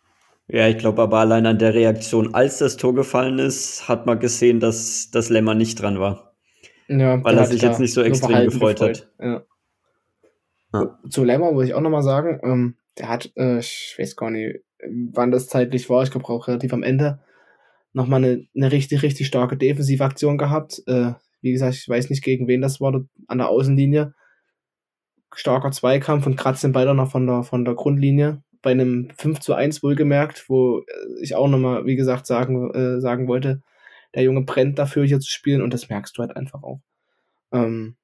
Ja, 0.48 0.68
ich 0.68 0.78
glaube 0.78 1.02
aber 1.04 1.20
allein 1.20 1.46
an 1.46 1.60
der 1.60 1.74
Reaktion, 1.74 2.34
als 2.34 2.58
das 2.58 2.78
Tor 2.78 2.96
gefallen 2.96 3.38
ist, 3.38 3.88
hat 3.88 4.06
man 4.08 4.20
gesehen, 4.20 4.60
dass 4.60 5.12
das 5.12 5.30
Lemmer 5.30 5.54
nicht 5.54 5.80
dran 5.80 6.00
war. 6.00 6.34
Ja, 6.88 7.24
weil 7.24 7.38
er 7.38 7.46
sich 7.46 7.62
jetzt 7.62 7.80
nicht 7.80 7.94
so 7.94 8.02
extrem 8.02 8.46
gefreut, 8.46 8.80
gefreut, 8.80 8.90
hat. 8.90 9.12
Ja. 9.20 9.44
Ja. 10.74 11.00
Zu 11.08 11.24
Lemmer 11.24 11.52
muss 11.52 11.66
ich 11.66 11.76
auch 11.76 11.82
nochmal 11.82 12.02
sagen, 12.02 12.40
ähm, 12.44 12.76
der 12.98 13.10
hat, 13.10 13.32
äh, 13.36 13.60
ich 13.60 13.96
weiß 14.00 14.16
gar 14.16 14.32
nicht, 14.32 14.62
wann 15.14 15.32
das 15.32 15.48
zeitlich 15.48 15.90
war, 15.90 16.04
ich 16.04 16.12
glaube 16.12 16.28
auch 16.30 16.48
relativ 16.48 16.74
am 16.74 16.84
Ende, 16.84 17.20
nochmal 17.94 18.24
eine, 18.24 18.48
eine 18.56 18.72
richtig, 18.72 19.04
richtig 19.04 19.28
starke 19.28 19.58
Defensivaktion 19.58 20.38
gehabt. 20.38 20.82
Äh, 20.88 21.14
wie 21.42 21.52
gesagt, 21.52 21.76
ich 21.76 21.88
weiß 21.88 22.10
nicht, 22.10 22.24
gegen 22.24 22.48
wen 22.48 22.62
das 22.62 22.82
war, 22.82 23.06
an 23.28 23.38
der 23.38 23.50
Außenlinie 23.50 24.14
starker 25.36 25.72
Zweikampf 25.72 26.26
und 26.26 26.36
kratzt 26.36 26.64
den 26.64 26.72
Ball 26.72 26.86
dann 26.86 26.98
noch 26.98 27.12
von 27.12 27.28
der, 27.28 27.44
von 27.44 27.66
der 27.66 27.76
Grundlinie. 27.76 28.42
Bei 28.62 28.72
einem 28.72 29.10
5 29.18 29.40
zu 29.40 29.54
1 29.54 29.84
wohlgemerkt, 29.84 30.50
wo 30.50 30.80
äh, 30.80 30.84
ich 31.22 31.36
auch 31.36 31.48
nochmal, 31.48 31.86
wie 31.86 31.96
gesagt, 31.96 32.28
sagen, 32.28 32.74
äh, 32.74 33.00
sagen 33.00 33.28
wollte, 33.28 33.62
der 34.16 34.24
Junge 34.24 34.42
brennt 34.42 34.80
dafür, 34.80 35.06
hier 35.06 35.20
zu 35.20 35.30
spielen 35.30 35.62
und 35.62 35.74
das 35.74 35.90
merkst 35.90 36.18
du 36.18 36.22
halt 36.22 36.36
einfach 36.36 36.64
auch. 36.64 36.82
Ähm, 37.52 37.96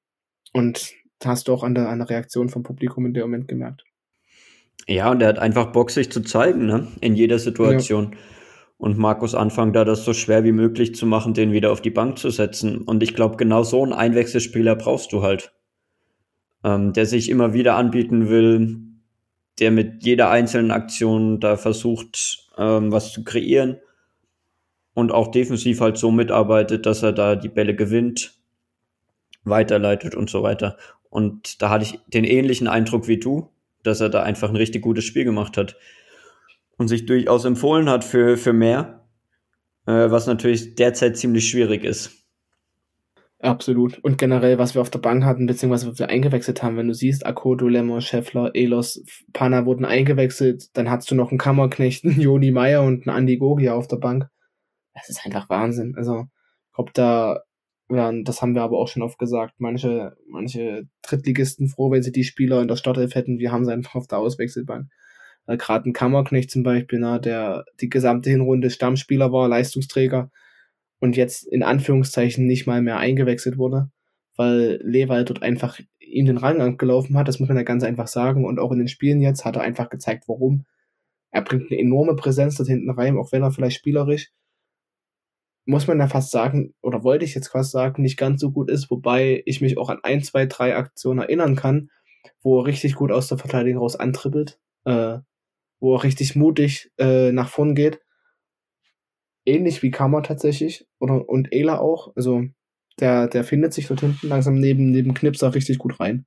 und 0.53 0.93
hast 1.23 1.47
du 1.47 1.53
auch 1.53 1.63
an 1.63 1.75
der, 1.75 1.89
an 1.89 1.99
der 1.99 2.09
Reaktion 2.09 2.49
vom 2.49 2.63
Publikum 2.63 3.05
in 3.05 3.13
dem 3.13 3.23
Moment 3.23 3.47
gemerkt. 3.47 3.83
Ja, 4.87 5.11
und 5.11 5.21
er 5.21 5.29
hat 5.29 5.39
einfach 5.39 5.71
Bock, 5.71 5.89
sich 5.89 6.11
zu 6.11 6.21
zeigen, 6.21 6.65
ne? 6.65 6.87
In 7.01 7.15
jeder 7.15 7.39
Situation. 7.39 8.11
Ja. 8.11 8.17
Und 8.77 8.97
Markus 8.97 9.33
Anfang 9.33 9.73
da 9.73 9.85
das 9.85 10.03
so 10.03 10.13
schwer 10.13 10.43
wie 10.43 10.51
möglich 10.51 10.95
zu 10.95 11.05
machen, 11.05 11.33
den 11.33 11.53
wieder 11.53 11.71
auf 11.71 11.81
die 11.81 11.89
Bank 11.89 12.19
zu 12.19 12.29
setzen. 12.29 12.81
Und 12.81 13.01
ich 13.01 13.15
glaube, 13.15 13.37
genau 13.37 13.63
so 13.63 13.81
einen 13.81 13.93
Einwechselspieler 13.93 14.75
brauchst 14.75 15.13
du 15.13 15.23
halt 15.23 15.54
ähm, 16.65 16.93
der 16.93 17.05
sich 17.05 17.29
immer 17.29 17.53
wieder 17.53 17.75
anbieten 17.75 18.27
will, 18.27 18.79
der 19.59 19.69
mit 19.69 20.03
jeder 20.03 20.31
einzelnen 20.31 20.71
Aktion 20.71 21.39
da 21.39 21.57
versucht, 21.57 22.49
ähm, 22.57 22.91
was 22.91 23.13
zu 23.13 23.23
kreieren 23.23 23.77
und 24.95 25.11
auch 25.11 25.29
defensiv 25.29 25.79
halt 25.79 25.97
so 25.97 26.09
mitarbeitet, 26.09 26.87
dass 26.87 27.03
er 27.03 27.13
da 27.13 27.35
die 27.35 27.49
Bälle 27.49 27.75
gewinnt, 27.75 28.33
weiterleitet 29.43 30.15
und 30.15 30.29
so 30.31 30.41
weiter. 30.41 30.75
Und 31.09 31.61
da 31.61 31.69
hatte 31.69 31.85
ich 31.85 31.99
den 32.07 32.23
ähnlichen 32.23 32.67
Eindruck 32.67 33.07
wie 33.07 33.19
du, 33.19 33.51
dass 33.83 34.01
er 34.01 34.09
da 34.09 34.23
einfach 34.23 34.49
ein 34.49 34.55
richtig 34.55 34.81
gutes 34.81 35.05
Spiel 35.05 35.23
gemacht 35.23 35.57
hat 35.57 35.77
und 36.77 36.87
sich 36.87 37.05
durchaus 37.05 37.45
empfohlen 37.45 37.89
hat 37.89 38.03
für, 38.03 38.37
für 38.37 38.53
mehr, 38.53 39.05
äh, 39.85 40.09
was 40.09 40.25
natürlich 40.25 40.73
derzeit 40.73 41.15
ziemlich 41.15 41.47
schwierig 41.47 41.83
ist. 41.83 42.24
Absolut. 43.39 43.99
Und 43.99 44.17
generell, 44.17 44.57
was 44.57 44.75
wir 44.75 44.81
auf 44.81 44.89
der 44.89 44.99
Bank 44.99 45.23
hatten, 45.25 45.45
beziehungsweise 45.45 45.91
was 45.91 45.99
wir 45.99 46.09
eingewechselt 46.09 46.63
haben, 46.63 46.77
wenn 46.77 46.87
du 46.87 46.93
siehst, 46.93 47.25
Akoto, 47.25 47.67
Lemmer, 47.67 48.01
Scheffler, 48.01 48.51
Elos, 48.53 49.03
Pana 49.33 49.65
wurden 49.65 49.85
eingewechselt, 49.85 50.69
dann 50.73 50.89
hast 50.89 51.11
du 51.11 51.15
noch 51.15 51.31
einen 51.31 51.37
Kammerknecht, 51.37 52.05
einen 52.05 52.19
Joni 52.19 52.51
Meier 52.51 52.83
und 52.83 53.07
einen 53.07 53.17
Andi 53.17 53.37
Gogia 53.37 53.73
auf 53.75 53.87
der 53.87 53.97
Bank. 53.97 54.29
Das 54.93 55.09
ist 55.09 55.25
einfach 55.25 55.49
Wahnsinn. 55.49 55.95
Also, 55.97 56.25
ich 56.69 56.75
glaube, 56.75 56.91
da 56.93 57.41
werden, 57.89 58.23
das 58.23 58.41
haben 58.41 58.55
wir 58.55 58.63
aber 58.63 58.79
auch 58.79 58.87
schon 58.87 59.03
oft 59.03 59.19
gesagt, 59.19 59.55
manche, 59.57 60.15
manche 60.27 60.87
Drittligisten 61.03 61.67
froh, 61.67 61.91
wenn 61.91 62.03
sie 62.03 62.11
die 62.11 62.23
Spieler 62.23 62.61
in 62.61 62.67
der 62.67 62.77
Startelf 62.77 63.15
hätten, 63.15 63.37
wir 63.37 63.51
haben 63.51 63.65
sie 63.65 63.73
einfach 63.73 63.95
auf 63.95 64.07
der 64.07 64.19
Auswechselbank. 64.19 64.87
Gerade 65.47 65.89
ein 65.89 65.93
Kammerknecht 65.93 66.49
zum 66.49 66.63
Beispiel, 66.63 66.99
na, 66.99 67.19
der 67.19 67.65
die 67.79 67.89
gesamte 67.89 68.31
Hinrunde 68.31 68.71
Stammspieler 68.71 69.31
war, 69.31 69.47
Leistungsträger, 69.47 70.31
und 71.05 71.15
jetzt 71.15 71.47
in 71.47 71.63
Anführungszeichen 71.63 72.45
nicht 72.45 72.67
mal 72.67 72.81
mehr 72.81 72.97
eingewechselt 72.97 73.57
wurde, 73.57 73.89
weil 74.35 74.79
Lewald 74.83 75.29
dort 75.29 75.43
einfach 75.43 75.79
ihm 75.99 76.25
den 76.25 76.37
Rang 76.37 76.59
angelaufen 76.61 77.15
hat, 77.15 77.27
das 77.27 77.39
muss 77.39 77.47
man 77.47 77.57
ja 77.57 77.63
ganz 77.63 77.83
einfach 77.83 78.07
sagen. 78.07 78.43
Und 78.43 78.59
auch 78.59 78.71
in 78.71 78.79
den 78.79 78.87
Spielen 78.87 79.21
jetzt 79.21 79.45
hat 79.45 79.55
er 79.55 79.61
einfach 79.61 79.89
gezeigt, 79.89 80.25
warum. 80.27 80.65
Er 81.31 81.43
bringt 81.43 81.71
eine 81.71 81.79
enorme 81.79 82.15
Präsenz 82.15 82.55
dort 82.55 82.69
hinten 82.69 82.89
rein, 82.89 83.17
auch 83.17 83.31
wenn 83.31 83.43
er 83.43 83.51
vielleicht 83.51 83.77
spielerisch, 83.77 84.31
muss 85.65 85.87
man 85.87 85.99
ja 85.99 86.07
fast 86.07 86.31
sagen, 86.31 86.73
oder 86.81 87.03
wollte 87.03 87.25
ich 87.25 87.35
jetzt 87.35 87.49
fast 87.49 87.71
sagen, 87.71 88.01
nicht 88.01 88.17
ganz 88.17 88.41
so 88.41 88.51
gut 88.51 88.69
ist, 88.69 88.89
wobei 88.89 89.43
ich 89.45 89.61
mich 89.61 89.77
auch 89.77 89.89
an 89.89 89.99
ein, 90.03 90.21
zwei, 90.23 90.45
drei 90.45 90.75
Aktionen 90.75 91.19
erinnern 91.19 91.55
kann, 91.55 91.89
wo 92.41 92.59
er 92.59 92.65
richtig 92.65 92.95
gut 92.95 93.11
aus 93.11 93.27
der 93.27 93.37
Verteidigung 93.37 93.81
raus 93.81 93.95
antribbelt, 93.95 94.59
äh, 94.85 95.17
wo 95.79 95.95
er 95.95 96.03
richtig 96.03 96.35
mutig 96.35 96.91
äh, 96.97 97.31
nach 97.31 97.49
vorn 97.49 97.75
geht 97.75 98.04
ähnlich 99.45 99.83
wie 99.83 99.91
Kammer 99.91 100.23
tatsächlich 100.23 100.87
oder 100.99 101.27
und 101.29 101.51
Ela 101.51 101.79
auch. 101.79 102.15
Also 102.15 102.45
der, 102.99 103.27
der 103.27 103.43
findet 103.43 103.73
sich 103.73 103.87
dort 103.87 104.01
hinten 104.01 104.27
langsam 104.27 104.55
neben, 104.55 104.91
neben 104.91 105.13
Knipser 105.13 105.53
richtig 105.53 105.77
gut 105.77 105.99
rein. 105.99 106.25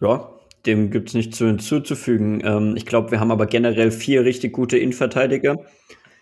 Ja, 0.00 0.30
dem 0.66 0.90
gibt 0.90 1.08
es 1.08 1.14
nichts 1.14 1.38
hinzuzufügen. 1.38 2.40
Ähm, 2.44 2.74
ich 2.76 2.86
glaube, 2.86 3.10
wir 3.10 3.20
haben 3.20 3.30
aber 3.30 3.46
generell 3.46 3.90
vier 3.90 4.24
richtig 4.24 4.52
gute 4.52 4.78
Innenverteidiger. 4.78 5.56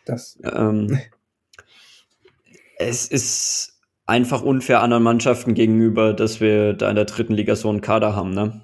Das. 0.05 0.39
Ähm, 0.45 0.99
es 2.79 3.09
ist 3.09 3.81
einfach 4.07 4.43
unfair 4.43 4.81
anderen 4.81 5.03
Mannschaften 5.03 5.55
gegenüber, 5.55 6.15
dass 6.15 6.41
wir 6.41 6.75
da 6.75 6.89
in 6.89 6.97
der 6.97 7.07
dritten 7.07 7.35
Liga 7.35 7.57
so 7.57 7.69
einen 7.69 7.81
Kader 7.81 8.15
haben, 8.15 8.31
ne? 8.31 8.63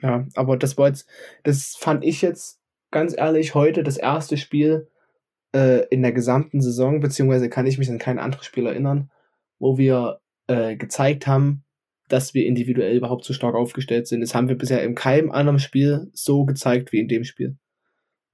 Ja, 0.00 0.26
aber 0.34 0.56
das 0.56 0.78
war 0.78 0.88
jetzt, 0.88 1.08
das 1.42 1.76
fand 1.78 2.04
ich 2.04 2.22
jetzt 2.22 2.61
ganz 2.92 3.16
ehrlich, 3.16 3.54
heute 3.54 3.82
das 3.82 3.96
erste 3.96 4.36
Spiel 4.36 4.88
äh, 5.52 5.86
in 5.88 6.02
der 6.02 6.12
gesamten 6.12 6.60
Saison, 6.60 7.00
beziehungsweise 7.00 7.50
kann 7.50 7.66
ich 7.66 7.78
mich 7.78 7.90
an 7.90 7.98
kein 7.98 8.20
anderes 8.20 8.46
Spiel 8.46 8.66
erinnern, 8.66 9.10
wo 9.58 9.78
wir 9.78 10.20
äh, 10.46 10.76
gezeigt 10.76 11.26
haben, 11.26 11.64
dass 12.08 12.34
wir 12.34 12.46
individuell 12.46 12.96
überhaupt 12.96 13.24
so 13.24 13.32
stark 13.32 13.54
aufgestellt 13.54 14.06
sind. 14.06 14.20
Das 14.20 14.34
haben 14.34 14.48
wir 14.48 14.56
bisher 14.56 14.82
in 14.84 14.94
keinem 14.94 15.32
anderen 15.32 15.58
Spiel 15.58 16.10
so 16.12 16.44
gezeigt 16.44 16.92
wie 16.92 17.00
in 17.00 17.08
dem 17.08 17.24
Spiel. 17.24 17.56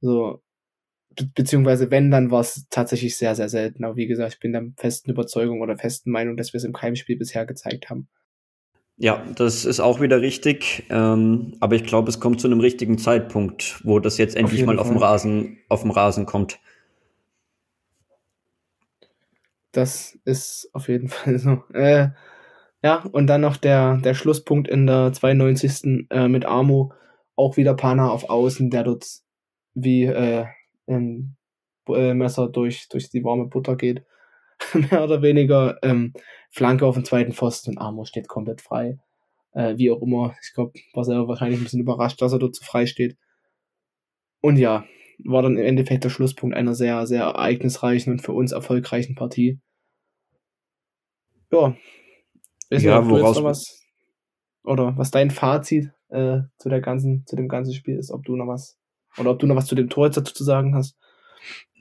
So, 0.01 0.43
be 1.17 1.29
beziehungsweise 1.35 1.91
wenn, 1.91 2.11
dann 2.11 2.31
war 2.31 2.41
es 2.41 2.67
tatsächlich 2.71 3.17
sehr, 3.17 3.35
sehr 3.35 3.49
selten. 3.49 3.85
Aber 3.85 3.97
wie 3.97 4.07
gesagt, 4.07 4.35
ich 4.35 4.41
bin 4.41 4.53
der 4.53 4.67
festen 4.77 5.11
Überzeugung 5.11 5.61
oder 5.61 5.79
festen 5.79 6.11
Meinung, 6.11 6.37
dass 6.37 6.53
wir 6.53 6.59
es 6.59 6.65
in 6.65 6.73
keinem 6.73 6.97
Spiel 6.97 7.17
bisher 7.17 7.47
gezeigt 7.47 7.91
haben. 7.91 8.09
Ja, 9.01 9.25
das 9.37 9.65
ist 9.65 9.79
auch 9.79 10.01
wieder 10.01 10.21
richtig. 10.21 10.85
Ähm, 10.91 11.53
aber 11.61 11.77
ich 11.77 11.85
glaube, 11.85 12.09
es 12.09 12.19
kommt 12.19 12.41
zu 12.41 12.49
einem 12.49 12.59
richtigen 12.59 12.99
Zeitpunkt, 12.99 13.81
wo 13.85 14.01
das 14.01 14.19
jetzt 14.19 14.37
endlich 14.37 14.63
auf 14.63 14.67
mal 14.67 14.79
auf 14.81 14.89
dem 14.89 14.97
Rasen, 14.97 15.59
auf 15.69 15.83
dem 15.83 15.93
Rasen 15.93 16.27
kommt. 16.27 16.59
Das 19.71 20.19
ist 20.25 20.69
auf 20.73 20.89
jeden 20.89 21.09
Fall 21.09 21.39
so. 21.39 21.63
Äh, 21.73 22.09
ja, 22.83 23.05
und 23.13 23.29
dann 23.29 23.41
noch 23.41 23.57
der, 23.57 23.99
der 23.99 24.15
Schlusspunkt 24.15 24.67
in 24.69 24.87
der 24.87 25.13
92. 25.13 26.09
Äh, 26.11 26.27
mit 26.29 26.45
Amo. 26.45 26.93
Auch 27.37 27.57
wieder 27.57 27.75
Pana 27.75 28.11
auf 28.11 28.29
Außen, 28.29 28.69
der 28.69 28.83
dort 28.83 29.07
wie 29.75 30.07
äh, 30.07 30.47
ein 30.89 31.37
äh, 31.89 32.15
Messer 32.15 32.49
durch, 32.49 32.89
durch 32.89 33.11
die 33.11 33.23
warme 33.23 33.47
Butter 33.47 33.77
geht. 33.77 34.03
mehr 34.75 35.05
oder 35.05 35.23
weniger. 35.23 35.79
Ähm, 35.83 36.13
Flanke 36.51 36.87
auf 36.87 36.95
den 36.95 37.05
zweiten 37.05 37.33
Pfosten 37.33 37.71
und 37.71 37.79
Amo 37.79 38.05
steht 38.05 38.29
komplett 38.29 38.61
frei. 38.61 38.99
Äh, 39.53 39.77
wie 39.77 39.91
auch 39.91 40.03
immer. 40.03 40.35
Ich 40.43 40.53
glaube, 40.55 40.73
war 40.95 41.05
selber 41.05 41.29
wahrscheinlich 41.29 41.61
ein 41.61 41.65
bisschen 41.65 41.81
überrascht, 41.81 42.21
dass 42.21 42.33
er 42.33 42.39
dort 42.39 42.55
so 42.57 42.65
frei 42.65 42.87
steht. 42.87 43.17
Und 44.41 44.57
ja, 44.57 44.85
war 45.25 45.43
dann 45.43 45.57
im 45.57 45.65
Endeffekt 45.65 46.05
der 46.05 46.11
Schlusspunkt 46.11 46.57
einer 46.57 46.75
sehr, 46.75 47.07
sehr 47.07 47.23
ereignisreichen 47.23 48.13
und 48.13 48.23
für 48.23 48.33
uns 48.33 48.53
erfolgreichen 48.53 49.15
Partie. 49.15 49.59
Ja. 51.51 51.77
Ist 52.71 52.83
ja, 52.83 53.01
nicht, 53.01 53.11
woraus 53.11 53.43
was 53.43 53.83
oder 54.63 54.97
was 54.97 55.11
dein 55.11 55.31
Fazit 55.31 55.91
äh, 56.11 56.41
zu 56.59 56.69
der 56.69 56.81
ganzen, 56.81 57.25
zu 57.27 57.37
dem 57.37 57.49
ganzen 57.49 57.73
Spiel 57.73 57.97
ist, 57.97 58.11
ob 58.11 58.25
du 58.25 58.37
noch 58.37 58.47
was 58.47 58.79
oder 59.17 59.31
ob 59.31 59.39
du 59.39 59.47
noch 59.47 59.57
was 59.57 59.67
zu 59.67 59.75
dem 59.75 59.89
Tor 59.89 60.07
jetzt 60.07 60.17
dazu 60.17 60.35
zu 60.35 60.45
sagen 60.45 60.75
hast. 60.75 60.97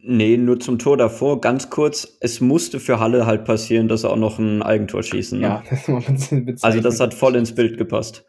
Nee, 0.09 0.37
nur 0.37 0.59
zum 0.59 0.79
Tor 0.79 0.95
davor, 0.95 1.41
ganz 1.41 1.69
kurz. 1.69 2.17
Es 2.21 2.39
musste 2.39 2.79
für 2.79 2.99
Halle 2.99 3.25
halt 3.25 3.45
passieren, 3.45 3.89
dass 3.89 4.05
er 4.05 4.11
auch 4.11 4.17
noch 4.17 4.39
ein 4.39 4.61
Eigentor 4.61 5.03
schießen. 5.03 5.39
Ne? 5.39 5.47
Ja, 5.47 5.63
das 5.69 5.87
war 5.89 6.55
Also 6.61 6.81
das 6.81 6.99
hat 6.99 7.13
voll 7.13 7.35
ins 7.35 7.53
Bild 7.53 7.77
gepasst. 7.77 8.25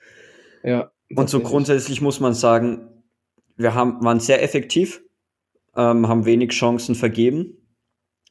Ja. 0.64 0.90
Und 1.14 1.30
so 1.30 1.40
grundsätzlich 1.40 2.00
muss 2.00 2.20
man 2.20 2.34
sagen, 2.34 2.88
wir 3.56 3.74
haben, 3.74 4.02
waren 4.04 4.20
sehr 4.20 4.42
effektiv, 4.42 5.02
ähm, 5.76 6.08
haben 6.08 6.24
wenig 6.24 6.50
Chancen 6.50 6.94
vergeben. 6.94 7.56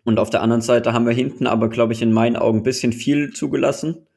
Und 0.03 0.19
auf 0.19 0.29
der 0.29 0.41
anderen 0.41 0.61
Seite 0.61 0.93
haben 0.93 1.05
wir 1.05 1.13
hinten 1.13 1.47
aber, 1.47 1.69
glaube 1.69 1.93
ich, 1.93 2.01
in 2.01 2.11
meinen 2.11 2.35
Augen 2.35 2.59
ein 2.59 2.63
bisschen 2.63 2.91
viel 2.91 3.33
zugelassen. 3.33 4.07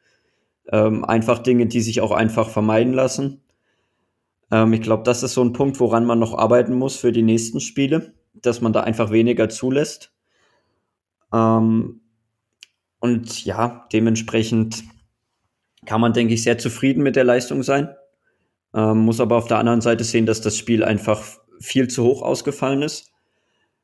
Ähm, 0.72 1.04
einfach 1.04 1.38
Dinge, 1.38 1.66
die 1.66 1.80
sich 1.80 2.00
auch 2.00 2.12
einfach 2.12 2.48
vermeiden 2.48 2.94
lassen. 2.94 3.42
Ähm, 4.50 4.72
ich 4.72 4.82
glaube, 4.82 5.02
das 5.04 5.22
ist 5.22 5.34
so 5.34 5.42
ein 5.42 5.52
Punkt, 5.52 5.78
woran 5.78 6.04
man 6.04 6.18
noch 6.18 6.36
arbeiten 6.36 6.74
muss 6.74 6.96
für 6.96 7.12
die 7.12 7.22
nächsten 7.22 7.60
Spiele 7.60 8.14
dass 8.42 8.60
man 8.60 8.72
da 8.72 8.80
einfach 8.80 9.10
weniger 9.10 9.48
zulässt. 9.48 10.12
Ähm, 11.32 12.00
und 13.00 13.44
ja, 13.44 13.86
dementsprechend 13.92 14.84
kann 15.86 16.00
man, 16.00 16.12
denke 16.12 16.34
ich, 16.34 16.42
sehr 16.42 16.58
zufrieden 16.58 17.02
mit 17.02 17.16
der 17.16 17.24
Leistung 17.24 17.62
sein. 17.62 17.94
Ähm, 18.74 18.98
muss 18.98 19.20
aber 19.20 19.36
auf 19.36 19.48
der 19.48 19.58
anderen 19.58 19.80
Seite 19.80 20.04
sehen, 20.04 20.26
dass 20.26 20.40
das 20.40 20.56
Spiel 20.56 20.84
einfach 20.84 21.22
viel 21.60 21.88
zu 21.88 22.04
hoch 22.04 22.22
ausgefallen 22.22 22.82
ist. 22.82 23.10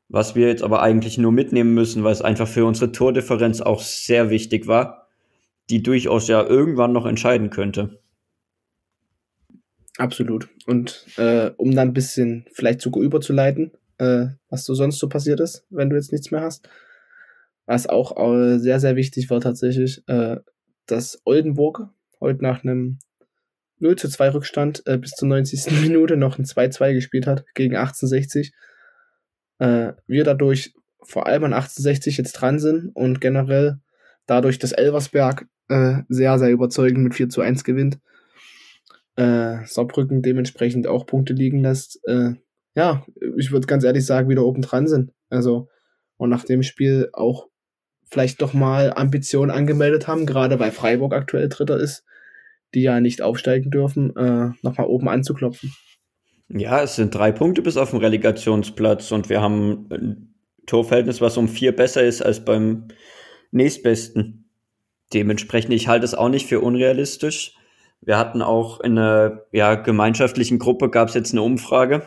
Was 0.09 0.35
wir 0.35 0.47
jetzt 0.47 0.63
aber 0.63 0.81
eigentlich 0.81 1.17
nur 1.17 1.31
mitnehmen 1.31 1.73
müssen, 1.73 2.03
weil 2.03 2.13
es 2.13 2.21
einfach 2.21 2.47
für 2.47 2.65
unsere 2.65 2.91
Tordifferenz 2.91 3.59
auch 3.59 3.81
sehr 3.81 4.29
wichtig 4.29 4.67
war, 4.67 5.07
die 5.69 5.83
durchaus 5.83 6.27
ja 6.29 6.45
irgendwann 6.45 6.93
noch 6.93 7.05
entscheiden 7.05 7.49
könnte. 7.49 7.99
Absolut. 9.97 10.47
Und 10.65 11.05
äh, 11.17 11.51
um 11.57 11.75
dann 11.75 11.89
ein 11.89 11.93
bisschen 11.93 12.45
vielleicht 12.53 12.81
sogar 12.81 13.03
überzuleiten, 13.03 13.71
äh, 13.97 14.27
was 14.49 14.65
so 14.65 14.73
sonst 14.73 14.99
so 14.99 15.09
passiert 15.09 15.39
ist, 15.39 15.65
wenn 15.69 15.89
du 15.89 15.95
jetzt 15.95 16.11
nichts 16.11 16.31
mehr 16.31 16.41
hast. 16.41 16.67
Was 17.65 17.87
auch 17.87 18.17
äh, 18.17 18.59
sehr, 18.59 18.79
sehr 18.79 18.95
wichtig 18.95 19.29
war 19.29 19.41
tatsächlich, 19.41 20.03
äh, 20.07 20.37
dass 20.85 21.21
Oldenburg 21.25 21.89
heute 22.19 22.43
nach 22.43 22.63
einem 22.63 22.99
0 23.79 23.95
zu 23.97 24.09
2 24.09 24.33
Rückstand 24.33 24.83
äh, 24.85 24.97
bis 24.97 25.11
zur 25.11 25.27
90. 25.27 25.71
Minute 25.81 26.17
noch 26.17 26.37
ein 26.39 26.45
2-2 26.45 26.93
gespielt 26.93 27.27
hat 27.27 27.45
gegen 27.53 27.75
1860. 27.75 28.53
Äh, 29.59 29.93
wir 30.07 30.23
dadurch 30.23 30.73
vor 31.03 31.27
allem 31.27 31.45
an 31.45 31.53
1860 31.53 32.17
jetzt 32.17 32.33
dran 32.33 32.59
sind 32.59 32.95
und 32.95 33.21
generell 33.21 33.79
dadurch, 34.25 34.59
dass 34.59 34.71
Elversberg 34.71 35.47
äh, 35.69 36.03
sehr, 36.09 36.37
sehr 36.39 36.51
überzeugend 36.51 37.03
mit 37.03 37.15
4 37.15 37.29
zu 37.29 37.41
1 37.41 37.63
gewinnt, 37.63 37.99
äh, 39.15 39.65
Saarbrücken 39.65 40.21
dementsprechend 40.21 40.87
auch 40.87 41.05
Punkte 41.05 41.33
liegen 41.33 41.61
lässt, 41.61 41.99
äh, 42.07 42.33
ja, 42.77 43.03
ich 43.37 43.51
würde 43.51 43.65
ganz 43.65 43.83
ehrlich 43.83 44.05
sagen, 44.05 44.29
wieder 44.29 44.45
oben 44.45 44.61
dran 44.61 44.87
sind. 44.87 45.11
Also, 45.29 45.67
und 46.17 46.29
nach 46.29 46.45
dem 46.45 46.61
Spiel 46.61 47.09
auch 47.11 47.47
vielleicht 48.05 48.39
doch 48.43 48.53
mal 48.53 48.93
Ambitionen 48.93 49.49
angemeldet 49.49 50.07
haben, 50.07 50.27
gerade 50.27 50.59
weil 50.59 50.71
Freiburg 50.71 51.13
aktuell 51.13 51.49
Dritter 51.49 51.77
ist, 51.77 52.05
die 52.75 52.83
ja 52.83 52.99
nicht 52.99 53.23
aufsteigen 53.23 53.71
dürfen, 53.71 54.15
äh, 54.15 54.51
nochmal 54.61 54.85
oben 54.85 55.09
anzuklopfen. 55.09 55.73
Ja, 56.49 56.83
es 56.83 56.95
sind 56.95 57.15
drei 57.15 57.31
Punkte 57.31 57.63
bis 57.63 57.77
auf 57.77 57.89
den 57.89 57.99
Relegationsplatz 57.99 59.11
und 59.11 59.27
wir 59.27 59.41
haben 59.41 59.87
ein 59.91 60.35
Torverhältnis, 60.67 61.19
was 61.19 61.35
um 61.35 61.47
vier 61.47 61.75
besser 61.75 62.03
ist 62.03 62.21
als 62.21 62.45
beim 62.45 62.89
nächstbesten. 63.49 64.51
Dementsprechend, 65.15 65.73
ich 65.73 65.87
halte 65.87 66.05
es 66.05 66.13
auch 66.13 66.29
nicht 66.29 66.45
für 66.45 66.59
unrealistisch. 66.59 67.55
Wir 68.01 68.19
hatten 68.19 68.43
auch 68.43 68.81
in 68.81 68.99
einer 68.99 69.41
ja, 69.51 69.73
gemeinschaftlichen 69.73 70.59
Gruppe 70.59 70.91
gab 70.91 71.09
es 71.09 71.15
jetzt 71.15 71.31
eine 71.31 71.41
Umfrage, 71.41 72.03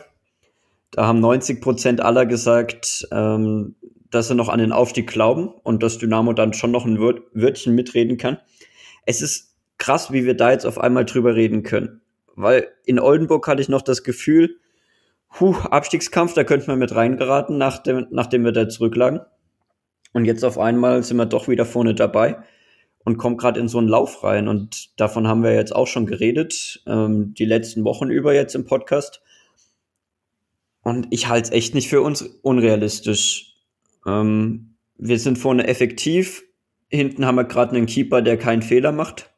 da 0.91 1.07
haben 1.07 1.19
90 1.19 1.61
Prozent 1.61 2.01
aller 2.01 2.25
gesagt, 2.25 3.07
ähm, 3.11 3.75
dass 4.09 4.27
sie 4.27 4.35
noch 4.35 4.49
an 4.49 4.59
den 4.59 4.73
Aufstieg 4.73 5.07
glauben 5.07 5.47
und 5.63 5.83
dass 5.83 5.97
Dynamo 5.97 6.33
dann 6.33 6.53
schon 6.53 6.71
noch 6.71 6.85
ein 6.85 6.99
Wörtchen 6.99 7.73
mitreden 7.73 8.17
kann. 8.17 8.37
Es 9.05 9.21
ist 9.21 9.55
krass, 9.77 10.11
wie 10.11 10.25
wir 10.25 10.35
da 10.35 10.51
jetzt 10.51 10.65
auf 10.65 10.79
einmal 10.79 11.05
drüber 11.05 11.35
reden 11.35 11.63
können. 11.63 12.01
Weil 12.35 12.67
in 12.85 12.99
Oldenburg 12.99 13.47
hatte 13.47 13.61
ich 13.61 13.69
noch 13.69 13.81
das 13.81 14.03
Gefühl, 14.03 14.57
huh, 15.39 15.55
Abstiegskampf, 15.69 16.33
da 16.33 16.43
könnten 16.43 16.67
wir 16.67 16.75
mit 16.75 16.93
reingeraten, 16.93 17.57
nachdem, 17.57 18.07
nachdem 18.11 18.43
wir 18.43 18.51
da 18.51 18.67
zurücklagen. 18.67 19.21
Und 20.13 20.25
jetzt 20.25 20.43
auf 20.43 20.59
einmal 20.59 21.03
sind 21.03 21.17
wir 21.17 21.25
doch 21.25 21.47
wieder 21.47 21.65
vorne 21.65 21.95
dabei 21.95 22.43
und 23.05 23.17
kommen 23.17 23.37
gerade 23.37 23.59
in 23.59 23.67
so 23.67 23.77
einen 23.77 23.87
Lauf 23.87 24.23
rein. 24.23 24.47
Und 24.47 24.99
davon 24.99 25.27
haben 25.27 25.43
wir 25.43 25.53
jetzt 25.53 25.75
auch 25.75 25.87
schon 25.87 26.05
geredet, 26.05 26.83
ähm, 26.85 27.33
die 27.33 27.45
letzten 27.45 27.83
Wochen 27.85 28.09
über 28.09 28.33
jetzt 28.33 28.55
im 28.55 28.65
Podcast. 28.65 29.21
Und 30.83 31.07
ich 31.11 31.27
halte 31.27 31.49
es 31.49 31.51
echt 31.51 31.75
nicht 31.75 31.89
für 31.89 32.01
uns 32.01 32.21
unrealistisch. 32.21 33.55
Ähm, 34.05 34.75
wir 34.97 35.19
sind 35.19 35.37
vorne 35.37 35.67
effektiv. 35.67 36.43
Hinten 36.89 37.25
haben 37.25 37.35
wir 37.35 37.43
gerade 37.43 37.75
einen 37.75 37.85
Keeper, 37.85 38.21
der 38.21 38.37
keinen 38.37 38.61
Fehler 38.61 38.91
macht. 38.91 39.31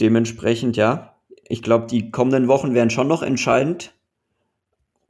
Dementsprechend, 0.00 0.76
ja. 0.76 1.16
Ich 1.48 1.62
glaube, 1.62 1.86
die 1.86 2.10
kommenden 2.10 2.48
Wochen 2.48 2.74
werden 2.74 2.90
schon 2.90 3.08
noch 3.08 3.22
entscheidend, 3.22 3.92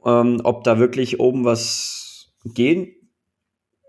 ähm, 0.05 0.41
ob 0.43 0.63
da 0.63 0.79
wirklich 0.79 1.19
oben 1.19 1.45
was 1.45 2.33
gehen 2.43 2.95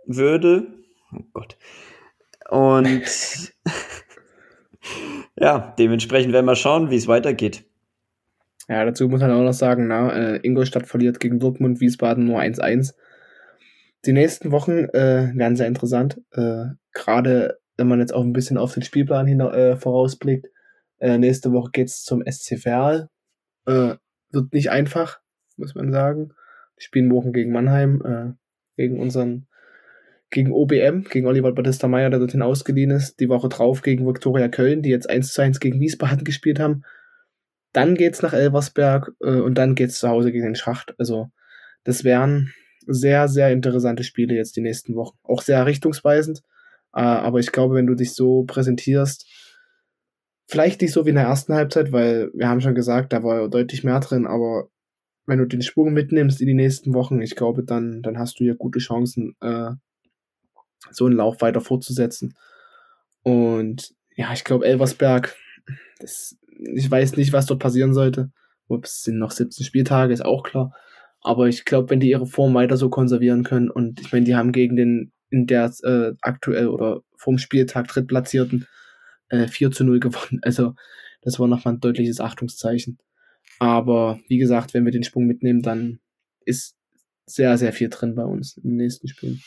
würde. 0.07 0.67
Oh 1.13 1.25
Gott. 1.33 1.57
Und 2.51 3.03
ja, 5.39 5.75
dementsprechend 5.79 6.33
werden 6.33 6.47
wir 6.47 6.57
schauen, 6.57 6.91
wie 6.91 6.97
es 6.97 7.09
weitergeht. 7.09 7.65
Ja, 8.69 8.85
dazu 8.85 9.09
muss 9.09 9.21
man 9.21 9.31
auch 9.33 9.43
noch 9.43 9.53
sagen, 9.53 9.89
na, 9.89 10.13
äh, 10.13 10.37
Ingolstadt 10.43 10.87
verliert 10.87 11.21
gegen 11.21 11.41
Dortmund, 11.41 11.81
Wiesbaden 11.81 12.25
nur 12.25 12.41
1-1. 12.41 12.95
Die 14.05 14.13
nächsten 14.13 14.51
Wochen 14.51 14.87
äh, 14.91 15.33
werden 15.35 15.57
sehr 15.57 15.67
interessant. 15.67 16.21
Äh, 16.33 16.67
Gerade 16.93 17.59
wenn 17.77 17.89
man 17.89 18.01
jetzt 18.01 18.15
auch 18.15 18.23
ein 18.23 18.33
bisschen 18.33 18.59
auf 18.59 18.75
den 18.75 18.83
Spielplan 18.83 19.27
hin, 19.27 19.41
äh, 19.41 19.77
vorausblickt. 19.77 20.49
Äh, 20.99 21.19
nächste 21.19 21.53
Woche 21.53 21.71
geht's 21.73 22.05
zum 22.05 22.23
SC 22.25 22.59
Verl. 22.59 23.09
Äh, 23.67 23.95
wird 24.31 24.53
nicht 24.53 24.71
einfach, 24.71 25.21
muss 25.57 25.75
man 25.75 25.93
sagen. 25.93 26.29
Wir 26.77 26.83
spielen 26.83 27.09
morgen 27.09 27.33
gegen 27.33 27.53
Mannheim, 27.53 28.03
äh, 28.05 28.33
gegen 28.77 29.01
unseren, 29.01 29.47
gegen 30.31 30.53
OBM, 30.53 31.05
gegen 31.05 31.27
Oliver 31.27 31.53
Battista 31.53 31.89
Meyer, 31.89 32.11
der 32.11 32.19
dorthin 32.19 32.43
ausgeliehen 32.43 32.91
ist. 32.91 33.21
Die 33.21 33.29
Woche 33.29 33.49
drauf 33.49 33.83
gegen 33.83 34.07
Viktoria 34.07 34.49
Köln, 34.49 34.83
die 34.83 34.91
jetzt 34.91 35.09
1 35.09 35.33
zu 35.33 35.43
1 35.43 35.61
gegen 35.61 35.81
Wiesbaden 35.81 36.25
gespielt 36.25 36.61
haben. 36.61 36.85
Dann 37.73 37.95
geht's 37.95 38.23
nach 38.23 38.33
Elversberg 38.33 39.13
äh, 39.21 39.41
und 39.41 39.57
dann 39.57 39.75
geht's 39.75 39.99
zu 39.99 40.09
Hause 40.09 40.33
gegen 40.33 40.45
den 40.45 40.55
Schacht. 40.55 40.95
Also 40.99 41.31
das 41.85 42.05
wären 42.05 42.53
sehr, 42.87 43.29
sehr 43.29 43.51
interessante 43.51 44.05
Spiele 44.05 44.35
jetzt 44.35 44.57
die 44.57 44.61
nächsten 44.61 44.95
Wochen. 44.95 45.17
Auch 45.23 45.43
sehr 45.43 45.65
richtungsweisend. 45.67 46.43
Äh, 46.95 47.01
aber 47.01 47.39
ich 47.39 47.53
glaube, 47.53 47.75
wenn 47.75 47.87
du 47.87 47.95
dich 47.95 48.15
so 48.15 48.45
präsentierst, 48.45 49.27
vielleicht 50.47 50.83
nicht 50.83 50.93
so 50.93 51.07
wie 51.07 51.11
in 51.11 51.17
der 51.17 51.25
ersten 51.25 51.55
Halbzeit, 51.55 51.93
weil 51.93 52.31
wir 52.35 52.49
haben 52.49 52.61
schon 52.61 52.75
gesagt, 52.75 53.13
da 53.13 53.23
war 53.23 53.49
deutlich 53.49 53.85
mehr 53.85 54.01
drin, 54.01 54.27
aber 54.27 54.69
wenn 55.27 55.39
du 55.39 55.47
den 55.47 55.63
Sprung 55.63 55.93
mitnimmst 55.93 56.41
in 56.41 56.47
die 56.49 56.55
nächsten 56.55 56.95
Wochen, 56.95 57.21
ich 57.23 57.37
glaube, 57.37 57.63
dann, 57.65 58.03
dann 58.03 58.19
hast 58.19 58.41
du 58.41 58.45
ja 58.45 58.55
gute 58.55 58.81
Chancen, 58.81 59.37
äh, 59.41 59.71
so 60.91 61.07
einen 61.07 61.17
Lauf 61.17 61.41
weiter 61.41 61.61
fortzusetzen. 61.61 62.35
Und 63.23 63.95
ja, 64.17 64.33
ich 64.33 64.45
glaube, 64.45 64.67
Elversberg, 64.67 65.37
das 66.01 66.37
ich 66.75 66.91
weiß 66.91 67.17
nicht, 67.17 67.33
was 67.33 67.47
dort 67.47 67.61
passieren 67.61 67.95
sollte. 67.95 68.31
Ups, 68.69 69.03
sind 69.03 69.19
noch 69.19 69.31
17 69.31 69.65
Spieltage, 69.65 70.13
ist 70.13 70.25
auch 70.25 70.43
klar. 70.43 70.73
Aber 71.21 71.49
ich 71.49 71.65
glaube, 71.65 71.91
wenn 71.91 72.01
die 72.01 72.11
ihre 72.11 72.27
Form 72.27 72.55
weiter 72.55 72.77
so 72.77 72.89
konservieren 72.91 73.45
können 73.45 73.71
und 73.71 74.01
ich 74.01 74.13
meine, 74.13 74.25
die 74.25 74.35
haben 74.35 74.53
gegen 74.53 74.77
den 74.77 75.13
in 75.31 75.47
der 75.47 75.73
äh, 75.83 76.13
aktuell 76.21 76.69
oder 76.69 77.01
vorm 77.17 77.39
Spieltag 77.39 77.89
drittplatzierten 77.89 78.67
äh, 79.29 79.47
4 79.47 79.71
zu 79.71 79.85
0 79.85 80.01
gewonnen. 80.01 80.41
Also 80.43 80.75
das 81.23 81.39
war 81.39 81.47
nochmal 81.47 81.75
ein 81.75 81.81
deutliches 81.81 82.21
Achtungszeichen. 82.21 82.99
Aber 83.59 84.19
wie 84.29 84.39
gesagt, 84.39 84.75
wenn 84.75 84.85
wir 84.85 84.93
den 84.93 85.05
Sprung 85.05 85.27
mitnehmen, 85.27 85.63
dann 85.63 86.01
ist 86.45 86.77
sehr, 87.27 87.57
sehr 87.57 87.73
viel 87.73 87.89
drin 87.89 88.15
bei 88.15 88.25
uns 88.25 88.57
im 88.57 88.77
nächsten 88.77 89.09
Spiel. 89.09 89.39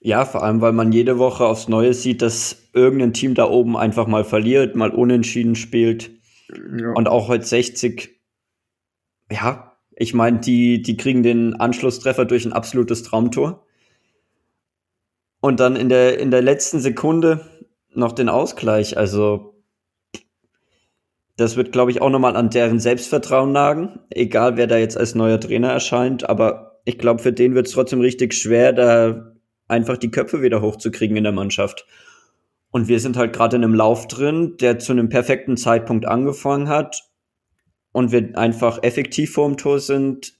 Ja, 0.00 0.24
vor 0.24 0.42
allem, 0.42 0.60
weil 0.60 0.72
man 0.72 0.92
jede 0.92 1.18
Woche 1.18 1.44
aufs 1.44 1.68
Neue 1.68 1.92
sieht, 1.92 2.22
dass 2.22 2.70
irgendein 2.72 3.12
Team 3.12 3.34
da 3.34 3.48
oben 3.48 3.76
einfach 3.76 4.06
mal 4.06 4.24
verliert, 4.24 4.76
mal 4.76 4.90
unentschieden 4.90 5.54
spielt. 5.54 6.10
Ja. 6.52 6.92
Und 6.92 7.08
auch 7.08 7.28
heute 7.28 7.44
60, 7.44 8.20
ja, 9.30 9.76
ich 9.94 10.14
meine, 10.14 10.38
die, 10.38 10.80
die 10.80 10.96
kriegen 10.96 11.22
den 11.22 11.54
Anschlusstreffer 11.54 12.24
durch 12.24 12.44
ein 12.44 12.52
absolutes 12.52 13.02
Traumtor. 13.02 13.66
Und 15.40 15.60
dann 15.60 15.76
in 15.76 15.88
der, 15.88 16.18
in 16.18 16.30
der 16.30 16.42
letzten 16.42 16.80
Sekunde 16.80 17.44
noch 17.94 18.12
den 18.12 18.28
Ausgleich. 18.28 18.96
Also, 18.96 19.54
das 21.36 21.56
wird, 21.56 21.72
glaube 21.72 21.90
ich, 21.90 22.00
auch 22.00 22.10
nochmal 22.10 22.36
an 22.36 22.50
deren 22.50 22.80
Selbstvertrauen 22.80 23.52
nagen. 23.52 24.00
Egal, 24.10 24.56
wer 24.56 24.66
da 24.66 24.78
jetzt 24.78 24.96
als 24.96 25.14
neuer 25.14 25.40
Trainer 25.40 25.70
erscheint. 25.70 26.28
Aber 26.28 26.80
ich 26.84 26.98
glaube, 26.98 27.22
für 27.22 27.32
den 27.32 27.54
wird 27.54 27.66
es 27.66 27.72
trotzdem 27.72 28.00
richtig 28.00 28.34
schwer, 28.34 28.72
da 28.72 29.32
einfach 29.68 29.98
die 29.98 30.10
Köpfe 30.10 30.42
wieder 30.42 30.62
hochzukriegen 30.62 31.16
in 31.16 31.24
der 31.24 31.32
Mannschaft. 31.32 31.86
Und 32.78 32.86
wir 32.86 33.00
sind 33.00 33.16
halt 33.16 33.32
gerade 33.32 33.56
in 33.56 33.64
einem 33.64 33.74
Lauf 33.74 34.06
drin, 34.06 34.56
der 34.60 34.78
zu 34.78 34.92
einem 34.92 35.08
perfekten 35.08 35.56
Zeitpunkt 35.56 36.06
angefangen 36.06 36.68
hat. 36.68 37.10
Und 37.90 38.12
wir 38.12 38.38
einfach 38.38 38.84
effektiv 38.84 39.32
vorm 39.32 39.56
Tor 39.56 39.80
sind, 39.80 40.38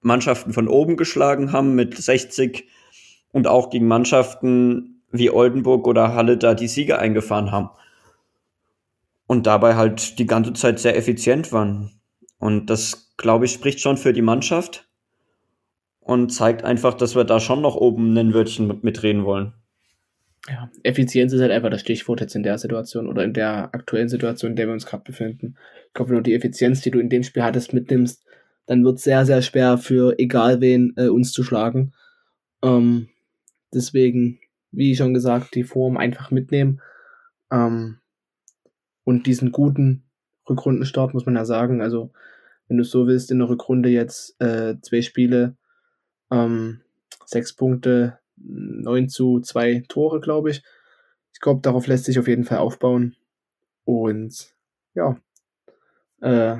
Mannschaften 0.00 0.52
von 0.52 0.66
oben 0.66 0.96
geschlagen 0.96 1.52
haben 1.52 1.76
mit 1.76 1.96
60 1.96 2.66
und 3.30 3.46
auch 3.46 3.70
gegen 3.70 3.86
Mannschaften 3.86 5.04
wie 5.12 5.30
Oldenburg 5.30 5.86
oder 5.86 6.12
Halle 6.12 6.36
da 6.36 6.54
die 6.54 6.66
Siege 6.66 6.98
eingefahren 6.98 7.52
haben. 7.52 7.70
Und 9.28 9.46
dabei 9.46 9.76
halt 9.76 10.18
die 10.18 10.26
ganze 10.26 10.54
Zeit 10.54 10.80
sehr 10.80 10.96
effizient 10.96 11.52
waren. 11.52 12.00
Und 12.40 12.66
das, 12.66 13.12
glaube 13.16 13.44
ich, 13.44 13.52
spricht 13.52 13.78
schon 13.78 13.96
für 13.96 14.12
die 14.12 14.22
Mannschaft 14.22 14.88
und 16.00 16.30
zeigt 16.30 16.64
einfach, 16.64 16.94
dass 16.94 17.14
wir 17.14 17.22
da 17.22 17.38
schon 17.38 17.60
noch 17.60 17.76
oben 17.76 18.18
ein 18.18 18.34
Wörtchen 18.34 18.80
mitreden 18.82 19.24
wollen 19.24 19.54
ja, 20.48 20.70
Effizienz 20.82 21.32
ist 21.32 21.40
halt 21.40 21.50
einfach 21.50 21.70
das 21.70 21.80
Stichwort 21.80 22.20
jetzt 22.20 22.36
in 22.36 22.42
der 22.42 22.58
Situation 22.58 23.08
oder 23.08 23.24
in 23.24 23.32
der 23.32 23.74
aktuellen 23.74 24.08
Situation, 24.08 24.52
in 24.52 24.56
der 24.56 24.66
wir 24.66 24.74
uns 24.74 24.86
gerade 24.86 25.02
befinden. 25.02 25.56
Ich 25.88 25.94
glaube, 25.94 26.10
wenn 26.10 26.16
du 26.18 26.22
die 26.22 26.34
Effizienz, 26.34 26.80
die 26.82 26.90
du 26.90 27.00
in 27.00 27.08
dem 27.08 27.22
Spiel 27.22 27.42
hattest, 27.42 27.72
mitnimmst, 27.72 28.24
dann 28.66 28.84
wird 28.84 28.98
es 28.98 29.04
sehr, 29.04 29.26
sehr 29.26 29.42
schwer 29.42 29.78
für 29.78 30.18
egal 30.18 30.60
wen 30.60 30.92
äh, 30.96 31.08
uns 31.08 31.32
zu 31.32 31.42
schlagen. 31.42 31.92
Ähm, 32.62 33.08
deswegen, 33.72 34.40
wie 34.70 34.94
schon 34.94 35.14
gesagt, 35.14 35.54
die 35.54 35.64
Form 35.64 35.96
einfach 35.96 36.30
mitnehmen. 36.30 36.80
Ähm, 37.50 37.98
und 39.04 39.26
diesen 39.26 39.52
guten 39.52 40.04
Rückrundenstart 40.48 41.14
muss 41.14 41.26
man 41.26 41.36
ja 41.36 41.44
sagen. 41.44 41.80
Also, 41.80 42.12
wenn 42.68 42.76
du 42.76 42.84
so 42.84 43.06
willst, 43.06 43.30
in 43.30 43.38
der 43.38 43.48
Rückrunde 43.48 43.88
jetzt 43.88 44.40
äh, 44.40 44.74
zwei 44.82 45.02
Spiele, 45.02 45.56
ähm, 46.30 46.80
sechs 47.24 47.54
Punkte, 47.54 48.18
9 48.36 49.08
zu 49.08 49.40
2 49.40 49.84
Tore, 49.88 50.20
glaube 50.20 50.50
ich. 50.50 50.62
Ich 51.32 51.40
glaube, 51.40 51.60
darauf 51.60 51.86
lässt 51.86 52.04
sich 52.04 52.18
auf 52.18 52.28
jeden 52.28 52.44
Fall 52.44 52.58
aufbauen. 52.58 53.16
Und 53.84 54.54
ja, 54.94 55.16
äh, 56.20 56.56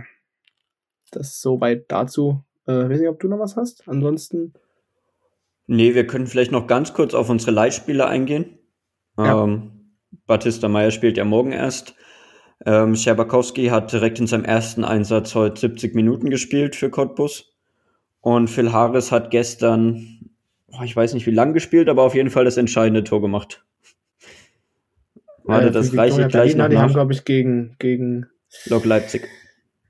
das 1.11 1.41
soweit 1.41 1.91
dazu. 1.91 2.43
Äh, 2.67 2.89
weiß 2.89 3.01
nicht, 3.01 3.09
ob 3.09 3.21
du 3.21 3.29
noch 3.29 3.39
was 3.39 3.57
hast. 3.57 3.89
Ansonsten. 3.89 4.53
Nee, 5.67 5.95
wir 5.95 6.07
können 6.07 6.27
vielleicht 6.27 6.53
noch 6.53 6.67
ganz 6.67 6.93
kurz 6.93 7.15
auf 7.15 7.29
unsere 7.29 7.53
Leitspieler 7.53 8.09
eingehen. 8.09 8.59
Ja. 9.19 9.45
Ähm, 9.45 9.95
Batista 10.27 10.69
Meyer 10.69 10.91
spielt 10.91 11.17
ja 11.17 11.25
morgen 11.25 11.53
erst. 11.53 11.95
Ähm, 12.65 12.97
Scherbakowski 12.97 13.67
hat 13.67 13.93
direkt 13.93 14.19
in 14.19 14.27
seinem 14.27 14.45
ersten 14.45 14.85
Einsatz 14.85 15.35
heute 15.35 15.61
70 15.61 15.95
Minuten 15.95 16.31
gespielt 16.31 16.77
für 16.77 16.91
Cottbus. 16.91 17.55
Und 18.21 18.49
Phil 18.49 18.73
Harris 18.73 19.13
hat 19.13 19.31
gestern 19.31 20.31
ich 20.85 20.95
weiß 20.95 21.15
nicht 21.15 21.27
wie 21.27 21.33
lang 21.33 21.53
gespielt, 21.53 21.89
aber 21.89 22.03
auf 22.03 22.15
jeden 22.15 22.31
Fall 22.31 22.45
das 22.45 22.57
entscheidende 22.57 23.05
Tor 23.05 23.21
gemacht. 23.21 23.65
Warte, 25.45 25.67
ja, 25.67 25.73
das 25.73 25.97
reiche 25.97 26.23
ich 26.23 26.29
gleich 26.29 26.57
noch 26.57 26.69
Die 26.69 26.75
nach. 26.75 26.83
haben, 26.83 26.93
glaube 26.93 27.13
ich, 27.13 27.25
gegen, 27.25 27.77
gegen 27.79 28.27
Lok 28.67 28.85
Leipzig. 28.85 29.29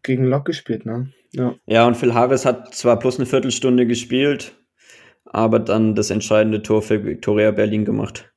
Gegen 0.03 0.25
Lok 0.25 0.45
gespielt, 0.45 0.85
ne? 0.85 1.13
Ja. 1.33 1.55
ja, 1.67 1.87
und 1.87 1.97
Phil 1.97 2.15
Harris 2.15 2.45
hat 2.45 2.75
zwar 2.75 2.99
plus 2.99 3.17
eine 3.17 3.27
Viertelstunde 3.27 3.87
gespielt, 3.87 4.55
aber 5.25 5.59
dann 5.59 5.95
das 5.95 6.11
entscheidende 6.11 6.63
Tor 6.63 6.83
für 6.83 7.05
Victoria 7.05 7.51
Berlin 7.51 7.85
gemacht. 7.85 8.33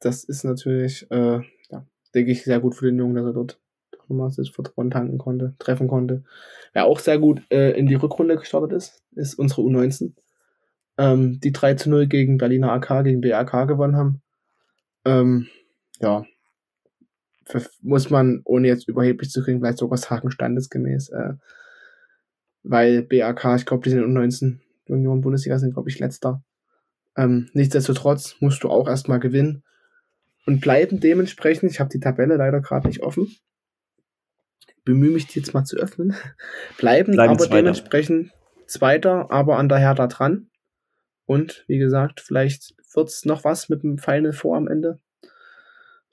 Das 0.00 0.24
ist 0.24 0.44
natürlich, 0.44 1.10
äh, 1.10 1.40
ja, 1.70 1.86
denke 2.14 2.32
ich, 2.32 2.44
sehr 2.44 2.60
gut 2.60 2.74
für 2.74 2.86
den 2.86 2.98
Jungen, 2.98 3.16
dass 3.16 3.26
er 3.26 3.32
dort 3.32 3.60
nochmal 4.08 4.30
das 4.34 4.48
Vertrauen 4.48 4.90
tanken 4.90 5.18
konnte, 5.18 5.54
treffen 5.58 5.88
konnte. 5.88 6.24
Wer 6.72 6.86
auch 6.86 6.98
sehr 6.98 7.18
gut 7.18 7.42
äh, 7.50 7.72
in 7.72 7.86
die 7.86 7.94
Rückrunde 7.94 8.36
gestartet 8.36 8.72
ist, 8.72 9.02
ist 9.14 9.34
unsere 9.34 9.62
U19 9.62 10.12
ähm, 10.98 11.40
die 11.40 11.52
3 11.52 11.74
zu 11.74 11.90
0 11.90 12.06
gegen 12.06 12.38
Berliner 12.38 12.72
AK, 12.72 13.04
gegen 13.04 13.20
BRK 13.20 13.64
gewonnen 13.64 13.96
haben. 13.96 14.22
Ähm, 15.04 15.46
ja, 16.00 16.24
muss 17.80 18.10
man, 18.10 18.42
ohne 18.44 18.68
jetzt 18.68 18.88
überheblich 18.88 19.30
zu 19.30 19.42
kriegen, 19.42 19.60
vielleicht 19.60 19.78
sogar 19.78 19.96
sagen, 19.96 20.30
standesgemäß. 20.30 21.10
Äh, 21.10 21.34
weil 22.62 23.02
BRK, 23.02 23.56
ich 23.56 23.66
glaube, 23.66 23.84
die 23.84 23.90
sind 23.90 24.04
um 24.04 24.12
19 24.12 24.60
Union 24.88 25.20
Bundesliga 25.20 25.58
sind, 25.58 25.74
glaube 25.74 25.88
ich, 25.88 25.98
letzter. 25.98 26.42
Ähm, 27.16 27.48
nichtsdestotrotz 27.52 28.36
musst 28.40 28.62
du 28.62 28.68
auch 28.68 28.88
erstmal 28.88 29.20
gewinnen. 29.20 29.62
und 30.46 30.60
bleiben 30.60 31.00
dementsprechend, 31.00 31.70
ich 31.70 31.80
habe 31.80 31.90
die 31.90 32.00
Tabelle 32.00 32.36
leider 32.36 32.60
gerade 32.60 32.88
nicht 32.88 33.02
offen, 33.02 33.30
bemühe 34.84 35.10
mich 35.10 35.26
die 35.26 35.40
jetzt 35.40 35.52
mal 35.52 35.64
zu 35.64 35.76
öffnen, 35.76 36.14
bleiben, 36.78 37.12
bleiben 37.12 37.32
aber 37.32 37.44
Zweiter. 37.44 37.56
dementsprechend 37.56 38.30
Zweiter, 38.66 39.30
aber 39.30 39.58
an 39.58 39.68
der 39.68 39.78
Hertha 39.78 40.06
dran. 40.06 40.48
Und 41.28 41.64
wie 41.66 41.76
gesagt, 41.76 42.20
vielleicht 42.20 42.74
wird's 42.94 43.26
noch 43.26 43.44
was 43.44 43.68
mit 43.68 43.82
dem 43.82 43.98
Final 43.98 44.32
vor 44.32 44.56
am 44.56 44.66
Ende. 44.66 44.98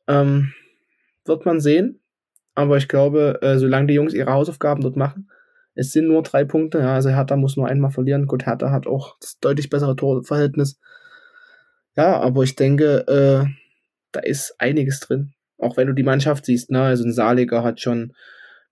Ähm, 0.09 0.51
wird 1.23 1.45
man 1.45 1.61
sehen. 1.61 2.01
Aber 2.53 2.75
ich 2.75 2.89
glaube, 2.89 3.39
äh, 3.41 3.57
solange 3.57 3.87
die 3.87 3.93
Jungs 3.93 4.13
ihre 4.13 4.33
Hausaufgaben 4.33 4.81
dort 4.81 4.97
machen, 4.97 5.31
es 5.73 5.93
sind 5.93 6.07
nur 6.07 6.21
drei 6.21 6.43
Punkte. 6.43 6.79
Ja, 6.79 6.95
also 6.95 7.09
Hertha 7.09 7.37
muss 7.37 7.55
nur 7.55 7.67
einmal 7.69 7.91
verlieren. 7.91 8.27
Gut, 8.27 8.45
Hertha 8.45 8.71
hat 8.71 8.87
auch 8.87 9.17
das 9.21 9.39
deutlich 9.39 9.69
bessere 9.69 9.95
Torverhältnis. 9.95 10.81
Ja, 11.95 12.19
aber 12.19 12.43
ich 12.43 12.57
denke, 12.57 13.07
äh, 13.07 13.47
da 14.11 14.19
ist 14.19 14.55
einiges 14.59 14.99
drin. 14.99 15.31
Auch 15.57 15.77
wenn 15.77 15.87
du 15.87 15.93
die 15.93 16.03
Mannschaft 16.03 16.43
siehst, 16.43 16.71
ne? 16.71 16.81
Also 16.81 17.05
ein 17.05 17.13
Saliger 17.13 17.63
hat 17.63 17.79
schon 17.79 18.11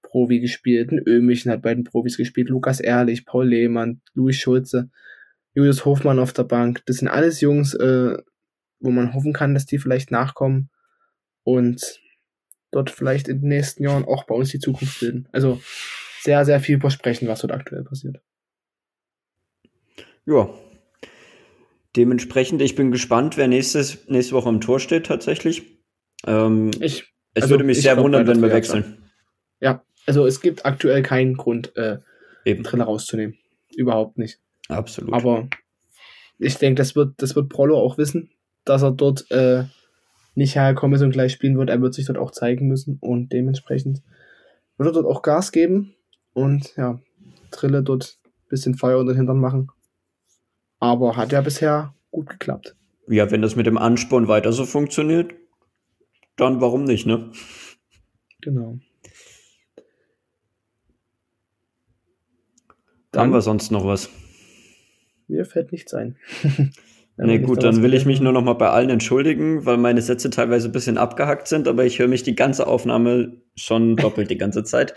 Profi 0.02 0.42
gespielt, 0.42 0.92
ein 0.92 1.02
Ömichen 1.08 1.50
hat 1.54 1.62
bei 1.62 1.74
den 1.74 1.86
Profis 1.86 2.18
gespielt, 2.18 2.50
Lukas 2.50 2.82
Ehrlich, 2.82 3.26
Paul 3.26 3.48
Lehmann, 3.48 4.02
Luis 4.14 4.36
Schulze, 4.36 4.90
Julius 5.54 5.86
Hofmann 5.86 6.20
auf 6.20 6.34
der 6.34 6.44
Bank. 6.44 6.84
Das 6.86 6.98
sind 6.98 7.08
alles 7.08 7.42
Jungs, 7.42 7.74
äh, 7.74 8.18
wo 8.80 8.92
man 8.92 9.14
hoffen 9.14 9.34
kann, 9.34 9.54
dass 9.54 9.66
die 9.66 9.78
vielleicht 9.78 10.12
nachkommen 10.12 10.70
und 11.44 12.00
dort 12.72 12.90
vielleicht 12.90 13.28
in 13.28 13.42
den 13.42 13.50
nächsten 13.50 13.84
Jahren 13.84 14.06
auch 14.06 14.26
bei 14.26 14.36
uns 14.36 14.50
die 14.50 14.60
Zukunft 14.60 15.00
bilden. 15.00 15.28
Also 15.32 15.62
sehr, 16.22 16.44
sehr 16.46 16.60
viel 16.60 16.80
versprechen, 16.80 17.28
was 17.28 17.42
dort 17.42 17.54
aktuell 17.54 17.84
passiert. 17.84 18.20
Ja. 20.26 20.50
Dementsprechend, 21.96 22.62
ich 22.62 22.76
bin 22.76 22.92
gespannt, 22.92 23.38
wer 23.38 23.48
nächstes, 23.48 24.08
nächste 24.08 24.34
Woche 24.34 24.50
im 24.50 24.62
Tor 24.62 24.80
steht 24.80 25.06
tatsächlich. 25.06 25.80
Ähm, 26.26 26.72
ich, 26.80 27.14
es 27.36 27.44
also 27.44 27.54
würde 27.54 27.64
mich 27.66 27.82
sehr 27.82 27.98
wundern, 27.98 28.26
wenn 28.26 28.42
wir 28.42 28.52
wechseln. 28.52 29.10
Ja, 29.60 29.84
also 30.08 30.26
es 30.26 30.42
gibt 30.42 30.66
aktuell 30.66 31.04
keinen 31.04 31.38
Grund, 31.38 31.76
äh, 31.78 32.00
Eben. 32.46 32.64
Triller 32.64 32.86
rauszunehmen. 32.86 33.38
Überhaupt 33.76 34.18
nicht. 34.18 34.40
Absolut. 34.70 35.14
Aber 35.14 35.48
ich 36.40 36.58
denke, 36.58 36.80
das 36.80 36.96
wird, 36.96 37.22
das 37.22 37.36
wird 37.36 37.50
Prollo 37.50 37.78
auch 37.78 37.98
wissen, 37.98 38.32
dass 38.66 38.82
er 38.82 38.92
dort 38.92 39.30
äh, 39.32 39.66
nicht 40.36 40.56
herkommen 40.56 40.96
ist 40.96 41.02
und 41.02 41.12
gleich 41.12 41.34
spielen 41.34 41.58
wird. 41.58 41.70
Er 41.70 41.82
wird 41.82 41.94
sich 41.94 42.06
dort 42.06 42.18
auch 42.18 42.32
zeigen 42.32 42.68
müssen 42.68 42.98
und 43.02 43.32
dementsprechend 43.32 44.02
wird 44.78 44.90
er 44.90 44.94
dort 44.94 45.06
auch 45.06 45.22
Gas 45.22 45.52
geben 45.52 45.96
und 46.34 46.76
ja, 46.76 47.00
Trille 47.52 47.84
dort 47.84 48.18
ein 48.26 48.50
bisschen 48.50 48.76
Feuer 48.76 49.00
unter 49.00 49.14
den 49.14 49.18
Hintern 49.18 49.40
machen. 49.40 49.70
Aber 50.80 51.16
hat 51.16 51.32
ja 51.32 51.42
bisher 51.42 51.94
gut 52.12 52.30
geklappt. 52.30 52.76
Ja, 53.08 53.30
wenn 53.32 53.42
das 53.42 53.56
mit 53.56 53.66
dem 53.66 53.78
Ansporn 53.78 54.28
weiter 54.28 54.52
so 54.54 54.66
funktioniert, 54.66 55.34
dann 56.36 56.62
warum 56.62 56.84
nicht, 56.84 57.06
ne? 57.06 57.32
Genau. 58.42 58.80
Dann, 63.12 63.22
Haben 63.22 63.34
wir 63.34 63.42
sonst 63.42 63.72
noch 63.72 63.86
was? 63.86 64.10
Mir 65.28 65.46
fällt 65.46 65.72
nichts 65.72 65.94
ein. 65.94 66.18
nee, 67.18 67.40
gut, 67.40 67.64
dann 67.64 67.82
will 67.84 67.94
ich 67.94 68.06
mich 68.06 68.22
nur 68.22 68.34
noch 68.34 68.44
mal 68.44 68.54
bei 68.54 68.70
allen 68.70 68.90
entschuldigen, 68.90 69.66
weil 69.66 69.78
meine 69.78 70.02
Sätze 70.02 70.30
teilweise 70.30 70.70
ein 70.70 70.72
bisschen 70.72 70.98
abgehackt 70.98 71.48
sind, 71.48 71.68
aber 71.68 71.86
ich 71.86 72.00
höre 72.00 72.08
mich 72.08 72.24
die 72.24 72.36
ganze 72.36 72.68
Aufnahme 72.68 73.38
schon 73.56 73.96
doppelt 73.98 74.30
die 74.30 74.38
ganze 74.38 74.64
Zeit. 74.64 74.94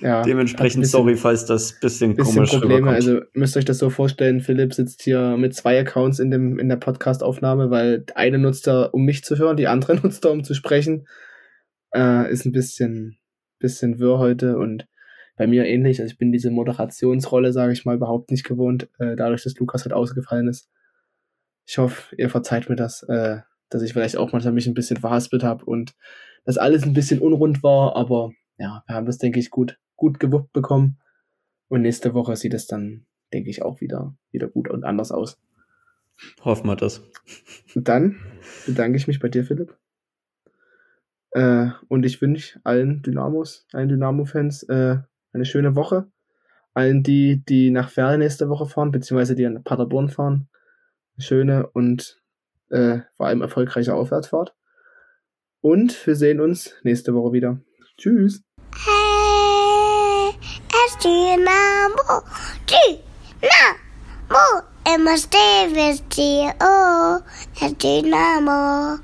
Ja, 0.00 0.22
Dementsprechend 0.22 0.82
bisschen, 0.82 1.00
sorry, 1.00 1.16
falls 1.16 1.46
das 1.46 1.80
bisschen, 1.80 2.16
bisschen 2.16 2.34
komisch 2.34 2.50
Probleme. 2.50 2.74
Rüberkommt. 2.74 2.96
Also 2.96 3.20
müsst 3.32 3.56
euch 3.56 3.64
das 3.64 3.78
so 3.78 3.88
vorstellen, 3.88 4.40
Philipp 4.40 4.74
sitzt 4.74 5.02
hier 5.02 5.36
mit 5.38 5.54
zwei 5.54 5.80
Accounts 5.80 6.18
in, 6.18 6.30
dem, 6.30 6.58
in 6.58 6.68
der 6.68 6.76
Podcast-Aufnahme, 6.76 7.70
weil 7.70 8.04
eine 8.14 8.38
nutzt 8.38 8.68
er, 8.68 8.92
um 8.92 9.04
mich 9.04 9.24
zu 9.24 9.38
hören, 9.38 9.56
die 9.56 9.68
andere 9.68 9.94
nutzt 10.02 10.24
er, 10.24 10.32
um 10.32 10.44
zu 10.44 10.54
sprechen. 10.54 11.06
Äh, 11.94 12.30
ist 12.30 12.44
ein 12.44 12.52
bisschen, 12.52 13.18
bisschen 13.58 13.98
wirr 13.98 14.18
heute 14.18 14.58
und 14.58 14.86
bei 15.36 15.46
mir 15.46 15.66
ähnlich. 15.66 16.00
Also 16.00 16.12
ich 16.12 16.18
bin 16.18 16.32
diese 16.32 16.50
Moderationsrolle, 16.50 17.52
sage 17.52 17.72
ich 17.72 17.84
mal, 17.84 17.96
überhaupt 17.96 18.30
nicht 18.30 18.44
gewohnt, 18.44 18.88
äh, 18.98 19.16
dadurch, 19.16 19.42
dass 19.44 19.56
Lukas 19.56 19.84
halt 19.84 19.92
ausgefallen 19.92 20.48
ist. 20.48 20.68
Ich 21.66 21.78
hoffe, 21.78 22.14
ihr 22.16 22.30
verzeiht 22.30 22.68
mir 22.68 22.76
das, 22.76 23.02
äh, 23.04 23.38
dass 23.68 23.82
ich 23.82 23.92
vielleicht 23.92 24.16
auch 24.16 24.32
manchmal 24.32 24.54
mich 24.54 24.66
ein 24.66 24.74
bisschen 24.74 24.98
verhaspelt 24.98 25.42
habe 25.42 25.64
und 25.64 25.94
dass 26.44 26.58
alles 26.58 26.84
ein 26.84 26.94
bisschen 26.94 27.20
unrund 27.20 27.62
war, 27.62 27.96
aber 27.96 28.30
ja, 28.58 28.82
wir 28.86 28.94
haben 28.94 29.06
das, 29.06 29.18
denke 29.18 29.38
ich, 29.40 29.50
gut, 29.50 29.78
gut 29.96 30.20
gewuppt 30.20 30.52
bekommen. 30.52 30.98
Und 31.68 31.82
nächste 31.82 32.14
Woche 32.14 32.36
sieht 32.36 32.54
es 32.54 32.66
dann, 32.66 33.06
denke 33.32 33.50
ich, 33.50 33.62
auch 33.62 33.80
wieder, 33.80 34.16
wieder 34.30 34.46
gut 34.46 34.68
und 34.68 34.84
anders 34.84 35.10
aus. 35.10 35.38
Hoffen 36.42 36.68
wir 36.68 36.76
das. 36.76 37.02
Und 37.74 37.88
dann 37.88 38.16
bedanke 38.64 38.96
ich 38.96 39.08
mich 39.08 39.18
bei 39.18 39.28
dir, 39.28 39.44
Philipp. 39.44 39.76
Äh, 41.32 41.70
und 41.88 42.06
ich 42.06 42.22
wünsche 42.22 42.60
allen 42.64 43.02
Dynamos, 43.02 43.66
allen 43.72 43.88
Dynamo-Fans 43.88 44.62
äh, 44.64 44.98
eine 45.36 45.44
schöne 45.44 45.76
Woche. 45.76 46.10
Allen 46.74 47.02
die, 47.02 47.42
die 47.44 47.70
nach 47.70 47.88
Ferl 47.88 48.18
nächste 48.18 48.48
Woche 48.48 48.66
fahren, 48.66 48.90
beziehungsweise 48.90 49.34
die 49.34 49.46
an 49.46 49.62
Paderborn 49.62 50.08
fahren, 50.08 50.48
eine 51.16 51.24
schöne 51.24 51.66
und 51.68 52.20
äh, 52.70 52.98
vor 53.16 53.26
allem 53.26 53.40
erfolgreiche 53.40 53.94
Aufwärtsfahrt. 53.94 54.54
Und 55.60 56.06
wir 56.06 56.16
sehen 56.16 56.40
uns 56.40 56.74
nächste 56.82 57.14
Woche 57.14 57.32
wieder. 57.32 57.60
Tschüss. 57.96 58.42
Hey, 58.84 60.34
es 60.86 60.98
Dynamo, 60.98 62.22
Dynamo, 62.66 64.64
wir 65.74 65.94
dir, 66.14 66.54
oh, 66.60 67.20
Dynamo. 67.82 68.86